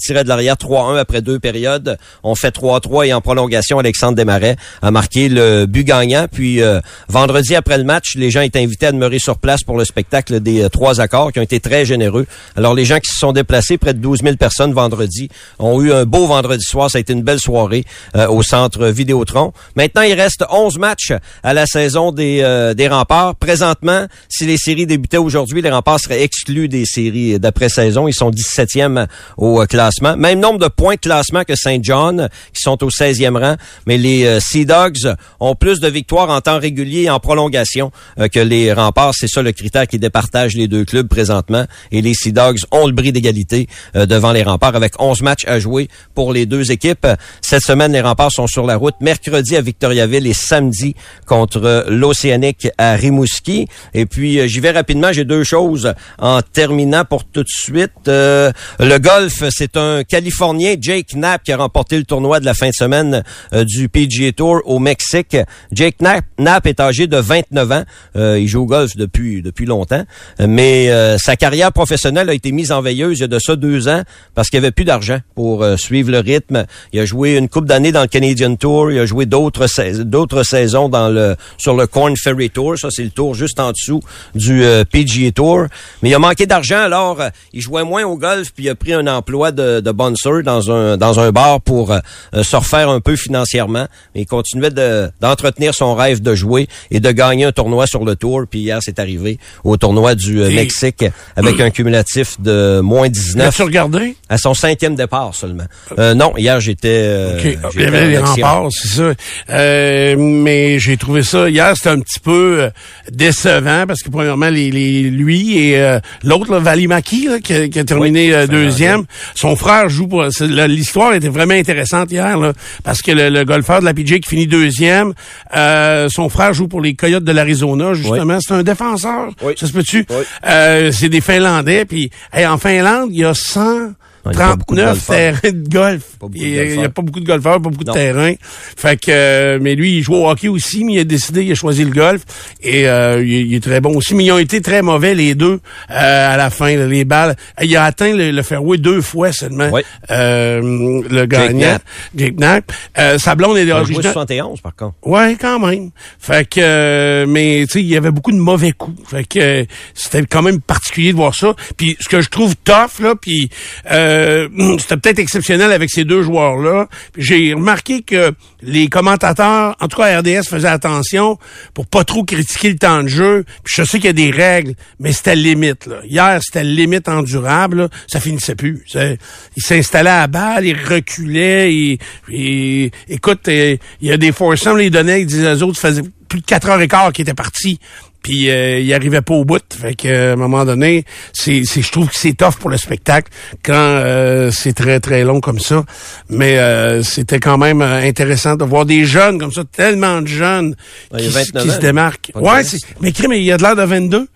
tiraient 0.00 0.24
de 0.24 0.28
l'arrière 0.28 0.56
3-1 0.56 0.98
après 0.98 1.22
deux 1.22 1.38
périodes. 1.38 1.98
On 2.22 2.34
fait 2.34 2.54
3-3 2.54 3.06
et 3.06 3.12
en 3.12 3.20
prolongation, 3.20 3.78
Alexandre 3.78 4.16
Desmarais 4.16 4.56
a 4.82 4.90
marqué 4.90 5.28
le 5.28 5.66
but 5.66 5.84
gagnant. 5.84 6.26
Puis 6.30 6.62
euh, 6.62 6.80
vendredi 7.08 7.54
après 7.54 7.78
le 7.78 7.84
match, 7.84 8.14
les 8.16 8.30
gens 8.30 8.40
étaient 8.40 8.62
invités 8.62 8.86
à 8.86 8.92
demeurer 8.92 9.18
sur 9.18 9.38
place 9.38 9.62
pour 9.62 9.76
le 9.76 9.84
spectacle 9.84 10.40
des 10.40 10.62
euh, 10.62 10.68
trois 10.68 11.00
accords 11.00 11.32
qui 11.32 11.38
ont 11.38 11.42
été 11.42 11.60
très 11.60 11.84
généreux. 11.84 12.26
Alors 12.56 12.74
les 12.74 12.84
gens 12.84 12.98
qui 12.98 13.12
se 13.12 13.18
sont 13.18 13.32
déplacés, 13.32 13.78
près 13.78 13.94
de 13.94 13.98
12 13.98 14.22
000 14.22 14.36
personnes 14.36 14.72
vendredi, 14.72 15.28
ont 15.58 15.80
eu 15.80 15.92
un 15.92 16.04
beau 16.04 16.26
vendredi 16.26 16.64
soir. 16.64 16.90
Ça 16.90 16.98
a 16.98 17.00
été 17.00 17.12
une 17.12 17.22
belle 17.22 17.40
soirée 17.40 17.84
euh, 18.16 18.28
au 18.28 18.42
centre 18.42 18.86
Vidéotron. 18.86 19.52
Maintenant, 19.76 20.02
il 20.02 20.14
reste 20.14 20.44
11 20.50 20.78
matchs 20.78 21.12
à 21.42 21.54
la 21.54 21.66
saison 21.66 22.12
des, 22.12 22.40
euh, 22.42 22.74
des 22.74 22.88
remparts. 22.94 23.34
Présentement, 23.36 24.06
si 24.28 24.46
les 24.46 24.56
séries 24.56 24.86
débutaient 24.86 25.18
aujourd'hui, 25.18 25.62
les 25.62 25.70
remparts 25.70 26.00
seraient 26.00 26.22
exclus 26.22 26.68
des 26.68 26.84
séries 26.84 27.38
d'après-saison. 27.38 28.08
Ils 28.08 28.14
sont 28.14 28.30
17e 28.30 29.06
au 29.36 29.60
euh, 29.60 29.66
classement. 29.66 30.16
Même 30.16 30.40
nombre 30.40 30.58
de 30.58 30.68
points 30.68 30.94
de 30.94 31.00
classement 31.00 31.44
que 31.44 31.54
Saint 31.56 31.78
John, 31.82 32.28
qui 32.52 32.62
sont 32.62 32.82
au 32.82 32.88
16e 32.88 33.38
rang. 33.38 33.56
Mais 33.86 33.98
les 33.98 34.24
euh, 34.24 34.40
Sea 34.40 34.64
Dogs 34.64 35.14
ont 35.40 35.54
plus 35.54 35.80
de 35.80 35.88
victoires 35.88 36.30
en 36.30 36.40
temps 36.40 36.58
régulier 36.58 37.02
et 37.02 37.10
en 37.10 37.20
prolongation 37.20 37.90
euh, 38.18 38.28
que 38.28 38.40
les 38.40 38.72
remparts. 38.72 39.12
C'est 39.14 39.28
ça 39.28 39.42
le 39.42 39.52
critère 39.52 39.86
qui 39.86 39.98
départage 39.98 40.54
les 40.54 40.68
deux 40.68 40.84
clubs 40.84 41.08
présentement. 41.08 41.64
Et 41.92 42.02
les 42.02 42.14
Sea 42.14 42.32
Dogs 42.32 42.60
ont 42.70 42.86
le 42.86 42.92
bris 42.92 43.12
d'égalité 43.12 43.68
devant 43.94 44.32
les 44.32 44.42
remparts 44.42 44.76
avec 44.76 45.00
11 45.00 45.22
matchs 45.22 45.44
à 45.46 45.58
jouer 45.58 45.88
pour 46.14 46.32
les 46.32 46.46
deux 46.46 46.70
équipes. 46.70 47.06
Cette 47.40 47.62
semaine, 47.62 47.92
les 47.92 48.00
remparts 48.00 48.32
sont 48.32 48.46
sur 48.46 48.66
la 48.66 48.76
route. 48.76 48.94
Mercredi 49.00 49.56
à 49.56 49.60
Victoriaville 49.60 50.26
et 50.26 50.32
samedi 50.32 50.94
contre 51.26 51.86
l'Océanique 51.88 52.68
à 52.78 52.83
Rimouski. 52.92 53.66
Et 53.94 54.06
puis, 54.06 54.38
euh, 54.38 54.46
j'y 54.46 54.60
vais 54.60 54.70
rapidement. 54.70 55.12
J'ai 55.12 55.24
deux 55.24 55.44
choses 55.44 55.92
en 56.18 56.40
terminant 56.42 57.04
pour 57.04 57.24
tout 57.24 57.42
de 57.42 57.48
suite. 57.48 58.08
Euh, 58.08 58.52
le 58.78 58.98
golf, 58.98 59.42
c'est 59.50 59.76
un 59.76 60.04
Californien, 60.04 60.76
Jake 60.80 61.14
Knapp, 61.14 61.42
qui 61.42 61.52
a 61.52 61.56
remporté 61.56 61.96
le 61.96 62.04
tournoi 62.04 62.40
de 62.40 62.44
la 62.44 62.54
fin 62.54 62.68
de 62.68 62.74
semaine 62.74 63.22
euh, 63.52 63.64
du 63.64 63.88
PGA 63.88 64.32
Tour 64.32 64.60
au 64.64 64.78
Mexique. 64.78 65.36
Jake 65.72 65.96
Knapp, 66.00 66.24
Knapp 66.38 66.66
est 66.66 66.80
âgé 66.80 67.06
de 67.06 67.16
29 67.16 67.72
ans. 67.72 67.84
Euh, 68.16 68.38
il 68.38 68.48
joue 68.48 68.62
au 68.62 68.66
golf 68.66 68.96
depuis 68.96 69.42
depuis 69.42 69.66
longtemps, 69.66 70.04
mais 70.38 70.90
euh, 70.90 71.16
sa 71.18 71.36
carrière 71.36 71.72
professionnelle 71.72 72.28
a 72.30 72.34
été 72.34 72.52
mise 72.52 72.72
en 72.72 72.80
veilleuse 72.80 73.18
il 73.18 73.20
y 73.22 73.24
a 73.24 73.28
de 73.28 73.38
ça 73.38 73.56
deux 73.56 73.88
ans 73.88 74.02
parce 74.34 74.48
qu'il 74.48 74.58
avait 74.58 74.70
plus 74.70 74.84
d'argent 74.84 75.18
pour 75.34 75.64
suivre 75.76 76.10
le 76.10 76.18
rythme. 76.18 76.64
Il 76.92 77.00
a 77.00 77.04
joué 77.04 77.36
une 77.36 77.48
coupe 77.48 77.66
d'années 77.66 77.92
dans 77.92 78.02
le 78.02 78.08
Canadian 78.08 78.56
Tour. 78.56 78.90
Il 78.90 78.98
a 78.98 79.06
joué 79.06 79.26
d'autres 79.26 79.66
d'autres 80.02 80.42
saisons 80.42 80.88
dans 80.88 81.08
le 81.08 81.36
sur 81.58 81.74
le 81.74 81.86
Corn 81.86 82.14
Ferry 82.16 82.50
Tour. 82.50 82.73
Ça, 82.76 82.88
c'est 82.90 83.04
le 83.04 83.10
tour 83.10 83.34
juste 83.34 83.58
en 83.60 83.70
dessous 83.72 84.00
du 84.34 84.62
euh, 84.64 84.84
PGA 84.84 85.30
Tour. 85.32 85.64
Mais 86.02 86.10
il 86.10 86.14
a 86.14 86.18
manqué 86.18 86.46
d'argent, 86.46 86.78
alors 86.80 87.20
euh, 87.20 87.28
il 87.52 87.60
jouait 87.60 87.84
moins 87.84 88.04
au 88.04 88.16
golf, 88.16 88.52
puis 88.54 88.64
il 88.64 88.68
a 88.70 88.74
pris 88.74 88.92
un 88.92 89.06
emploi 89.06 89.52
de, 89.52 89.80
de 89.80 89.90
bouncer 89.92 90.42
dans 90.44 90.70
un 90.70 90.96
dans 90.96 91.20
un 91.20 91.30
bar 91.32 91.60
pour 91.60 91.92
euh, 91.92 91.98
se 92.42 92.56
refaire 92.56 92.88
un 92.90 93.00
peu 93.00 93.16
financièrement. 93.16 93.86
Mais 94.14 94.22
il 94.22 94.26
continuait 94.26 94.70
de- 94.70 95.10
d'entretenir 95.20 95.74
son 95.74 95.94
rêve 95.94 96.20
de 96.22 96.34
jouer 96.34 96.68
et 96.90 97.00
de 97.00 97.10
gagner 97.10 97.44
un 97.44 97.52
tournoi 97.52 97.86
sur 97.86 98.04
le 98.04 98.16
tour. 98.16 98.42
Puis 98.50 98.60
hier, 98.60 98.78
c'est 98.82 98.98
arrivé 98.98 99.38
au 99.64 99.76
tournoi 99.76 100.14
du 100.14 100.34
Mexique 100.36 101.04
avec 101.36 101.60
un 101.60 101.70
cumulatif 101.70 102.40
de 102.40 102.80
moins 102.80 103.08
19 103.08 103.46
L'as-tu 103.46 103.62
regardé? 103.62 104.16
à 104.28 104.38
son 104.38 104.54
cinquième 104.54 104.94
départ 104.94 105.34
seulement. 105.34 105.64
Euh, 105.98 106.14
non, 106.14 106.36
hier 106.36 106.60
j'étais. 106.60 106.88
euh, 107.04 107.38
OK. 107.38 107.42
j'étais 107.42 107.58
Il 107.74 107.80
y 107.82 107.84
avait 107.84 108.08
les 108.08 108.18
remparts, 108.18 108.68
c'est 108.70 108.88
ça. 108.88 109.12
Euh, 109.50 110.16
mais 110.18 110.78
j'ai 110.78 110.96
trouvé 110.96 111.22
ça 111.22 111.48
hier, 111.48 111.72
c'était 111.76 111.90
un 111.90 112.00
petit 112.00 112.20
peu 112.20 112.53
euh, 112.60 112.70
décevant 113.10 113.84
parce 113.86 114.02
que 114.02 114.10
premièrement, 114.10 114.48
les, 114.48 114.70
les- 114.70 115.02
lui 115.10 115.58
et 115.58 115.78
euh, 115.78 115.98
l'autre, 116.22 116.56
Valimaki, 116.58 117.26
là, 117.28 117.38
qui, 117.40 117.54
a- 117.54 117.68
qui 117.68 117.78
a 117.78 117.84
terminé 117.84 118.28
Oui, 118.28 118.32
euh, 118.34 118.46
deuxième, 118.46 119.04
son 119.34 119.56
frère 119.56 119.88
joue 119.88 120.06
pour. 120.08 120.24
L'histoire 120.68 121.14
était 121.14 121.28
vraiment 121.28 121.54
intéressante 121.54 122.10
hier, 122.10 122.38
là, 122.38 122.52
parce 122.82 123.02
que 123.02 123.12
le, 123.12 123.28
le 123.30 123.44
golfeur 123.44 123.80
de 123.80 123.84
la 123.84 123.94
PJ 123.94 124.20
qui 124.20 124.28
finit 124.28 124.46
deuxième, 124.46 125.12
euh, 125.56 126.08
son 126.10 126.28
frère 126.28 126.52
joue 126.54 126.68
pour 126.68 126.80
les 126.80 126.94
Coyotes 126.94 127.24
de 127.24 127.32
l'Arizona, 127.32 127.94
justement. 127.94 128.38
C'est 128.40 128.54
un 128.54 128.62
défenseur. 128.62 129.28
Oui. 129.42 129.54
Ça 129.58 129.66
se 129.66 129.72
peut-tu? 129.72 130.04
Oui. 130.10 130.16
Euh, 130.46 130.90
c'est 130.92 131.08
des 131.08 131.20
Finlandais. 131.20 131.84
Puis 131.84 132.10
hey, 132.32 132.46
en 132.46 132.58
Finlande, 132.58 133.08
il 133.12 133.20
y 133.20 133.24
a 133.24 133.34
100 133.34 133.92
il 134.32 134.38
y 134.38 134.42
a 134.42 134.46
pas 134.48 134.56
beaucoup 134.56 134.74
de 134.74 134.80
39 134.82 135.06
golfeurs. 135.06 135.40
terrains 135.40 135.52
de 135.52 135.68
golf. 135.68 136.02
Il 136.34 136.48
y 136.48 136.84
a- 136.84 136.88
pas 136.88 137.02
beaucoup 137.02 137.20
de 137.20 137.26
golfeurs, 137.26 137.52
pas 137.60 137.70
beaucoup 137.70 137.84
de 137.84 137.92
terrains. 137.92 138.34
Fait 138.76 138.96
que, 139.00 139.10
euh, 139.10 139.58
mais 139.60 139.74
lui, 139.74 139.98
il 139.98 140.02
joue 140.02 140.14
au 140.14 140.28
hockey 140.28 140.48
aussi, 140.48 140.84
mais 140.84 140.94
il 140.94 140.98
a 141.00 141.04
décidé, 141.04 141.42
il 141.44 141.52
a 141.52 141.54
choisi 141.54 141.84
le 141.84 141.90
golf 141.90 142.22
et 142.62 142.88
euh, 142.88 143.22
il, 143.22 143.32
il 143.48 143.54
est 143.54 143.60
très 143.62 143.80
bon 143.80 143.96
aussi. 143.96 144.14
Mais 144.14 144.24
ils 144.24 144.32
ont 144.32 144.38
été 144.38 144.60
très 144.60 144.82
mauvais 144.82 145.14
les 145.14 145.34
deux 145.34 145.60
euh, 145.90 146.34
à 146.34 146.36
la 146.36 146.50
fin. 146.50 146.74
là, 146.76 146.86
les 146.86 147.04
balles, 147.04 147.36
il 147.62 147.74
a 147.76 147.84
atteint 147.84 148.14
le, 148.14 148.30
le 148.30 148.42
fairway 148.42 148.78
deux 148.78 149.00
fois 149.00 149.32
seulement. 149.32 149.70
Oui. 149.72 149.82
Euh, 150.10 151.02
le 151.10 151.26
gagnant. 151.26 151.78
Jake 152.16 152.36
Knapp. 152.36 152.72
Euh, 152.98 153.18
sa 153.18 153.34
blonde 153.34 153.56
est 153.58 153.70
originaire. 153.72 154.12
71 154.12 154.60
par 154.60 154.74
contre. 154.74 154.94
Ouais, 155.02 155.36
quand 155.40 155.58
même. 155.58 155.90
Fait 156.18 156.48
que, 156.48 156.60
euh, 156.60 157.26
mais 157.28 157.64
tu 157.66 157.72
sais, 157.74 157.80
il 157.80 157.88
y 157.88 157.96
avait 157.96 158.10
beaucoup 158.10 158.32
de 158.32 158.36
mauvais 158.38 158.72
coups. 158.72 158.98
Fait 159.08 159.24
que 159.24 159.38
euh, 159.38 159.64
c'était 159.94 160.24
quand 160.24 160.42
même 160.42 160.60
particulier 160.60 161.12
de 161.12 161.16
voir 161.16 161.34
ça. 161.34 161.54
Puis 161.76 161.96
ce 162.00 162.08
que 162.08 162.20
je 162.20 162.28
trouve 162.30 162.54
tough 162.56 163.00
là, 163.02 163.14
puis 163.20 163.48
euh, 163.90 164.13
c'était 164.78 164.96
peut-être 164.96 165.18
exceptionnel 165.18 165.72
avec 165.72 165.90
ces 165.90 166.04
deux 166.04 166.22
joueurs 166.22 166.56
là. 166.56 166.88
J'ai 167.16 167.54
remarqué 167.54 168.02
que 168.02 168.32
les 168.62 168.88
commentateurs, 168.88 169.76
en 169.80 169.88
tout 169.88 169.96
cas 169.96 170.18
RDS, 170.20 170.44
faisaient 170.48 170.68
attention 170.68 171.38
pour 171.74 171.86
pas 171.86 172.04
trop 172.04 172.24
critiquer 172.24 172.70
le 172.70 172.76
temps 172.78 173.02
de 173.02 173.08
jeu. 173.08 173.44
Je 173.64 173.82
sais 173.84 173.98
qu'il 173.98 174.06
y 174.06 174.08
a 174.08 174.12
des 174.12 174.30
règles, 174.30 174.74
mais 175.00 175.12
c'était 175.12 175.36
limite. 175.36 175.88
Hier, 176.04 176.40
c'était 176.42 176.64
limite 176.64 177.08
endurable. 177.08 177.76
Là. 177.82 177.88
Ça 178.06 178.20
finissait 178.20 178.54
plus. 178.54 178.82
Il 178.94 179.62
s'installait 179.62 180.10
à 180.10 180.26
balle, 180.26 180.64
il 180.66 180.76
reculait. 180.76 181.74
Il, 181.74 181.98
il- 182.28 182.90
écoute, 183.08 183.48
euh, 183.48 183.76
il 184.00 184.08
y 184.08 184.12
a 184.12 184.16
des 184.16 184.32
foursomes, 184.32 184.78
les 184.78 184.90
données, 184.90 185.20
ils 185.20 185.26
disaient 185.26 185.52
aux 185.52 185.62
autres, 185.64 185.78
ça 185.80 185.88
faisait 185.88 186.02
plus 186.28 186.40
de 186.40 186.46
quatre 186.46 186.68
heures 186.68 186.80
et 186.80 186.88
quart 186.88 187.12
qu'ils 187.12 187.22
étaient 187.22 187.34
partis. 187.34 187.78
Puis 188.24 188.50
euh, 188.50 188.80
il 188.80 188.92
arrivait 188.94 189.20
pas 189.20 189.34
au 189.34 189.44
bout. 189.44 189.62
Fait 189.80 189.94
que 189.94 190.30
à 190.30 190.32
un 190.32 190.36
moment 190.36 190.64
donné, 190.64 191.04
c'est, 191.32 191.62
c'est 191.64 191.82
je 191.82 191.92
trouve 191.92 192.08
que 192.08 192.16
c'est 192.16 192.32
tough 192.32 192.54
pour 192.58 192.70
le 192.70 192.76
spectacle 192.78 193.30
quand 193.62 193.72
euh, 193.74 194.50
c'est 194.50 194.72
très 194.72 194.98
très 194.98 195.22
long 195.24 195.40
comme 195.40 195.60
ça. 195.60 195.84
Mais 196.30 196.58
euh, 196.58 197.02
c'était 197.02 197.38
quand 197.38 197.58
même 197.58 197.82
euh, 197.82 198.00
intéressant 198.02 198.56
de 198.56 198.64
voir 198.64 198.86
des 198.86 199.04
jeunes 199.04 199.38
comme 199.38 199.52
ça, 199.52 199.62
tellement 199.70 200.22
de 200.22 200.26
jeunes 200.26 200.74
Ouais, 201.12 201.18
qui, 201.20 201.24
y 201.26 201.36
a 201.36 201.40
s- 201.40 201.46
29 201.52 201.62
qui 201.64 201.70
se 201.70 201.78
démarquent. 201.80 202.32
De 202.34 202.40
Ouais, 202.40 202.62
mais 203.00 203.12
crime, 203.12 203.32
il 203.34 203.42
y 203.44 203.52
a 203.52 203.58
de 203.58 203.62
l'air 203.62 203.76
de 203.76 203.82
22. 203.82 204.26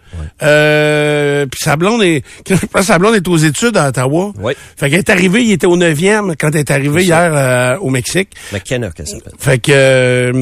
Euh, 0.42 1.46
puis 1.46 1.60
sa 1.62 1.76
blonde 1.76 2.02
est, 2.02 2.22
je 2.48 2.54
pense 2.54 2.82
que 2.82 2.82
sa 2.82 2.98
blonde 2.98 3.14
est 3.14 3.28
aux 3.28 3.36
études 3.36 3.76
à 3.76 3.88
Ottawa. 3.88 4.32
Oui. 4.40 4.52
Fait 4.76 4.90
qu'elle 4.90 5.00
est 5.00 5.10
arrivée, 5.10 5.42
il 5.42 5.52
était 5.52 5.66
au 5.66 5.76
9e 5.76 6.34
quand 6.38 6.50
elle 6.50 6.60
est 6.60 6.70
arrivée 6.70 7.04
hier 7.04 7.32
euh, 7.34 7.76
au 7.78 7.90
Mexique. 7.90 8.30
McKenna, 8.52 8.90
qu'elle 8.90 9.06
s'appelle. 9.06 9.32
Fait 9.38 9.58
que, 9.58 9.72
euh, 9.72 10.32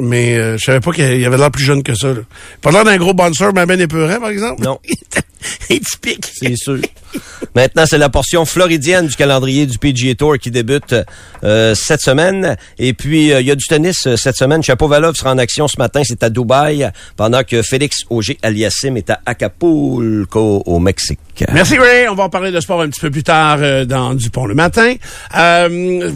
mais 0.00 0.36
euh, 0.36 0.56
je 0.58 0.64
savais 0.64 0.80
pas 0.80 0.92
qu'il 0.92 1.20
y 1.20 1.26
avait 1.26 1.36
l'air 1.36 1.50
plus 1.50 1.64
jeune 1.64 1.82
que 1.82 1.94
ça. 1.94 2.08
Là. 2.08 2.20
Pas 2.60 2.70
l'air 2.70 2.84
d'un 2.84 2.96
gros 2.96 3.14
bouncer, 3.14 3.48
mais 3.54 3.66
ben 3.66 3.80
épeurant, 3.80 4.20
par 4.20 4.30
exemple. 4.30 4.62
Non. 4.62 4.78
C'est 6.38 6.56
sûr. 6.56 6.78
Maintenant, 7.54 7.84
c'est 7.86 7.98
la 7.98 8.08
portion 8.08 8.44
floridienne 8.44 9.06
du 9.06 9.16
calendrier 9.16 9.66
du 9.66 9.78
PGA 9.78 10.14
Tour 10.14 10.38
qui 10.38 10.50
débute 10.50 10.94
euh, 11.44 11.74
cette 11.74 12.00
semaine. 12.00 12.56
Et 12.78 12.92
puis, 12.92 13.32
euh, 13.32 13.40
il 13.40 13.46
y 13.46 13.50
a 13.50 13.54
du 13.54 13.64
tennis 13.64 14.06
euh, 14.06 14.16
cette 14.16 14.36
semaine. 14.36 14.62
Chapovalov 14.62 15.14
sera 15.14 15.32
en 15.32 15.38
action 15.38 15.68
ce 15.68 15.76
matin. 15.78 16.02
C'est 16.04 16.22
à 16.22 16.30
Dubaï, 16.30 16.90
pendant 17.16 17.42
que 17.42 17.62
Félix 17.62 17.98
Auger-Aliassime 18.08 18.96
est 18.96 19.10
à 19.10 19.20
Acapulco, 19.26 20.62
au 20.64 20.78
Mexique. 20.78 21.18
Merci 21.52 21.78
Ray. 21.78 22.08
On 22.08 22.14
va 22.14 22.24
en 22.24 22.28
parler 22.28 22.50
de 22.50 22.60
sport 22.60 22.82
un 22.82 22.88
petit 22.88 23.00
peu 23.00 23.10
plus 23.10 23.22
tard 23.22 23.58
euh, 23.60 23.84
dans 23.84 24.14
Dupont 24.14 24.46
le 24.46 24.54
matin. 24.54 24.94
Euh, 25.36 26.10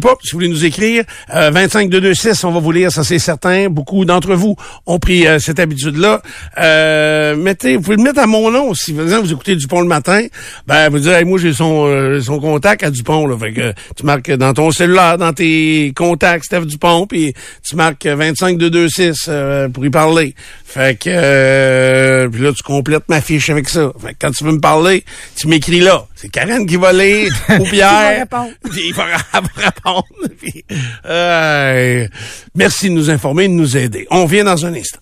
pas, 0.00 0.14
si 0.22 0.32
vous 0.32 0.38
voulez 0.38 0.48
nous 0.48 0.64
écrire, 0.64 1.04
euh, 1.34 1.50
25226, 1.50 2.44
on 2.44 2.52
va 2.52 2.60
vous 2.60 2.72
lire, 2.72 2.90
ça 2.90 3.04
c'est 3.04 3.18
certain. 3.18 3.68
Beaucoup 3.68 4.04
d'entre 4.04 4.34
vous 4.34 4.56
ont 4.86 4.98
pris 4.98 5.26
euh, 5.26 5.38
cette 5.38 5.58
habitude-là. 5.58 6.22
Euh, 6.58 7.36
mettez, 7.36 7.76
vous 7.76 7.82
pouvez 7.82 7.96
le 7.96 8.02
mettre 8.02 8.20
à 8.20 8.26
mon 8.26 8.50
nom 8.50 8.72
si 8.74 8.92
vous, 8.92 9.06
vous 9.06 9.32
écoutez 9.32 9.56
Dupont 9.56 9.80
le 9.80 9.86
matin. 9.88 10.26
Ben, 10.66 10.88
vous 10.88 10.98
dire, 11.00 11.14
Hey, 11.14 11.24
moi 11.24 11.38
j'ai 11.38 11.52
son 11.52 11.86
euh, 11.86 12.20
son 12.20 12.40
contact 12.40 12.82
à 12.82 12.90
Dupont. 12.90 13.26
Là, 13.26 13.36
fait 13.36 13.52
que 13.52 13.72
tu 13.96 14.06
marques 14.06 14.30
dans 14.30 14.54
ton 14.54 14.70
cellulaire, 14.70 15.18
dans 15.18 15.32
tes 15.32 15.92
contacts, 15.94 16.44
Steph 16.44 16.64
Dupont, 16.64 17.06
puis 17.06 17.34
tu 17.68 17.76
marques 17.76 18.06
25226 18.06 19.26
euh, 19.28 19.68
pour 19.68 19.84
y 19.84 19.90
parler. 19.90 20.34
Fait 20.64 20.96
que 20.98 22.28
puis 22.28 22.42
là 22.42 22.52
tu 22.52 22.62
complètes 22.62 23.08
ma 23.08 23.20
fiche 23.20 23.50
avec 23.50 23.68
ça. 23.68 23.92
Fait 24.00 24.12
que 24.12 24.18
quand 24.20 24.30
tu 24.30 24.44
veux 24.44 24.52
me 24.52 24.59
parler, 24.60 25.04
tu 25.36 25.48
m'écris 25.48 25.80
là. 25.80 26.06
C'est 26.14 26.28
Karen 26.28 26.66
qui 26.66 26.76
va 26.76 26.92
lire 26.92 27.32
ou 27.60 27.64
Pierre. 27.64 28.20
répondre. 28.20 28.50
Il 28.76 28.94
va, 28.94 29.06
elle 29.34 29.40
va 29.56 29.62
répondre. 29.64 30.04
Puis, 30.40 30.64
euh, 31.06 32.06
merci 32.54 32.88
de 32.88 32.94
nous 32.94 33.10
informer, 33.10 33.48
de 33.48 33.52
nous 33.54 33.76
aider. 33.76 34.06
On 34.10 34.26
vient 34.26 34.44
dans 34.44 34.64
un 34.66 34.74
instant. 34.74 35.00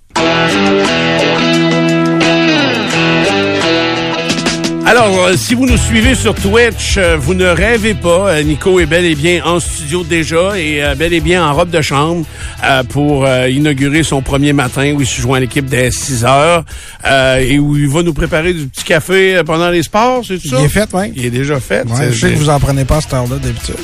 Alors, 4.88 5.26
euh, 5.26 5.34
si 5.36 5.54
vous 5.54 5.66
nous 5.66 5.76
suivez 5.76 6.14
sur 6.14 6.34
Twitch, 6.34 6.96
euh, 6.96 7.18
vous 7.20 7.34
ne 7.34 7.44
rêvez 7.44 7.92
pas. 7.92 8.30
Euh, 8.30 8.42
Nico 8.42 8.80
est 8.80 8.86
bel 8.86 9.04
et 9.04 9.14
bien 9.14 9.44
en 9.44 9.60
studio 9.60 10.02
déjà 10.02 10.58
et 10.58 10.82
euh, 10.82 10.94
bel 10.94 11.12
et 11.12 11.20
bien 11.20 11.46
en 11.46 11.52
robe 11.52 11.68
de 11.68 11.82
chambre 11.82 12.24
euh, 12.64 12.82
pour 12.84 13.26
euh, 13.26 13.50
inaugurer 13.50 14.02
son 14.02 14.22
premier 14.22 14.54
matin 14.54 14.94
où 14.96 15.02
il 15.02 15.06
se 15.06 15.20
joint 15.20 15.36
à 15.36 15.40
l'équipe 15.40 15.66
dès 15.66 15.90
6 15.90 16.24
heures 16.24 16.64
euh, 17.06 17.36
et 17.36 17.58
où 17.58 17.76
il 17.76 17.86
va 17.86 18.02
nous 18.02 18.14
préparer 18.14 18.54
du 18.54 18.66
petit 18.66 18.84
café 18.84 19.42
pendant 19.44 19.68
les 19.68 19.82
sports, 19.82 20.22
c'est 20.26 20.40
ça? 20.40 20.56
Il 20.58 20.64
est 20.64 20.68
fait, 20.70 20.88
oui. 20.94 21.12
Il 21.14 21.26
est 21.26 21.30
déjà 21.30 21.60
fait. 21.60 21.84
Ouais, 21.86 22.08
je 22.10 22.18
sais 22.18 22.32
que 22.32 22.38
vous 22.38 22.48
en 22.48 22.58
prenez 22.58 22.86
pas 22.86 22.96
à 22.96 23.00
cette 23.02 23.12
heure-là 23.12 23.36
d'habitude. 23.36 23.74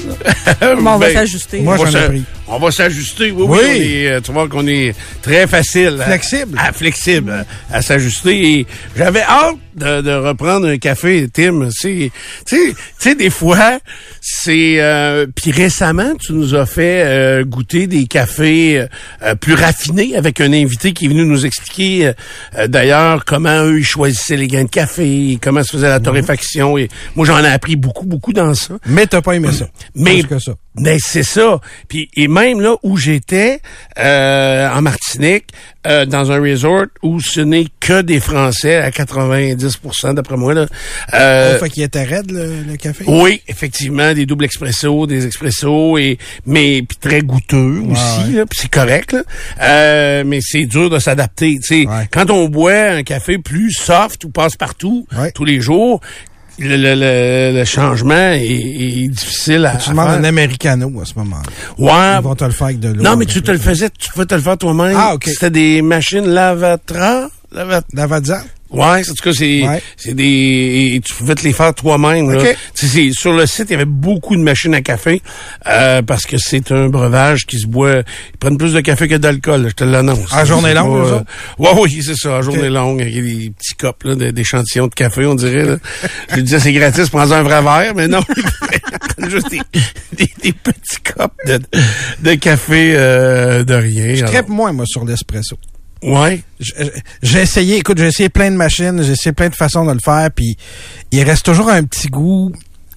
on 0.63 0.83
va 0.97 1.07
Ben, 1.07 1.13
s'ajuster? 1.13 1.61
Moi, 1.61 1.77
j'en 1.77 1.99
ai 1.99 2.09
pris. 2.09 2.23
On 2.47 2.59
va 2.59 2.71
s'ajuster, 2.71 3.31
oui, 3.31 3.47
oui. 3.49 3.59
Oui. 3.59 3.59
on 3.65 3.81
est, 3.83 4.07
euh, 4.09 4.21
tu 4.21 4.33
vois 4.33 4.49
qu'on 4.49 4.67
est 4.67 4.95
très 5.23 5.47
facile. 5.47 5.97
à- 6.01 6.05
Flexible. 6.07 6.59
À, 6.61 6.73
flexible, 6.73 7.31
à, 7.71 7.77
à 7.77 7.81
s'ajuster. 7.83 8.59
Et 8.59 8.67
j'avais 8.97 9.23
hâte 9.23 9.57
de, 9.75 10.03
de 10.03 10.11
reprendre 10.13 10.69
un 10.69 10.77
café, 10.77 11.27
Tim. 11.33 11.69
Tu 11.81 12.11
sais, 12.47 13.15
des 13.15 13.31
fois, 13.31 13.79
c'est... 14.21 14.77
Euh, 14.79 15.27
Puis 15.35 15.53
récemment, 15.53 16.15
tu 16.21 16.33
nous 16.35 16.55
as 16.55 16.67
fait 16.67 17.03
euh, 17.05 17.45
goûter 17.45 17.87
des 17.87 18.05
cafés 18.07 18.87
euh, 19.23 19.35
plus 19.35 19.55
raffinés 19.55 20.15
avec 20.15 20.41
un 20.43 20.53
invité 20.53 20.93
qui 20.93 21.07
est 21.07 21.09
venu 21.09 21.25
nous 21.25 21.47
expliquer, 21.47 22.09
euh, 22.09 22.13
euh, 22.59 22.67
d'ailleurs, 22.69 23.25
comment 23.25 23.65
eux, 23.65 23.79
ils 23.79 23.85
choisissaient 23.87 24.37
les 24.37 24.49
grains 24.49 24.65
de 24.65 24.69
café, 24.71 25.39
comment 25.43 25.63
se 25.63 25.73
faisait 25.73 25.89
la 25.89 25.99
torréfaction. 26.01 26.77
Et 26.77 26.89
moi, 27.17 27.25
j'en 27.27 27.43
ai 27.43 27.49
appris 27.49 27.77
beaucoup, 27.77 28.05
beaucoup 28.05 28.33
dans 28.35 28.53
ça. 28.55 28.75
Mais 28.87 29.07
t'as 29.07 29.23
pas 29.23 29.33
aimé 29.35 29.49
ça. 29.51 29.67
Mais, 29.95 30.21
Plus 30.23 30.29
que 30.29 30.39
ça. 30.39 30.53
Mais 30.77 30.99
c'est 31.01 31.23
ça. 31.23 31.61
Puis 31.89 32.11
et 32.17 32.29
même 32.29 32.61
là 32.61 32.77
où 32.83 32.97
j'étais 32.97 33.61
euh, 33.99 34.69
en 34.69 34.83
Martinique, 34.83 35.47
euh, 35.87 36.07
dans 36.07 36.33
un 36.33 36.41
resort 36.41 36.87
où 37.03 37.21
ce 37.21 37.41
n'est 37.41 37.67
que 37.79 38.01
des 38.01 38.19
Français 38.21 38.77
à 38.77 38.91
90% 38.91 40.15
d'après 40.15 40.37
moi 40.37 40.55
là. 40.55 40.67
Euh, 41.13 41.57
Oh, 41.57 41.65
fait 41.65 41.71
qu'il 41.71 41.83
était 41.83 42.03
raide, 42.05 42.31
le, 42.31 42.63
le 42.63 42.77
café? 42.77 43.05
oui, 43.07 43.43
effectivement, 43.49 44.13
des 44.15 44.25
doubles 44.27 44.45
expressos, 44.47 45.07
des 45.07 45.27
expressos 45.27 45.99
et 45.99 46.19
mais 46.47 46.83
puis 46.83 46.97
très 46.99 47.21
goûteux 47.23 47.83
aussi, 47.91 48.33
puis 48.49 48.59
c'est 48.63 48.71
correct 48.71 49.13
là. 49.13 49.23
Euh, 49.61 50.25
mais 50.27 50.39
c'est 50.43 50.65
dur 50.65 50.89
de 50.91 50.99
s'adapter, 50.99 51.57
tu 51.63 51.83
sais. 51.85 51.89
Ouais. 51.89 52.09
Quand 52.11 52.31
on 52.31 52.49
boit 52.49 52.73
un 52.91 53.03
café 53.03 53.39
plus 53.39 53.71
soft 53.73 54.25
ou 54.25 54.31
passe 54.31 54.57
partout 54.57 55.07
Ouais. 55.17 55.31
tous 55.33 55.45
les 55.45 55.61
jours, 55.61 56.01
le, 56.59 56.77
le- 56.77 56.95
le- 56.95 57.59
le 57.59 57.65
changement 57.65 58.15
est, 58.15 58.45
est 58.47 59.09
difficile 59.09 59.67
à, 59.67 59.77
Tu 59.77 59.91
demandes 59.91 60.09
un 60.11 60.25
americano 60.25 60.93
à 61.01 61.05
ce 61.05 61.15
moment-là. 61.17 61.43
Ouais. 61.79 62.19
Ils 62.21 62.23
vont 62.23 62.35
te 62.35 62.45
le 62.45 62.51
faire 62.53 62.67
avec 62.69 62.81
de 62.81 62.89
l'eau. 62.89 63.03
Non, 63.03 63.17
mais 63.17 63.27
tu 63.27 63.43
te 63.43 63.51
le 63.51 63.59
faisais, 63.59 63.89
tu 63.99 64.11
pouvais 64.13 64.27
te 64.27 64.35
le 64.35 64.41
faire 64.41 64.57
toi-même. 64.59 64.97
Ah, 64.97 65.15
ok. 65.15 65.25
C'était 65.27 65.51
des 65.51 65.83
machines 65.83 66.27
Lavatra. 66.27 67.29
Lava- 67.53 67.83
Lavazza? 67.93 68.43
Ouais, 68.75 69.01
en 69.09 69.15
tout 69.15 69.23
cas, 69.23 69.33
c'est, 69.33 69.63
Ouais. 69.67 69.83
c'est 69.97 70.15
des, 70.15 71.01
tu 71.05 71.15
pouvais 71.15 71.35
te 71.35 71.43
les 71.45 71.53
faire 71.53 71.75
toi-même. 71.75 72.31
là. 72.31 72.41
Ok. 72.43 72.57
Tu 72.75 72.87
sais, 72.87 72.93
c'est- 72.93 73.13
sur 73.13 73.33
le 73.33 73.47
site, 73.47 73.67
il 73.69 73.73
y 73.73 73.75
avait 73.75 73.85
beaucoup 73.85 74.37
de 74.37 74.41
machines 74.43 74.75
à 74.75 74.81
café, 74.83 75.23
euh, 75.69 76.03
parce 76.03 76.25
que 76.27 76.37
c'est 76.39 76.71
un 76.73 76.89
breuvage 76.89 77.47
qui 77.47 77.59
se 77.59 77.67
boit, 77.67 77.99
ils 78.33 78.39
prennent 78.39 78.59
plus 78.59 78.73
de 78.73 78.81
café 78.81 79.09
que 79.09 79.15
d'alcool, 79.15 79.67
je 79.69 79.75
te 79.75 79.85
l'annonce. 79.85 80.33
À 80.33 80.45
journée 80.45 80.75
longue, 80.75 81.03
pas, 81.03 81.09
euh? 81.15 81.21
Ouais, 81.59 81.71
oui, 81.81 82.03
c'est 82.05 82.17
ça, 82.17 82.39
à 82.39 82.43
journée 82.43 82.69
longue, 82.71 83.01
avec 83.01 83.15
des 83.15 83.51
petits 83.57 83.75
copes, 83.79 84.03
là, 84.05 84.15
d'échantillons 84.33 84.89
de 84.89 84.95
café, 84.95 85.25
on 85.27 85.35
dirait, 85.35 85.65
là. 85.65 85.77
Je 86.31 86.35
lui 86.37 86.43
disais, 86.43 86.59
c'est 86.61 86.73
gratis, 86.73 87.09
prends 87.11 87.31
un 87.33 87.43
vrai 87.43 87.63
verre, 87.63 87.95
mais 87.95 88.09
non, 88.09 88.21
juste 89.29 89.51
des, 89.51 89.61
des, 90.17 90.31
des 90.43 90.53
petits 90.53 91.01
copes 91.17 91.33
de, 91.47 91.61
de 92.23 92.35
café, 92.35 92.95
euh, 92.97 93.65
de 93.65 93.75
rien. 93.75 94.15
Je 94.15 94.21
Alors, 94.21 94.31
crêpe 94.31 94.49
moins, 94.49 94.73
moi, 94.73 94.85
sur 94.87 95.05
l'espresso. 95.05 95.57
Ouais. 96.05 96.43
Euh, 96.81 96.89
J'ai 97.23 97.41
essayé, 97.43 97.79
écoute, 97.79 97.99
j'ai 97.99 98.07
essayé 98.09 98.29
plein 98.29 98.51
de 98.51 98.57
machines, 98.57 99.03
j'ai 99.03 99.13
essayé 99.13 99.33
plein 99.33 99.49
de 99.49 99.55
façons 99.55 99.85
de 99.87 99.93
le 99.93 100.01
faire, 100.05 100.29
puis 100.35 100.57
il 101.11 101.23
reste 101.23 101.45
toujours 101.45 101.71
un 101.71 101.83
petit 101.85 102.09
goût 102.09 102.53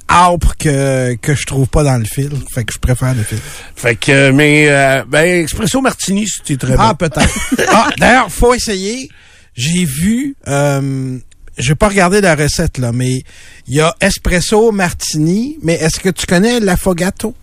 âpre 0.10 0.56
que, 0.58 1.16
que 1.16 1.34
je 1.36 1.46
trouve 1.46 1.68
pas 1.68 1.84
dans 1.84 1.98
le 1.98 2.06
fil. 2.06 2.32
Fait 2.54 2.64
que 2.64 2.74
je 2.74 2.80
préfère 2.80 3.14
le 3.16 3.24
fil. 3.24 3.40
Fait 3.76 3.96
que, 3.96 4.12
euh, 4.12 4.32
mais, 4.34 4.68
euh, 4.70 5.04
ben, 5.08 5.44
Espresso 5.44 5.82
Martini, 5.82 6.28
c'était 6.28 6.58
très 6.66 6.76
Ah, 6.78 6.94
bon. 6.94 7.08
peut-être. 7.08 7.30
ah, 7.70 7.90
d'ailleurs, 7.98 8.32
faut 8.32 8.54
essayer. 8.54 9.10
J'ai 9.56 9.86
vu, 9.86 10.36
euh, 10.48 11.18
j'ai 11.58 11.76
pas 11.76 11.88
regardé 11.90 12.22
la 12.22 12.36
recette, 12.36 12.78
là, 12.78 12.92
mais 12.94 13.24
il 13.68 13.74
y 13.76 13.82
a 13.82 13.96
espresso 14.02 14.72
martini, 14.72 15.58
mais 15.64 15.74
est-ce 15.74 16.00
que 16.00 16.10
tu 16.10 16.26
connais 16.28 16.60
l'affogato? 16.60 17.34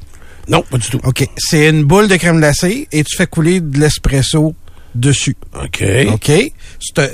Non, 0.48 0.62
pas 0.62 0.78
du 0.78 0.88
tout. 0.88 1.00
OK. 1.04 1.26
C'est 1.36 1.68
une 1.70 1.84
boule 1.84 2.06
de 2.06 2.16
crème 2.16 2.36
glacée 2.38 2.86
et 2.92 3.02
tu 3.02 3.16
fais 3.16 3.26
couler 3.26 3.60
de 3.60 3.78
l'espresso 3.80 4.54
dessus. 4.94 5.36
OK. 5.62 5.84
OK? 6.12 6.32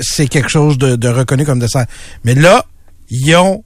C'est 0.01 0.29
quelque 0.29 0.49
chose 0.51 0.79
de, 0.79 0.97
de 0.97 1.09
reconnu 1.09 1.45
comme 1.45 1.59
dessert. 1.59 1.87
Mais 2.25 2.35
là, 2.35 2.65
ils 3.11 3.35
ont 3.37 3.65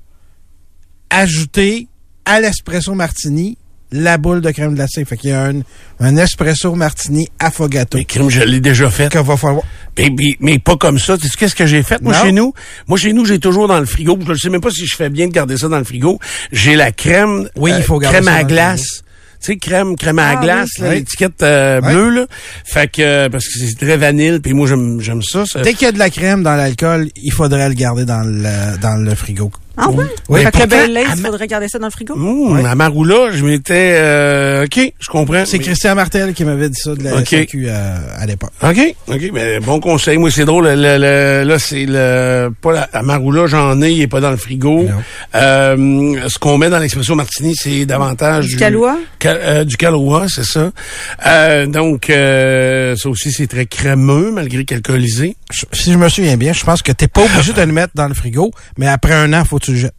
ajouté 1.11 1.89
à 2.25 2.41
l'espresso 2.41 2.95
martini 2.95 3.59
la 3.93 4.19
boule 4.19 4.41
de 4.41 4.51
crème 4.51 4.75
glacée. 4.75 5.05
Fait 5.05 5.17
qu'il 5.17 5.31
y 5.31 5.33
a 5.33 5.45
un, 5.45 5.61
un 6.01 6.17
espresso 6.17 6.75
martini 6.75 7.29
affogato. 7.39 7.97
Mais 7.97 8.05
crime, 8.05 8.29
je 8.29 8.41
l'ai 8.41 8.59
déjà 8.61 8.91
fait. 8.91 9.13
Que 9.13 9.19
va 9.19 9.37
falloir. 9.37 9.63
Mais, 9.97 10.11
mais, 10.11 10.37
mais 10.41 10.59
pas 10.59 10.77
comme 10.77 10.99
ça. 10.99 11.17
Tu 11.17 11.29
sais 11.29 11.37
qu'est-ce 11.39 11.55
que 11.55 11.67
j'ai 11.67 11.83
fait, 11.85 12.03
moi, 12.03 12.13
Non. 12.13 12.25
chez 12.25 12.33
nous? 12.33 12.53
Moi, 12.89 12.99
chez 12.99 13.13
nous, 13.13 13.25
j'ai 13.25 13.39
toujours 13.39 13.69
dans 13.69 13.79
le 13.79 13.87
frigo. 13.87 14.19
Je 14.27 14.31
ne 14.33 14.37
sais 14.37 14.51
même 14.51 14.61
pas 14.61 14.71
si 14.71 14.87
je 14.87 14.97
fais 14.97 15.11
bien 15.11 15.29
de 15.29 15.33
garder 15.33 15.57
ça 15.57 15.69
dans 15.69 15.79
le 15.79 15.85
frigo. 15.85 16.19
J'ai 16.51 16.75
la 16.75 16.91
crème, 16.91 17.49
Oui, 17.57 17.73
il 17.77 17.83
faut 17.85 17.99
garder 18.01 18.17
crème 18.19 18.27
ça 18.33 18.35
à 18.35 18.45
glace. 18.45 19.05
Tu 19.45 19.53
sais, 19.53 19.59
crème, 19.59 19.95
crème 19.97 20.19
à 20.19 20.31
Ah, 20.31 20.37
glace, 20.43 20.71
oui. 20.79 20.85
là, 20.85 20.89
Oui. 20.91 20.95
l'étiquette 20.97 21.43
euh, 21.43 21.81
bleue, 21.83 22.09
là. 22.11 22.27
Fait 22.65 22.91
que, 22.91 23.03
euh, 23.03 23.29
parce 23.29 23.45
que 23.47 23.59
c'est 23.59 23.75
très 23.79 23.99
vanille, 23.99 24.39
puis 24.41 24.55
moi, 24.55 24.67
j'aime 24.67 25.01
j'aime 25.03 25.23
ça. 25.23 25.45
ça. 25.45 25.61
Dès 25.61 25.75
qu'il 25.75 25.85
y 25.85 25.89
a 25.89 25.93
de 25.93 25.99
la 25.99 26.09
crème 26.09 26.43
dans 26.43 26.57
l'alcool, 26.57 27.09
il 27.23 27.31
faudrait 27.33 27.69
le 27.69 27.75
garder 27.75 28.07
dans 28.07 28.23
le, 28.23 28.79
dans 28.79 28.97
le 28.97 29.15
frigo. 29.15 29.53
Ah 29.77 29.91
ouais? 29.91 30.05
Oui, 30.29 30.43
fait 30.43 30.51
que 30.53 30.59
le 30.89 30.97
à 30.99 31.01
il 31.17 31.21
faudrait 31.21 31.47
garder 31.49 31.69
ça 31.69 31.79
dans 31.79 31.87
le 31.87 31.91
frigo? 31.91 32.15
Mmh, 32.15 32.65
À 32.65 32.75
Maroula, 32.77 33.31
je 33.33 33.45
m'étais... 33.45 33.95
euh, 33.97 34.65
OK, 34.67 34.93
je 35.01 35.09
comprends. 35.09 35.45
C'est 35.45 35.59
Mais- 35.59 35.65
Christian 35.65 35.95
Martel 35.97 36.33
qui 36.33 36.45
m'avait 36.45 36.69
dit 36.69 36.81
ça 36.81 36.95
de 36.95 37.03
la 37.03 37.17
Ok. 37.17 37.27
SAQ 37.29 37.69
à, 37.71 37.97
à 38.21 38.27
l'époque. 38.27 38.53
OK, 38.63 38.79
OK, 39.09 39.31
mais 39.33 39.59
bon 39.61 39.81
conseil. 39.81 40.17
Moi, 40.19 40.31
c'est 40.31 40.45
drôle. 40.45 40.67
le- 40.69 40.75
le- 40.99 41.43
là, 41.45 41.59
c'est 41.59 41.87
le... 41.87 42.51
Pas 42.63 42.73
la, 42.73 42.89
la 42.93 43.03
Maroula, 43.03 43.47
j'en 43.47 43.81
ai, 43.83 43.91
il 43.93 44.03
est 44.03 44.07
pas 44.07 44.21
dans 44.21 44.31
le 44.31 44.37
frigo. 44.37 44.87
Euh, 45.35 46.29
ce 46.29 46.39
qu'on 46.39 46.59
met 46.59 46.71
dans 46.71 46.79
l'expression 46.79 47.17
martini, 47.17 47.55
c'est 47.57 47.85
davantage... 47.87 48.47
Du 48.47 48.57
Kahlua? 48.57 48.97
Ca- 49.21 49.31
euh, 49.35 49.65
du 49.65 49.77
Kahlua, 49.77 50.27
c'est 50.29 50.45
ça. 50.45 50.71
Euh, 51.27 51.67
donc, 51.67 52.11
euh, 52.11 52.95
ça 52.97 53.09
aussi, 53.09 53.33
c'est 53.33 53.47
très 53.49 53.67
crémeux, 53.67 54.31
malgré 54.33 54.65
qu'alcoolisé. 54.65 55.37
Si 55.73 55.93
je 55.93 55.99
me 55.99 56.09
souviens 56.09 56.37
bien, 56.37 56.53
je 56.53 56.65
pense 56.65 56.83
que 56.83 56.93
t'es 56.93 57.09
pas 57.09 57.23
obligé 57.23 57.53
de 57.53 57.61
le 57.61 57.73
mettre 57.73 57.93
dans 57.95 58.09
le 58.09 58.15
frigo, 58.15 58.51
mais 58.79 58.87
après 58.89 59.13
un 59.15 59.33
an, 59.33 59.45
faut 59.45 59.59
que 59.59 59.64
tu 59.65 59.73
le 59.73 59.79
jettes 59.79 59.95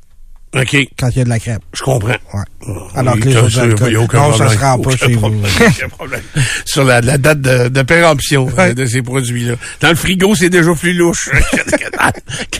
OK, 0.55 0.73
quand 0.97 1.09
il 1.09 1.17
y 1.17 1.19
a 1.19 1.23
de 1.25 1.29
la 1.29 1.37
crème. 1.39 1.59
je 1.73 1.81
comprends. 1.83 2.07
Ouais. 2.33 2.73
Alors 2.95 3.15
Oui, 3.15 3.19
que 3.19 3.25
les 3.27 3.33
ça, 3.33 3.41
autres 3.41 3.51
ça, 3.51 3.63
alcools- 3.65 3.87
a 3.87 3.91
non, 3.91 4.31
ça 4.31 4.45
problème. 4.45 4.49
se 4.49 4.57
rend 4.63 4.79
pas 4.79 4.95
chez 4.95 5.13
vous. 5.13 5.19
problème, 5.19 5.51
aucun 5.67 5.89
problème. 5.97 6.21
Sur 6.63 6.83
la, 6.85 7.01
la 7.01 7.17
date 7.17 7.41
de, 7.41 7.67
de 7.67 7.81
péremption 7.81 8.47
euh, 8.57 8.73
de 8.73 8.85
ces 8.85 9.01
produits-là. 9.01 9.55
Dans 9.81 9.89
le 9.89 9.95
frigo, 9.95 10.33
c'est 10.33 10.49
déjà 10.49 10.73
plus 10.73 10.93
louche 10.93 11.29
que, 11.51 11.91
dans, 11.97 12.11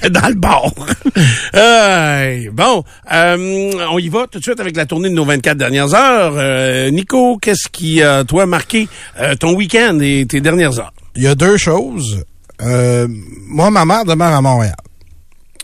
que 0.02 0.08
dans 0.10 0.28
le 0.28 0.34
bar. 0.34 0.74
Bon, 2.54 2.84
euh, 3.14 3.72
on 3.92 4.00
y 4.00 4.10
va 4.10 4.28
tout 4.28 4.40
de 4.40 4.44
suite 4.44 4.60
avec 4.60 4.76
la 4.76 4.86
tournée 4.86 5.10
de 5.10 5.14
nos 5.16 5.24
24 5.26 5.58
dernières 5.58 5.94
heures. 5.94 6.34
Euh, 6.36 6.90
Nico, 6.90 7.38
qu'est-ce 7.38 7.70
qui 7.70 8.02
a, 8.02 8.24
toi, 8.26 8.46
marqué 8.46 8.88
euh, 9.20 9.36
ton 9.36 9.54
week-end 9.56 10.00
et 10.02 10.26
tes 10.28 10.42
dernières 10.42 10.80
heures? 10.80 10.94
Il 11.16 11.24
y 11.24 11.28
a 11.28 11.36
deux 11.36 11.56
choses. 11.58 12.24
Moi, 12.62 13.72
ma 13.72 13.86
mère 13.86 14.06
demeure 14.06 14.34
à 14.34 14.42
Montréal. 14.42 14.76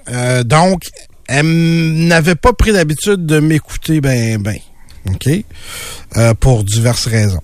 Euh, 0.10 0.44
donc, 0.44 0.84
elle 1.32 2.08
n'avait 2.08 2.36
pas 2.36 2.54
pris 2.54 2.72
l'habitude 2.72 3.26
de 3.26 3.40
m'écouter 3.40 4.02
ben 4.02 4.42
ben. 4.42 4.58
OK? 5.08 5.30
Euh, 6.18 6.34
pour 6.36 6.64
diverses 6.64 7.08
raisons. 7.08 7.42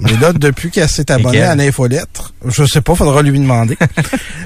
Mais 0.00 0.16
là, 0.16 0.32
depuis 0.32 0.70
qu'elle 0.70 0.88
s'est 0.88 1.10
abonnée 1.10 1.42
à 1.42 1.54
l'infolettre, 1.54 2.32
je 2.46 2.64
sais 2.64 2.80
pas, 2.80 2.94
faudra 2.94 3.22
lui 3.22 3.38
demander. 3.38 3.76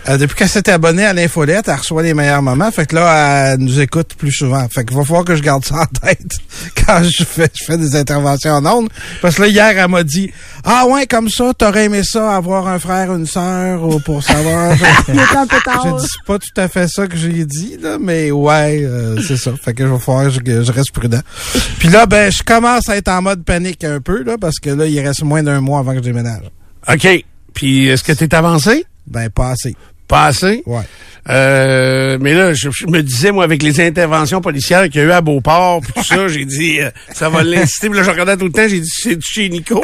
Euh, 0.07 0.19
depuis 0.19 0.37
qu'elle 0.37 0.51
s'est 0.51 0.69
abonnée 0.69 1.07
à 1.07 1.15
l'infolettre, 1.15 1.71
elle 1.71 1.79
reçoit 1.79 2.03
les 2.03 2.13
meilleurs 2.13 2.43
moments. 2.43 2.71
Fait 2.71 2.85
que 2.85 2.95
là, 2.95 3.53
elle 3.53 3.61
nous 3.61 3.81
écoute 3.81 4.15
plus 4.19 4.33
souvent. 4.33 4.69
Fait 4.69 4.85
qu'il 4.85 4.95
va 4.95 5.03
falloir 5.03 5.25
que 5.25 5.35
je 5.35 5.43
garde 5.43 5.65
ça 5.65 5.77
en 5.77 5.87
tête 5.87 6.37
quand 6.87 7.03
je 7.03 7.25
fais, 7.25 7.49
je 7.59 7.65
fais 7.65 7.79
des 7.79 7.97
interventions 7.97 8.51
en 8.51 8.67
ondes. 8.67 8.91
Parce 9.23 9.37
que 9.37 9.43
là, 9.43 9.49
hier, 9.49 9.79
elle 9.79 9.89
m'a 9.89 10.03
dit, 10.03 10.31
ah 10.63 10.85
ouais, 10.87 11.07
comme 11.07 11.31
ça, 11.31 11.53
t'aurais 11.57 11.87
aimé 11.87 12.03
ça, 12.05 12.37
avoir 12.37 12.69
un 12.69 12.79
frère, 12.79 13.15
une 13.15 13.27
sœur, 13.27 13.83
ou 13.83 13.99
pour 14.01 14.23
savoir. 14.23 14.75
Dit 14.75 14.81
c'est 15.09 16.27
pas 16.27 16.39
tout 16.39 16.61
à 16.61 16.69
fait 16.69 16.89
ça 16.89 17.07
que 17.07 17.17
j'ai 17.17 17.45
dit, 17.45 17.77
là, 17.81 17.97
mais 18.01 18.31
ouais, 18.31 18.85
euh, 18.85 19.17
c'est 19.27 19.37
ça. 19.37 19.53
Fait 19.63 19.73
que 19.73 19.87
je 19.87 19.93
vais 19.93 19.99
falloir 19.99 20.27
que 20.27 20.31
je, 20.31 20.63
je 20.63 20.73
reste 20.73 20.93
prudent. 20.93 21.21
Puis 21.79 21.89
là, 21.89 22.05
ben, 22.07 22.31
je 22.31 22.43
commence 22.43 22.89
à 22.89 22.97
être 22.97 23.09
en 23.09 23.23
mode 23.23 23.43
panique 23.45 23.85
un 23.85 24.01
peu, 24.01 24.23
là, 24.23 24.37
parce 24.39 24.59
que 24.59 24.71
là, 24.71 24.87
il 24.87 25.01
reste 25.01 25.23
moins 25.23 25.43
d'un 25.45 25.61
mois 25.61 25.81
avant 25.81 25.93
que 25.93 25.99
je 25.99 26.03
déménage. 26.03 26.51
OK. 26.89 27.25
Puis, 27.55 27.87
est-ce 27.87 28.03
que 28.03 28.13
t'es 28.13 28.35
avancé? 28.35 28.85
Ben, 29.07 29.31
pas 29.31 29.51
assez. 29.51 29.75
Pas 30.09 30.27
assez? 30.27 30.63
Ouais. 30.67 30.83
Euh, 31.31 32.19
mais 32.21 32.35
là, 32.35 32.53
je, 32.53 32.69
je 32.71 32.87
me 32.87 33.03
disais, 33.03 33.33
moi, 33.33 33.45
avec 33.45 33.63
les 33.63 33.81
interventions 33.81 34.43
policières 34.43 34.85
qu'il 34.91 34.97
y 34.97 35.05
a 35.05 35.07
eu 35.07 35.11
à 35.13 35.23
Beauport, 35.23 35.81
puis 35.81 35.93
tout 35.95 36.05
ça, 36.05 36.29
j'ai 36.29 36.45
dit, 36.45 36.81
euh, 36.81 36.91
ça 37.15 37.31
va 37.31 37.43
l'inciter. 37.43 37.89
Puis 37.89 37.99
là, 37.99 38.05
je 38.05 38.11
regardais 38.11 38.37
tout 38.37 38.45
le 38.45 38.53
temps, 38.53 38.69
j'ai 38.69 38.81
dit, 38.81 38.91
c'est 38.93 39.19
chez 39.23 39.49
Nico. 39.49 39.83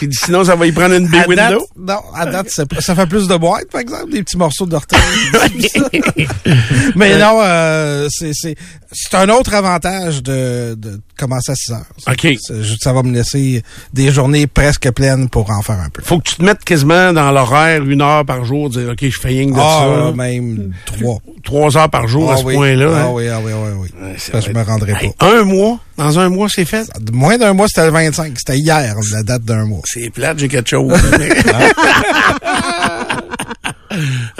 J'ai 0.00 0.06
dit, 0.06 0.16
sinon, 0.18 0.44
ça 0.44 0.56
va 0.56 0.66
y 0.66 0.72
prendre 0.72 0.94
une 0.94 1.06
big 1.06 1.26
date, 1.36 1.52
non, 1.78 2.00
à 2.14 2.24
date, 2.24 2.48
pas- 2.70 2.80
ça 2.80 2.94
fait 2.94 3.06
plus 3.06 3.28
de 3.28 3.36
boîtes, 3.36 3.70
par 3.70 3.82
exemple, 3.82 4.10
des 4.12 4.22
petits 4.22 4.38
morceaux 4.38 4.64
d'orteil. 4.64 4.98
mais 6.96 7.18
non, 7.18 7.38
euh, 7.42 8.08
c'est, 8.10 8.32
c'est, 8.32 8.56
c'est 8.90 9.14
un 9.14 9.28
autre 9.28 9.54
avantage 9.54 10.22
de, 10.22 10.74
de 10.74 11.00
commencer 11.18 11.52
à 11.52 11.54
6 11.54 11.72
heures. 11.72 11.84
OK. 12.08 12.28
C'est- 12.40 12.78
Ça 12.80 12.92
va 12.92 13.02
me 13.02 13.12
laisser 13.12 13.62
des 13.92 14.10
journées 14.10 14.46
presque 14.46 14.90
pleines 14.92 15.28
pour 15.28 15.50
en 15.50 15.60
faire 15.62 15.80
un 15.80 15.90
peu. 15.90 16.02
Faut 16.02 16.18
que 16.18 16.28
tu 16.30 16.36
te 16.36 16.42
mettes 16.44 16.64
quasiment 16.64 17.12
dans 17.12 17.30
l'horaire 17.30 17.82
une 17.84 18.00
heure 18.00 18.24
par 18.24 18.44
jour, 18.44 18.70
dire, 18.70 18.88
OK, 18.92 18.98
je 19.04 19.18
fais 19.20 19.28
rien 19.28 19.50
que 19.50 19.54
de 19.58 19.64
Ah, 19.64 19.78
ça. 19.80 19.86
là. 20.06 20.12
même 20.12 20.72
trois. 20.86 21.18
Trois 21.44 21.76
heures 21.76 21.88
par 21.90 22.08
jour 22.08 22.28
Ah 22.30 22.34
à 22.34 22.36
ce 22.38 22.44
oui. 22.44 22.54
point-là. 22.54 22.90
Ah 22.94 23.00
hein? 23.04 23.08
oui, 23.12 23.28
ah 23.28 23.38
oui, 23.42 23.52
ah 23.54 23.58
oui. 23.78 23.88
Ouais, 24.02 24.14
Ça, 24.18 24.40
je 24.40 24.50
me 24.50 24.62
rendrai 24.62 24.92
Hey, 25.00 25.10
pas. 25.18 25.30
un 25.38 25.44
mois? 25.44 25.78
Dans 25.96 26.18
un 26.18 26.28
mois, 26.28 26.48
c'est 26.50 26.64
fait? 26.64 26.86
Moins 27.12 27.38
d'un 27.38 27.52
mois, 27.54 27.66
c'était 27.68 27.86
le 27.86 27.92
25. 27.92 28.34
C'était 28.38 28.58
hier, 28.58 28.94
la 29.12 29.22
date 29.22 29.42
d'un 29.42 29.64
mois. 29.64 29.80
C'est 29.84 30.10
plate, 30.10 30.38
j'ai 30.38 30.48
quelque 30.48 30.68
chose. 30.70 30.92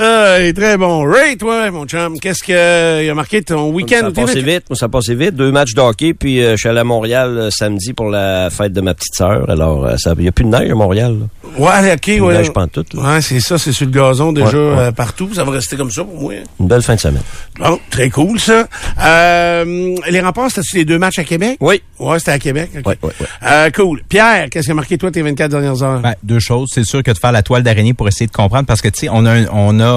ah, 0.00 0.36
il 0.40 0.46
est 0.46 0.52
très 0.52 0.76
bon. 0.76 1.02
Ray, 1.04 1.36
toi, 1.36 1.70
mon 1.72 1.84
chum, 1.84 2.20
qu'est-ce 2.20 2.42
que 2.44 3.04
il 3.04 3.10
a 3.10 3.14
marqué 3.14 3.42
ton 3.42 3.68
Ça 3.68 3.74
week-end? 3.74 4.06
a 4.06 4.10
passé 4.12 4.40
vite, 4.42 4.62
ça 4.74 4.86
a 4.86 4.88
passé 4.88 5.14
vite. 5.14 5.34
Deux 5.34 5.50
matchs 5.50 5.74
de 5.74 5.80
hockey, 5.80 6.14
puis 6.14 6.40
euh, 6.42 6.52
je 6.52 6.56
suis 6.56 6.68
allé 6.68 6.78
à 6.80 6.84
Montréal 6.84 7.36
euh, 7.36 7.50
samedi 7.50 7.92
pour 7.92 8.08
la 8.08 8.48
fête 8.50 8.72
de 8.72 8.80
ma 8.80 8.94
petite 8.94 9.14
sœur. 9.14 9.50
Alors, 9.50 9.84
euh, 9.86 9.96
ça- 9.96 10.14
il 10.16 10.22
n'y 10.22 10.28
a 10.28 10.32
plus 10.32 10.44
de 10.44 10.50
neige 10.50 10.70
à 10.70 10.74
Montréal. 10.74 11.16
là. 11.20 11.26
Ouais, 11.58 11.92
ok, 11.94 12.06
Il 12.06 12.22
ouais. 12.22 12.34
neige 12.38 12.52
pas 12.52 12.62
en 12.62 12.68
tout, 12.68 12.84
là. 12.94 13.14
Ouais, 13.14 13.20
c'est 13.20 13.40
ça, 13.40 13.58
c'est 13.58 13.72
sur 13.72 13.86
le 13.86 13.92
gazon 13.92 14.32
déjà 14.32 14.46
Ouais, 14.46 14.54
ouais. 14.74 14.78
euh, 14.84 14.92
partout. 14.92 15.34
Ça 15.34 15.42
va 15.44 15.50
rester 15.52 15.76
comme 15.76 15.90
ça 15.90 16.04
pour 16.04 16.20
moi. 16.20 16.34
Une 16.60 16.68
belle 16.68 16.82
fin 16.82 16.94
de 16.94 17.00
semaine. 17.00 17.22
Bon, 17.58 17.78
très 17.90 18.08
cool, 18.10 18.38
ça. 18.38 18.68
Euh, 19.04 19.94
les 20.08 20.20
remparts, 20.20 20.50
c'était 20.50 20.78
les 20.78 20.84
deux 20.84 20.98
matchs 20.98 21.18
à 21.18 21.24
Québec? 21.24 21.56
Oui. 21.60 21.82
Ouais, 21.98 22.18
c'était 22.18 22.32
à 22.32 22.38
Québec. 22.38 22.70
ok. 22.78 22.86
Ouais, 22.86 22.98
ouais, 23.02 23.10
ouais. 23.20 23.26
Euh, 23.44 23.70
cool. 23.70 24.02
Pierre, 24.08 24.48
qu'est-ce 24.50 24.66
qui 24.66 24.70
a 24.72 24.74
marqué 24.74 24.96
toi 24.98 25.10
tes 25.10 25.22
24 25.22 25.50
dernières 25.50 25.82
heures? 25.82 26.00
Ben, 26.00 26.14
deux 26.22 26.38
choses. 26.38 26.68
C'est 26.72 26.84
sûr 26.84 27.02
que 27.02 27.10
de 27.10 27.18
faire 27.18 27.32
la 27.32 27.42
toile 27.42 27.62
d'araignée 27.62 27.94
pour 27.94 28.06
essayer 28.08 28.26
de 28.26 28.32
comprendre, 28.32 28.66
parce 28.66 28.80
que 28.80 28.88
tu 28.88 29.00
sais, 29.00 29.08
on 29.10 29.24
a, 29.26 29.32
un, 29.32 29.46
on 29.52 29.80
a, 29.80 29.87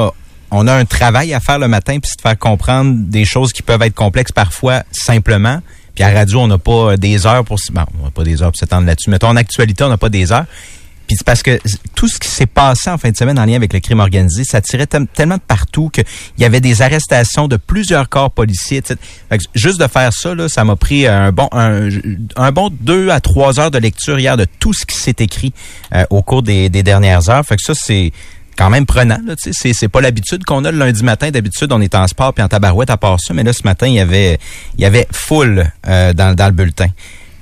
on 0.52 0.68
a 0.68 0.74
un 0.74 0.86
travail 0.86 1.34
à 1.34 1.39
faire 1.39 1.60
le 1.60 1.68
matin, 1.68 1.98
puis 2.00 2.12
de 2.16 2.22
faire 2.22 2.38
comprendre 2.38 2.96
des 2.98 3.26
choses 3.26 3.54
qui 3.54 3.62
peuvent 3.62 3.82
être 3.82 3.96
complexes 3.96 4.34
parfois 4.34 4.84
simplement. 4.92 5.62
Puis 5.96 6.04
à 6.04 6.12
radio, 6.12 6.39
on 6.42 6.48
n'a 6.48 6.58
pas 6.58 6.92
euh, 6.92 6.98
des 6.98 7.26
heures 7.26 7.44
pour, 7.44 7.58
bon, 7.72 7.82
on 8.00 8.06
n'a 8.06 8.12
pas 8.12 8.24
des 8.24 8.42
heures 8.42 8.52
pour 8.52 8.60
s'étendre 8.60 8.86
là-dessus. 8.86 9.10
Mettons 9.10 9.28
en 9.28 9.36
actualité, 9.36 9.84
on 9.84 9.89
n'a 9.89 9.98
pas 9.98 10.10
des 10.10 10.32
heures. 10.32 10.46
Puis 11.08 11.18
c'est 11.18 11.26
parce 11.26 11.44
que 11.44 11.60
tout 11.94 12.08
ce 12.08 12.18
qui 12.18 12.30
s'est 12.30 12.46
passé 12.46 12.89
en 12.89 12.98
fin 12.98 13.10
de 13.10 13.18
semaine 13.18 13.38
en 13.38 13.44
lien 13.44 13.56
avec 13.56 13.74
le 13.74 13.82
crime 13.82 14.00
organisé, 14.00 14.46
ça 14.46 14.62
tirait 14.62 14.88
tellement 14.88 15.36
de 15.36 15.42
partout 15.42 15.89
qu'il 15.89 16.06
y 16.38 16.46
avait 16.46 16.62
des 16.62 16.82
arrestations 16.82 17.50
de 17.50 17.58
plusieurs 17.58 18.08
corps 18.08 18.32
policiers. 18.32 18.78
etc. 18.78 18.96
Juste 19.54 19.78
de 19.78 19.88
faire 19.88 20.14
ça, 20.14 20.34
ça 20.48 20.64
m'a 20.64 20.78
pris 20.78 21.08
un 21.08 21.34
bon 21.34 21.50
un, 21.52 21.89
un 22.38 22.52
bon 22.54 22.70
deux 22.70 23.10
à 23.10 23.20
trois 23.20 23.60
heures 23.60 23.72
de 23.72 23.78
lecture 23.78 24.20
hier 24.20 24.38
de 24.38 24.46
tout 24.60 24.72
ce 24.72 24.86
qui 24.86 24.96
s'est 24.96 25.18
écrit 25.20 25.52
euh, 25.94 26.06
au 26.12 26.22
cours 26.22 26.44
des, 26.44 26.70
des 26.70 26.84
dernières 26.84 27.30
heures. 27.30 27.46
Fait 27.46 27.58
que 27.58 27.64
ça, 27.64 27.74
c'est 27.76 28.14
quand 28.58 28.70
même 28.70 28.86
prenant. 28.86 29.18
Là, 29.26 29.36
tu 29.36 29.52
sais. 29.52 29.52
c'est, 29.54 29.74
c'est 29.74 29.88
pas 29.88 30.02
l'habitude 30.02 30.43
qu'on 30.45 30.66
a 30.66 30.72
le 30.72 30.78
lundi 30.78 31.04
matin. 31.04 31.32
D'habitude, 31.32 31.72
on 31.72 31.82
est 31.82 31.95
en 31.95 32.08
sport 32.08 32.34
puis 32.34 32.43
en 32.43 32.47
tabarouette 32.47 32.89
à 32.89 32.97
part 32.97 33.20
ça. 33.20 33.34
Mais 33.34 33.43
là, 33.43 33.54
ce 33.54 33.64
matin, 33.64 33.88
il 33.88 33.95
y 33.95 33.99
avait, 33.99 34.39
il 34.78 34.82
y 34.82 34.86
avait 34.86 35.08
full 35.12 35.72
euh, 35.88 36.14
dans, 36.14 36.36
dans 36.36 36.45
le 36.47 36.52
bulletin. 36.54 36.88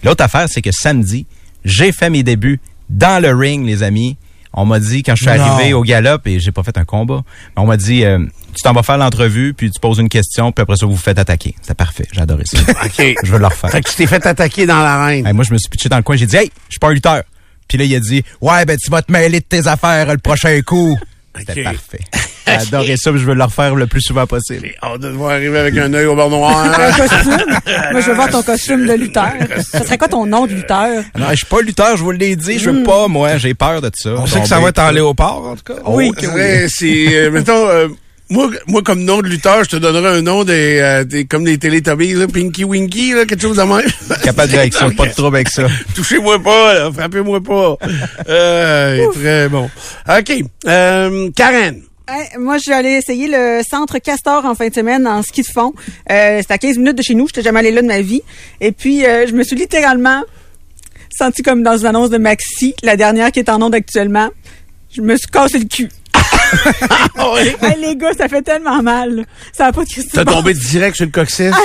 L'autre 0.03 0.24
affaire, 0.24 0.47
c'est 0.49 0.62
que 0.62 0.72
samedi, 0.72 1.26
j'ai 1.66 1.91
fait 1.91 2.10
mes 2.10 2.24
débuts 2.24 2.60
dans 2.89 3.22
le 3.22 3.34
ring, 3.36 3.66
les 3.66 3.84
amis. 3.84 4.18
On 4.53 4.66
m'a 4.66 4.80
dit, 4.80 5.03
quand 5.03 5.16
je 5.16 5.30
suis 5.30 5.38
Non. 5.38 5.43
arrivé 5.43 5.74
au 5.74 5.84
galop, 5.84 6.22
et 6.26 6.39
j'ai 6.39 6.51
pas 6.51 6.64
fait 6.64 6.76
un 6.78 6.84
combat, 6.86 7.22
on 7.55 7.68
m'a 7.68 7.78
dit, 7.78 8.03
euh, 8.03 8.18
tu 8.55 8.64
t'en 8.64 8.74
vas 8.74 8.82
faire 8.82 8.97
l'entrevue, 8.97 9.53
puis 9.53 9.70
tu 9.70 9.80
poses 9.80 9.99
une 9.99 10.10
question, 10.10 10.51
puis 10.51 10.64
après 10.64 10.76
ça, 10.76 10.88
vous 10.88 10.93
vous 10.93 10.97
faites 10.97 11.20
attaquer. 11.20 11.53
C'était 11.62 11.76
parfait. 11.76 12.07
J'ai 12.12 12.22
adoré 12.22 12.43
ça. 12.45 12.57
OK. 12.86 13.16
je 13.24 13.32
veux 13.32 13.38
le 13.38 13.45
refaire. 13.45 13.70
Fait 13.70 13.82
que 13.82 13.89
tu 13.89 13.95
t'es 13.95 14.07
fait 14.07 14.26
attaquer 14.26 14.66
dans 14.66 14.82
l'arène. 14.82 15.28
Hey, 15.28 15.34
moi, 15.34 15.43
je 15.43 15.53
me 15.53 15.57
suis 15.60 15.70
pitché 15.70 15.88
dans 15.88 15.97
le 15.97 16.03
coin. 16.03 16.16
J'ai 16.16 16.26
dit, 16.26 16.36
hey, 16.36 16.51
je 16.68 16.74
suis 16.74 16.80
pas 16.80 16.88
un 16.89 16.93
lutteur. 16.93 17.22
Puis 17.70 17.78
là, 17.78 17.86
il 17.86 17.95
a 17.95 17.99
dit, 18.01 18.24
ouais, 18.41 18.65
ben, 18.65 18.76
tu 18.76 18.91
vas 18.91 19.01
te 19.01 19.11
mêler 19.11 19.39
de 19.39 19.45
tes 19.45 19.65
affaires 19.67 20.11
le 20.11 20.17
prochain 20.17 20.59
coup. 20.61 20.97
C'était 21.38 21.63
parfait. 21.63 21.99
J'ai 22.47 22.55
adoré 22.55 22.97
ça, 22.97 23.11
puis 23.11 23.20
je 23.22 23.26
veux 23.28 23.36
le 23.36 23.43
refaire 23.43 23.76
le 23.76 23.86
plus 23.86 24.01
souvent 24.01 24.26
possible. 24.26 24.61
J'ai 24.63 24.76
hâte 24.82 24.99
de 25.01 25.09
te 25.09 25.13
voir 25.13 25.32
arriver 25.34 25.59
avec 25.59 25.78
un 25.78 25.93
œil 25.93 26.07
au 26.07 26.15
bord 26.15 26.34
Un 26.34 26.65
noir. 26.65 26.97
costume. 26.97 27.45
Moi, 27.91 28.01
je 28.01 28.07
veux 28.07 28.15
voir 28.15 28.30
ton 28.32 28.41
costume 28.41 28.88
de 28.88 28.93
lutteur. 28.93 29.32
Ça 29.72 29.84
serait 29.86 29.99
quoi 29.99 30.07
ton 30.07 30.26
nom 30.26 30.47
de 30.47 30.53
lutteur? 30.53 31.03
Non, 31.15 31.28
je 31.30 31.36
suis 31.36 31.45
pas 31.45 31.61
lutteur, 31.61 31.95
je 31.95 32.01
vous 32.03 32.09
l'ai 32.09 32.36
dit, 32.36 32.57
je 32.57 32.72
veux 32.72 32.82
pas, 32.82 33.07
moi, 33.07 33.38
j'ai 33.38 33.53
peur 33.53 33.82
de 33.82 33.91
ça. 33.93 34.15
On 34.17 34.26
sait 34.26 34.41
que 34.41 34.47
ça 34.47 34.59
va 34.59 34.70
être 34.70 34.80
en 34.80 34.89
léopard, 34.89 35.43
en 35.43 35.55
tout 35.55 35.74
cas. 35.74 35.80
oui, 35.86 36.11
c'est, 36.20 36.67
c'est, 36.70 37.07
euh, 37.15 37.30
mettons, 37.32 37.67
euh, 37.70 37.88
moi, 38.30 38.49
moi, 38.67 38.82
comme 38.84 39.03
nom 39.03 39.21
de 39.21 39.27
lutteur, 39.27 39.63
je 39.63 39.69
te 39.69 39.75
donnerais 39.77 40.17
un 40.17 40.21
nom 40.21 40.43
des, 40.43 40.80
euh, 40.80 41.03
des 41.03 41.25
comme 41.25 41.43
des 41.43 41.57
Teletubbies, 41.57 42.13
là, 42.13 42.27
Pinky 42.27 42.63
Winky, 42.63 43.13
là, 43.13 43.25
quelque 43.25 43.41
chose 43.41 43.57
de 43.57 43.63
même. 43.63 43.82
Capable 44.23 44.55
avec 44.55 44.73
ça, 44.73 44.89
pas 44.95 45.07
de 45.07 45.13
trouble 45.13 45.38
avec 45.38 45.49
ça. 45.49 45.67
Touchez-moi 45.95 46.41
pas, 46.41 46.73
là, 46.73 46.91
frappez-moi 46.91 47.41
pas. 47.41 47.77
Euh, 48.27 48.97
il 48.97 49.03
est 49.03 49.21
très 49.21 49.49
bon. 49.49 49.69
OK. 50.07 50.43
Euh, 50.67 51.30
Karen. 51.36 51.82
Moi, 52.39 52.57
je 52.57 52.63
suis 52.63 52.73
allée 52.73 52.93
essayer 52.93 53.27
le 53.27 53.61
centre 53.69 53.99
Castor 53.99 54.45
en 54.45 54.55
fin 54.55 54.67
de 54.69 54.73
semaine 54.73 55.07
en 55.07 55.21
ski 55.21 55.41
de 55.41 55.47
fond. 55.47 55.73
Euh, 56.11 56.38
C'était 56.39 56.53
à 56.53 56.57
15 56.57 56.77
minutes 56.77 56.97
de 56.97 57.03
chez 57.03 57.13
nous. 57.13 57.27
Je 57.27 57.34
n'étais 57.34 57.43
jamais 57.43 57.59
allée 57.59 57.71
là 57.71 57.82
de 57.82 57.88
ma 57.88 58.01
vie. 58.01 58.21
Et 58.61 58.71
puis, 58.71 59.05
euh, 59.05 59.27
je 59.27 59.34
me 59.34 59.43
suis 59.43 59.55
littéralement 59.55 60.23
sentie 61.15 61.43
comme 61.43 61.61
dans 61.63 61.77
une 61.77 61.86
annonce 61.86 62.09
de 62.09 62.17
Maxi, 62.17 62.73
la 62.82 62.95
dernière 62.95 63.32
qui 63.32 63.39
est 63.39 63.49
en 63.49 63.61
onde 63.61 63.75
actuellement. 63.75 64.30
Je 64.91 65.01
me 65.01 65.17
suis 65.17 65.27
cassé 65.27 65.59
le 65.59 65.65
cul. 65.65 65.89
Hey, 67.62 67.76
les 67.80 67.95
gars, 67.95 68.14
ça 68.18 68.28
fait 68.28 68.41
tellement 68.41 68.82
mal. 68.82 69.26
Ça 69.52 69.66
va 69.66 69.72
pas 69.72 69.84
de 69.84 69.89
Christ. 69.89 70.10
T'as 70.14 70.26
tombé 70.26 70.54
direct 70.54 70.95
sur 70.95 71.06
le 71.06 71.12
coccyx? 71.12 71.56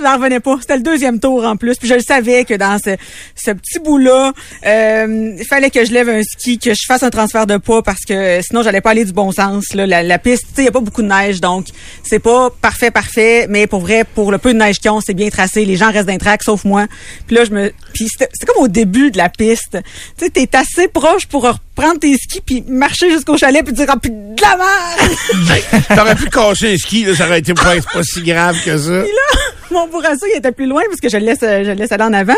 J'en 0.00 0.16
revenais 0.16 0.40
pas. 0.40 0.56
C'était 0.60 0.76
le 0.76 0.82
deuxième 0.82 1.18
tour 1.18 1.44
en 1.44 1.56
plus. 1.56 1.76
Puis 1.76 1.88
je 1.88 1.94
le 1.94 2.00
savais 2.00 2.44
que 2.44 2.54
dans 2.54 2.78
ce, 2.78 2.96
ce 3.34 3.50
petit 3.50 3.78
bout-là, 3.80 4.32
euh, 4.66 5.34
il 5.38 5.44
fallait 5.44 5.70
que 5.70 5.84
je 5.84 5.92
lève 5.92 6.08
un 6.08 6.22
ski, 6.22 6.58
que 6.58 6.72
je 6.72 6.82
fasse 6.86 7.02
un 7.02 7.10
transfert 7.10 7.46
de 7.46 7.56
poids 7.56 7.82
parce 7.82 8.04
que 8.04 8.40
sinon 8.42 8.62
j'allais 8.62 8.80
pas 8.80 8.90
aller 8.90 9.04
du 9.04 9.12
bon 9.12 9.32
sens. 9.32 9.74
Là. 9.74 9.86
La, 9.86 10.02
la 10.02 10.18
piste, 10.18 10.46
tu 10.48 10.54
sais, 10.54 10.62
il 10.62 10.64
y 10.66 10.68
a 10.68 10.72
pas 10.72 10.80
beaucoup 10.80 11.02
de 11.02 11.08
neige, 11.08 11.40
donc 11.40 11.66
c'est 12.04 12.20
pas 12.20 12.50
parfait, 12.62 12.90
parfait. 12.90 13.46
Mais 13.48 13.66
pour 13.66 13.80
vrai, 13.80 14.04
pour 14.04 14.30
le 14.30 14.38
peu 14.38 14.52
de 14.52 14.58
neige 14.58 14.78
qu'ils 14.78 14.90
ont, 14.90 15.00
c'est 15.00 15.14
bien 15.14 15.30
tracé. 15.30 15.64
Les 15.64 15.76
gens 15.76 15.90
restent 15.90 16.06
d'un 16.06 16.18
track, 16.18 16.42
sauf 16.44 16.64
moi. 16.64 16.86
Puis 17.26 17.34
là, 17.34 17.44
je 17.44 17.50
me, 17.50 17.72
puis 17.92 18.06
c'était 18.08 18.28
c'était 18.32 18.52
comme 18.52 18.62
au 18.62 18.68
début 18.68 19.10
de 19.10 19.18
la 19.18 19.28
piste. 19.28 19.78
Tu 20.16 20.24
sais, 20.24 20.30
t'es 20.30 20.48
assez 20.56 20.88
proche 20.88 21.26
pour 21.26 21.42
reprendre 21.42 21.98
tes 21.98 22.16
skis 22.16 22.40
puis 22.40 22.62
marcher 22.68 23.10
jusqu'au 23.10 23.36
chalet 23.36 23.64
puis 23.64 23.74
dire 23.74 23.86
ah 23.88 23.96
puis 24.00 24.10
de 24.10 24.42
la 24.42 24.56
merde. 24.56 25.84
T'aurais 25.88 26.14
pu 26.14 26.28
casser 26.28 26.74
un 26.74 26.76
ski, 26.76 27.04
là, 27.04 27.16
ça 27.16 27.26
aurait 27.26 27.40
été 27.40 27.54
pas, 27.54 27.74
pas 27.92 28.02
si 28.02 28.22
grave 28.22 28.56
que 28.64 28.78
ça. 28.78 29.02
Puis 29.02 29.12
là, 29.12 29.40
mon 29.74 29.86
bourrasseau, 29.88 30.26
il 30.34 30.38
était 30.38 30.52
plus 30.52 30.66
loin 30.66 30.82
parce 30.88 31.00
que 31.00 31.08
je 31.08 31.16
le 31.16 31.24
laisse, 31.26 31.38
je 31.40 31.68
le 31.68 31.74
laisse 31.74 31.92
aller 31.92 32.04
en 32.04 32.12
avant. 32.12 32.34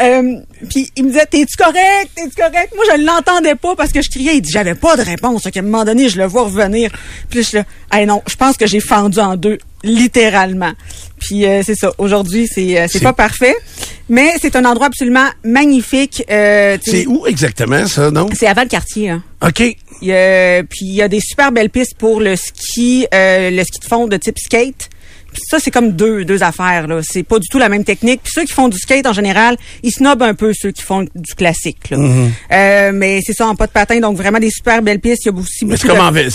Euh, 0.00 0.34
puis 0.70 0.90
il 0.96 1.04
me 1.04 1.08
disait, 1.10 1.26
t'es-tu 1.26 1.56
correct? 1.56 2.10
T'es-tu 2.14 2.34
correct? 2.36 2.72
Moi, 2.74 2.84
je 2.96 3.02
l'entendais 3.02 3.54
pas 3.54 3.74
parce 3.76 3.92
que 3.92 4.02
je 4.02 4.08
criais. 4.10 4.36
Il 4.36 4.40
dit, 4.42 4.50
j'avais 4.52 4.74
pas 4.74 4.96
de 4.96 5.02
réponse. 5.02 5.42
Qu'à 5.52 5.60
un 5.60 5.62
moment 5.62 5.84
donné, 5.84 6.08
je 6.08 6.18
le 6.18 6.26
vois 6.26 6.44
revenir. 6.44 6.90
Puis 7.30 7.42
je 7.42 7.48
suis 7.48 7.58
hey, 7.92 8.06
non, 8.06 8.22
je 8.28 8.36
pense 8.36 8.56
que 8.56 8.66
j'ai 8.66 8.80
fendu 8.80 9.18
en 9.20 9.36
deux, 9.36 9.58
littéralement. 9.82 10.72
Puis 11.20 11.46
euh, 11.46 11.62
c'est 11.64 11.74
ça. 11.74 11.92
Aujourd'hui, 11.98 12.46
c'est 12.52 12.78
euh, 12.80 12.86
c'est 12.88 13.00
pas 13.02 13.12
parfait, 13.12 13.54
mais 14.08 14.34
c'est 14.42 14.56
un 14.56 14.64
endroit 14.64 14.86
absolument 14.88 15.28
magnifique. 15.42 16.22
Euh, 16.30 16.76
C'est 16.82 17.06
où 17.06 17.26
exactement, 17.26 17.86
ça, 17.86 18.10
non? 18.10 18.28
C'est 18.34 18.46
à 18.46 18.52
Val-Cartier. 18.54 19.10
Hein. 19.10 19.22
OK. 19.46 19.60
Il 20.02 20.08
y 20.08 20.12
a- 20.12 20.62
puis 20.64 20.80
il 20.82 20.94
y 20.94 21.02
a 21.02 21.08
des 21.08 21.20
super 21.20 21.50
belles 21.52 21.70
pistes 21.70 21.96
pour 21.96 22.20
le 22.20 22.36
ski, 22.36 23.06
euh, 23.14 23.50
le 23.50 23.62
ski 23.64 23.78
de 23.80 23.84
fond 23.86 24.06
de 24.06 24.16
type 24.18 24.38
skate. 24.38 24.90
Ça, 25.48 25.58
c'est 25.58 25.70
comme 25.70 25.92
deux, 25.92 26.24
deux 26.24 26.42
affaires. 26.42 26.86
là. 26.86 27.00
C'est 27.02 27.22
pas 27.22 27.38
du 27.38 27.48
tout 27.48 27.58
la 27.58 27.68
même 27.68 27.84
technique. 27.84 28.20
Puis 28.22 28.32
ceux 28.34 28.44
qui 28.44 28.52
font 28.52 28.68
du 28.68 28.78
skate, 28.78 29.06
en 29.06 29.12
général, 29.12 29.56
ils 29.82 29.90
snobent 29.92 30.22
un 30.22 30.34
peu 30.34 30.52
ceux 30.54 30.70
qui 30.72 30.82
font 30.82 31.02
du 31.14 31.34
classique. 31.36 31.90
là. 31.90 31.96
Mm-hmm. 31.98 32.28
Euh, 32.52 32.90
mais 32.94 33.20
c'est 33.24 33.32
ça, 33.32 33.46
en 33.46 33.54
pas 33.54 33.66
de 33.66 33.72
patin. 33.72 33.98
Donc, 34.00 34.16
vraiment 34.16 34.38
des 34.38 34.50
super 34.50 34.82
belles 34.82 35.00
pistes. 35.00 35.24
Il 35.24 35.32
y 35.32 35.34
a 35.34 35.38
aussi 35.38 35.64
Mais 35.64 35.74
beaucoup 35.74 35.82
c'est 35.82 35.88
comme 35.88 35.96
de- 35.98 36.02
en 36.02 36.10
vélo. 36.12 36.30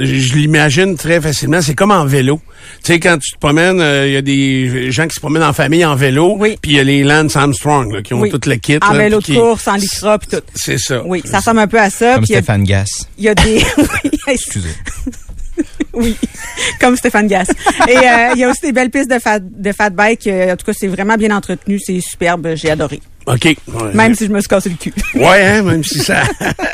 Je 0.00 0.34
l'imagine 0.34 0.96
très 0.96 1.20
facilement. 1.20 1.60
C'est 1.62 1.74
comme 1.74 1.90
en 1.90 2.04
vélo. 2.04 2.40
Tu 2.82 2.92
sais, 2.92 3.00
quand 3.00 3.18
tu 3.18 3.32
te 3.32 3.38
promènes, 3.38 3.80
euh, 3.80 4.06
il 4.06 4.12
y 4.12 4.16
a 4.16 4.22
des 4.22 4.90
gens 4.92 5.06
qui 5.08 5.14
se 5.14 5.20
promènent 5.20 5.42
en 5.42 5.52
famille 5.52 5.84
en 5.84 5.94
vélo. 5.96 6.36
Oui. 6.38 6.56
Puis 6.60 6.72
il 6.72 6.76
y 6.76 6.80
a 6.80 6.84
les 6.84 7.02
Lance 7.02 7.36
Armstrong 7.36 7.92
là, 7.92 8.02
qui 8.02 8.14
ont 8.14 8.20
Oui. 8.20 8.30
tout 8.30 8.40
le 8.46 8.56
kit. 8.56 8.78
En 8.82 8.92
là, 8.92 8.98
vélo 8.98 9.18
de 9.20 9.24
qui- 9.24 9.34
course, 9.34 9.66
en 9.68 9.74
lycra, 9.76 10.18
puis 10.18 10.28
tout. 10.30 10.42
C'est 10.54 10.78
ça. 10.78 11.02
Oui, 11.04 11.22
ça 11.24 11.38
ressemble 11.38 11.60
un 11.60 11.66
peu 11.66 11.78
à 11.80 11.90
ça. 11.90 12.14
Comme 12.14 12.24
Puis 12.24 12.30
il 12.30 12.34
y 12.34 12.36
a- 12.36 12.42
Stéphane 12.42 12.64
Gass. 12.64 13.08
il 13.18 13.24
y 13.24 13.28
a 13.28 13.34
des... 13.34 13.62
Excusez. 14.28 14.68
Oui, 15.94 16.16
comme 16.80 16.96
Stéphane 16.96 17.26
Gass. 17.26 17.48
Et 17.88 17.96
euh, 17.96 18.30
il 18.34 18.38
y 18.38 18.44
a 18.44 18.50
aussi 18.50 18.62
des 18.62 18.72
belles 18.72 18.90
pistes 18.90 19.10
de 19.10 19.18
fat, 19.18 19.40
de 19.40 19.72
fat 19.72 19.90
bike. 19.90 20.26
Euh, 20.26 20.52
en 20.52 20.56
tout 20.56 20.66
cas, 20.66 20.72
c'est 20.74 20.88
vraiment 20.88 21.16
bien 21.16 21.34
entretenu. 21.36 21.78
C'est 21.78 22.00
superbe. 22.00 22.54
J'ai 22.54 22.70
adoré. 22.70 23.00
OK. 23.26 23.44
Ouais. 23.44 23.56
Même 23.94 24.14
si 24.14 24.26
je 24.26 24.32
me 24.32 24.40
suis 24.40 24.48
cassé 24.48 24.68
le 24.70 24.76
cul. 24.76 24.92
Ouais, 25.14 25.44
hein, 25.44 25.62
même 25.62 25.84
si 25.84 25.98
ça, 26.00 26.22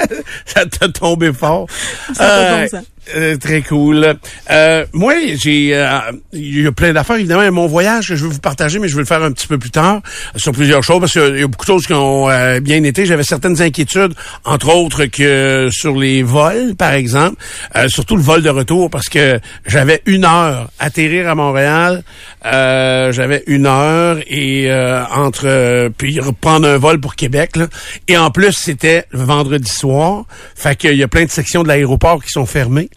ça 0.47 0.65
t'a 0.67 0.89
tombé 0.89 1.33
fort. 1.33 1.67
Ça 2.15 2.67
euh, 3.15 3.37
très 3.37 3.63
cool. 3.63 4.15
Euh, 4.51 4.85
moi, 4.93 5.15
j'ai, 5.35 5.71
euh, 5.75 5.89
il 6.33 6.63
y 6.63 6.67
a 6.67 6.73
plein 6.73 6.93
d'affaires 6.93 7.17
évidemment. 7.17 7.51
Mon 7.53 7.67
voyage 7.67 8.09
que 8.09 8.17
je 8.17 8.25
veux 8.25 8.31
vous 8.31 8.41
partager, 8.41 8.79
mais 8.79 8.89
je 8.89 8.95
vais 8.95 9.03
le 9.03 9.07
faire 9.07 9.23
un 9.23 9.33
petit 9.33 9.47
peu 9.47 9.59
plus 9.59 9.71
tard 9.71 10.01
sur 10.37 10.53
plusieurs 10.53 10.83
choses 10.83 11.01
parce 11.01 11.13
qu'il 11.13 11.39
y 11.39 11.43
a 11.43 11.47
beaucoup 11.47 11.65
de 11.65 11.71
choses 11.73 11.87
qui 11.87 11.93
ont 11.95 12.29
euh, 12.31 12.61
bien 12.61 12.83
été. 12.85 13.07
J'avais 13.07 13.23
certaines 13.23 13.61
inquiétudes, 13.63 14.15
entre 14.45 14.75
autres 14.75 15.07
que 15.07 15.69
sur 15.71 15.97
les 15.97 16.23
vols, 16.23 16.75
par 16.77 16.93
exemple, 16.93 17.37
Euh, 17.77 17.89
surtout 17.89 18.17
le 18.17 18.23
vol 18.23 18.43
de 18.43 18.51
retour 18.51 18.91
parce 18.91 19.09
que 19.09 19.41
j'avais 19.67 20.03
une 20.07 20.25
heure 20.25 20.71
atterrir 20.79 21.29
à 21.29 21.35
Montréal. 21.35 22.03
J'avais 22.45 23.43
une 23.47 23.67
heure 23.67 24.19
et 24.27 24.73
entre 25.15 25.89
puis 25.99 26.21
reprendre 26.21 26.67
un 26.69 26.79
vol 26.79 27.01
pour 27.01 27.15
Québec 27.17 27.57
là. 27.57 27.67
et 28.07 28.17
en 28.17 28.31
plus 28.31 28.53
c'était 28.53 29.05
vendredi 29.13 29.71
soir 29.71 30.25
fait 30.55 30.77
qu'il 30.77 30.97
y 30.97 31.03
a 31.03 31.09
plein 31.09 31.25
de 31.25 31.31
sections 31.31 31.63
de 31.63 31.69
l'aéroport 31.69 32.23
qui 32.23 32.31
sont 32.31 32.47
fermées 32.47 32.89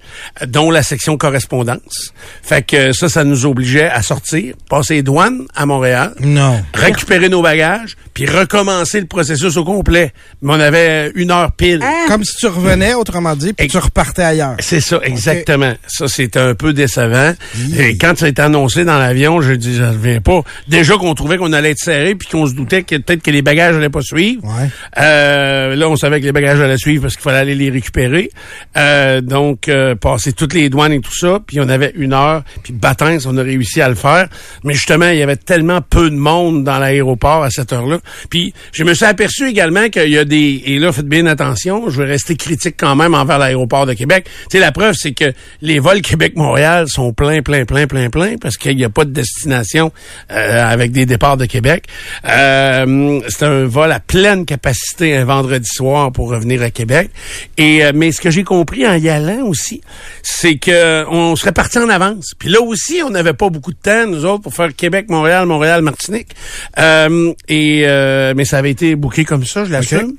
dont 0.47 0.71
la 0.71 0.83
section 0.83 1.17
correspondance 1.17 2.13
fait 2.41 2.61
que 2.63 2.91
ça 2.93 3.09
ça 3.09 3.23
nous 3.23 3.45
obligeait 3.45 3.89
à 3.89 4.01
sortir 4.01 4.55
passer 4.69 4.95
les 4.95 5.03
douanes 5.03 5.45
à 5.55 5.65
Montréal 5.65 6.13
Non. 6.19 6.63
récupérer 6.73 7.29
nos 7.29 7.41
bagages 7.41 7.95
puis 8.13 8.25
recommencer 8.25 8.99
le 8.99 9.07
processus 9.07 9.57
au 9.57 9.63
complet 9.65 10.13
mais 10.41 10.53
on 10.53 10.59
avait 10.59 11.11
une 11.15 11.31
heure 11.31 11.51
pile 11.51 11.79
Hein? 11.81 12.05
Comme 12.07 12.23
si 12.23 12.35
tu 12.37 12.47
revenais, 12.47 12.93
autrement 12.93 13.35
dit, 13.35 13.53
puis 13.53 13.67
tu 13.67 13.77
repartais 13.77 14.23
ailleurs. 14.23 14.55
c'est 14.59 14.81
ça, 14.81 14.99
exactement. 15.03 15.73
Ça, 15.87 16.07
c'est 16.07 16.37
un 16.37 16.53
peu 16.53 16.73
décevant. 16.73 17.33
Et 17.77 17.97
quand 17.97 18.17
ça 18.17 18.25
a 18.25 18.29
été 18.29 18.41
annoncé 18.41 18.83
dans 18.85 18.97
l'avion, 18.99 19.41
je 19.41 19.53
dis, 19.53 19.77
ça 19.77 19.89
reviens 19.91 20.19
pas. 20.21 20.41
Déjà 20.67 20.95
qu'on 20.97 21.13
trouvait 21.15 21.37
qu'on 21.37 21.53
allait 21.53 21.71
être 21.71 21.79
serré, 21.79 22.15
puis 22.15 22.27
qu'on 22.27 22.45
se 22.45 22.53
doutait 22.53 22.83
que 22.83 22.95
peut-être 22.97 23.23
que 23.23 23.31
les 23.31 23.41
bagages 23.41 23.75
allaient 23.75 23.89
pas 23.89 24.01
suivre. 24.01 24.43
Ouais. 24.43 24.69
Euh, 24.99 25.75
là, 25.75 25.89
on 25.89 25.95
savait 25.95 26.19
que 26.19 26.25
les 26.25 26.31
bagages 26.31 26.59
allaient 26.59 26.77
suivre 26.77 27.03
parce 27.03 27.15
qu'il 27.15 27.23
fallait 27.23 27.39
aller 27.39 27.55
les 27.55 27.69
récupérer. 27.69 28.29
Euh, 28.77 29.21
donc, 29.21 29.67
euh, 29.69 29.90
passer 29.95 30.33
toutes 30.33 30.53
les 30.53 30.69
douanes 30.69 30.93
et 30.93 30.99
tout 30.99 31.15
ça, 31.15 31.39
puis 31.45 31.59
on 31.59 31.69
avait 31.69 31.91
une 31.95 32.13
heure, 32.13 32.43
puis 32.63 32.73
bâtins, 32.73 33.17
on 33.25 33.37
a 33.37 33.43
réussi 33.43 33.81
à 33.81 33.89
le 33.89 33.95
faire. 33.95 34.27
Mais 34.63 34.73
justement, 34.73 35.09
il 35.09 35.17
y 35.17 35.23
avait 35.23 35.35
tellement 35.35 35.81
peu 35.81 36.09
de 36.09 36.15
monde 36.15 36.63
dans 36.63 36.79
l'aéroport 36.79 37.43
à 37.43 37.49
cette 37.49 37.73
heure-là. 37.73 37.99
Puis, 38.29 38.53
je 38.71 38.83
me 38.83 38.93
suis 38.93 39.05
aperçu 39.05 39.47
également 39.47 39.89
qu'il 39.89 40.09
y 40.09 40.17
a 40.17 40.25
des... 40.25 40.63
Et 40.65 40.79
là, 40.79 40.91
faites 40.91 41.07
bien 41.07 41.25
attention, 41.25 41.89
je 41.89 42.01
vais 42.01 42.07
rester 42.07 42.35
critique 42.35 42.75
quand 42.77 42.95
même 42.95 43.13
envers 43.13 43.39
l'aéroport 43.39 43.85
de 43.85 43.93
Québec. 43.93 44.25
Tu 44.25 44.57
sais, 44.57 44.59
la 44.59 44.71
preuve, 44.71 44.95
c'est 44.97 45.13
que 45.13 45.33
les 45.61 45.79
vols 45.79 46.01
Québec-Montréal 46.01 46.87
sont 46.87 47.13
pleins, 47.13 47.41
pleins, 47.41 47.65
pleins, 47.65 47.87
pleins, 47.87 48.09
pleins, 48.09 48.35
parce 48.37 48.57
qu'il 48.57 48.75
n'y 48.75 48.83
a 48.83 48.89
pas 48.89 49.05
de 49.05 49.11
destination 49.11 49.91
euh, 50.31 50.65
avec 50.65 50.91
des 50.91 51.05
départs 51.05 51.37
de 51.37 51.45
Québec. 51.45 51.85
Euh, 52.27 53.19
c'est 53.29 53.45
un 53.45 53.65
vol 53.65 53.91
à 53.91 53.99
pleine 53.99 54.45
capacité 54.45 55.15
un 55.15 55.25
vendredi 55.25 55.69
soir 55.71 56.11
pour 56.11 56.29
revenir 56.29 56.61
à 56.61 56.69
Québec. 56.69 57.09
Et 57.57 57.83
euh, 57.83 57.91
mais 57.93 58.11
ce 58.11 58.21
que 58.21 58.29
j'ai 58.29 58.43
compris 58.43 58.87
en 58.87 58.95
y 58.95 59.09
allant 59.09 59.45
aussi, 59.45 59.80
c'est 60.23 60.57
que 60.57 61.05
on 61.09 61.35
serait 61.35 61.51
parti 61.51 61.77
en 61.79 61.89
avance. 61.89 62.33
Puis 62.37 62.49
là 62.49 62.61
aussi, 62.61 63.01
on 63.05 63.09
n'avait 63.09 63.33
pas 63.33 63.49
beaucoup 63.49 63.71
de 63.71 63.77
temps 63.77 64.07
nous 64.07 64.25
autres 64.25 64.43
pour 64.43 64.53
faire 64.53 64.75
Québec-Montréal, 64.75 65.45
Montréal-Martinique. 65.45 66.35
Euh, 66.79 67.33
et 67.47 67.83
euh, 67.85 68.33
mais 68.35 68.45
ça 68.45 68.57
avait 68.57 68.71
été 68.71 68.95
booké 68.95 69.25
comme 69.25 69.45
ça, 69.45 69.65
je 69.65 69.71
l'assume. 69.71 70.15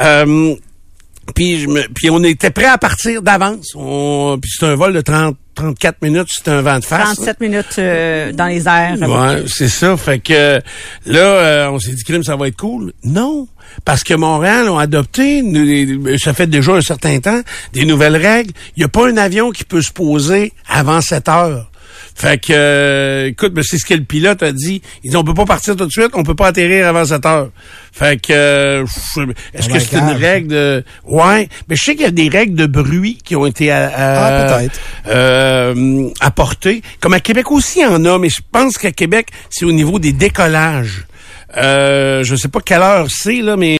Euh, 0.00 0.54
puis, 1.34 1.60
je 1.60 1.68
me, 1.68 1.82
puis 1.92 2.08
on 2.10 2.22
était 2.22 2.50
prêt 2.50 2.66
à 2.66 2.78
partir 2.78 3.22
d'avance. 3.22 3.72
Puis 3.72 4.50
c'est 4.58 4.66
un 4.66 4.76
vol 4.76 4.92
de 4.92 5.00
30, 5.00 5.36
34 5.56 6.02
minutes, 6.02 6.28
c'est 6.30 6.48
un 6.48 6.62
vent 6.62 6.78
de 6.78 6.84
face. 6.84 7.08
là. 7.08 7.14
37 7.16 7.40
minutes 7.40 7.66
euh, 7.78 8.30
dans 8.32 8.46
les 8.46 8.68
airs. 8.68 8.96
Ouais, 9.00 9.44
c'est 9.48 9.68
ça. 9.68 9.96
Fait 9.96 10.18
que 10.20 10.60
là, 11.06 11.18
euh, 11.18 11.70
on 11.70 11.78
s'est 11.80 11.92
dit, 11.92 12.04
crime, 12.04 12.22
ça 12.22 12.36
va 12.36 12.46
être 12.48 12.56
cool. 12.56 12.92
Non, 13.02 13.48
parce 13.84 14.04
que 14.04 14.14
Montréal 14.14 14.68
ont 14.68 14.78
adopté, 14.78 15.42
nous, 15.42 16.16
ça 16.18 16.34
fait 16.34 16.46
déjà 16.46 16.72
un 16.74 16.80
certain 16.82 17.18
temps, 17.18 17.40
des 17.72 17.84
nouvelles 17.84 18.16
règles. 18.16 18.52
Il 18.76 18.80
n'y 18.80 18.84
a 18.84 18.88
pas 18.88 19.08
un 19.08 19.16
avion 19.16 19.50
qui 19.50 19.64
peut 19.64 19.82
se 19.82 19.92
poser 19.92 20.52
avant 20.68 21.00
7 21.00 21.28
heures. 21.28 21.70
Fait 22.18 22.38
que, 22.40 22.50
euh, 22.52 23.26
écoute, 23.28 23.52
ben, 23.52 23.62
c'est 23.62 23.76
ce 23.76 23.84
que 23.84 23.92
le 23.92 24.02
pilote 24.02 24.42
a 24.42 24.50
dit. 24.50 24.80
Il 25.04 25.10
dit, 25.10 25.16
on 25.18 25.22
peut 25.22 25.34
pas 25.34 25.44
partir 25.44 25.76
tout 25.76 25.84
de 25.84 25.90
suite, 25.92 26.08
on 26.14 26.22
peut 26.22 26.34
pas 26.34 26.46
atterrir 26.48 26.88
avant 26.88 27.04
7 27.04 27.26
heures. 27.26 27.50
Fait 27.92 28.18
que, 28.20 28.32
euh, 28.32 28.84
est-ce 28.84 29.20
Oh 29.20 29.26
que 29.68 29.72
my 29.74 29.80
c'est 29.80 29.96
une 29.98 30.16
règle 30.18 30.48
de... 30.48 30.84
Ouais, 31.04 31.48
mais 31.68 31.76
je 31.76 31.82
sais 31.84 31.92
qu'il 31.94 32.04
y 32.04 32.08
a 32.08 32.10
des 32.10 32.30
règles 32.30 32.54
de 32.54 32.64
bruit 32.64 33.18
qui 33.22 33.36
ont 33.36 33.44
été 33.44 33.70
à- 33.70 33.88
à- 33.88 34.56
Ah, 34.56 34.60
euh, 35.08 36.08
apportées. 36.20 36.82
Comme 37.00 37.12
à 37.12 37.20
Québec 37.20 37.50
aussi, 37.50 37.80
il 37.80 37.82
y 37.82 37.86
en 37.86 38.04
a, 38.06 38.18
mais 38.18 38.30
je 38.30 38.40
pense 38.50 38.78
qu'à 38.78 38.92
Québec, 38.92 39.28
c'est 39.50 39.66
au 39.66 39.72
niveau 39.72 39.98
des 39.98 40.12
décollages. 40.12 41.04
Euh, 41.58 42.24
je 42.24 42.34
sais 42.34 42.48
pas 42.48 42.60
quelle 42.60 42.82
heure 42.82 43.06
c'est, 43.10 43.40
là, 43.40 43.56
mais 43.56 43.74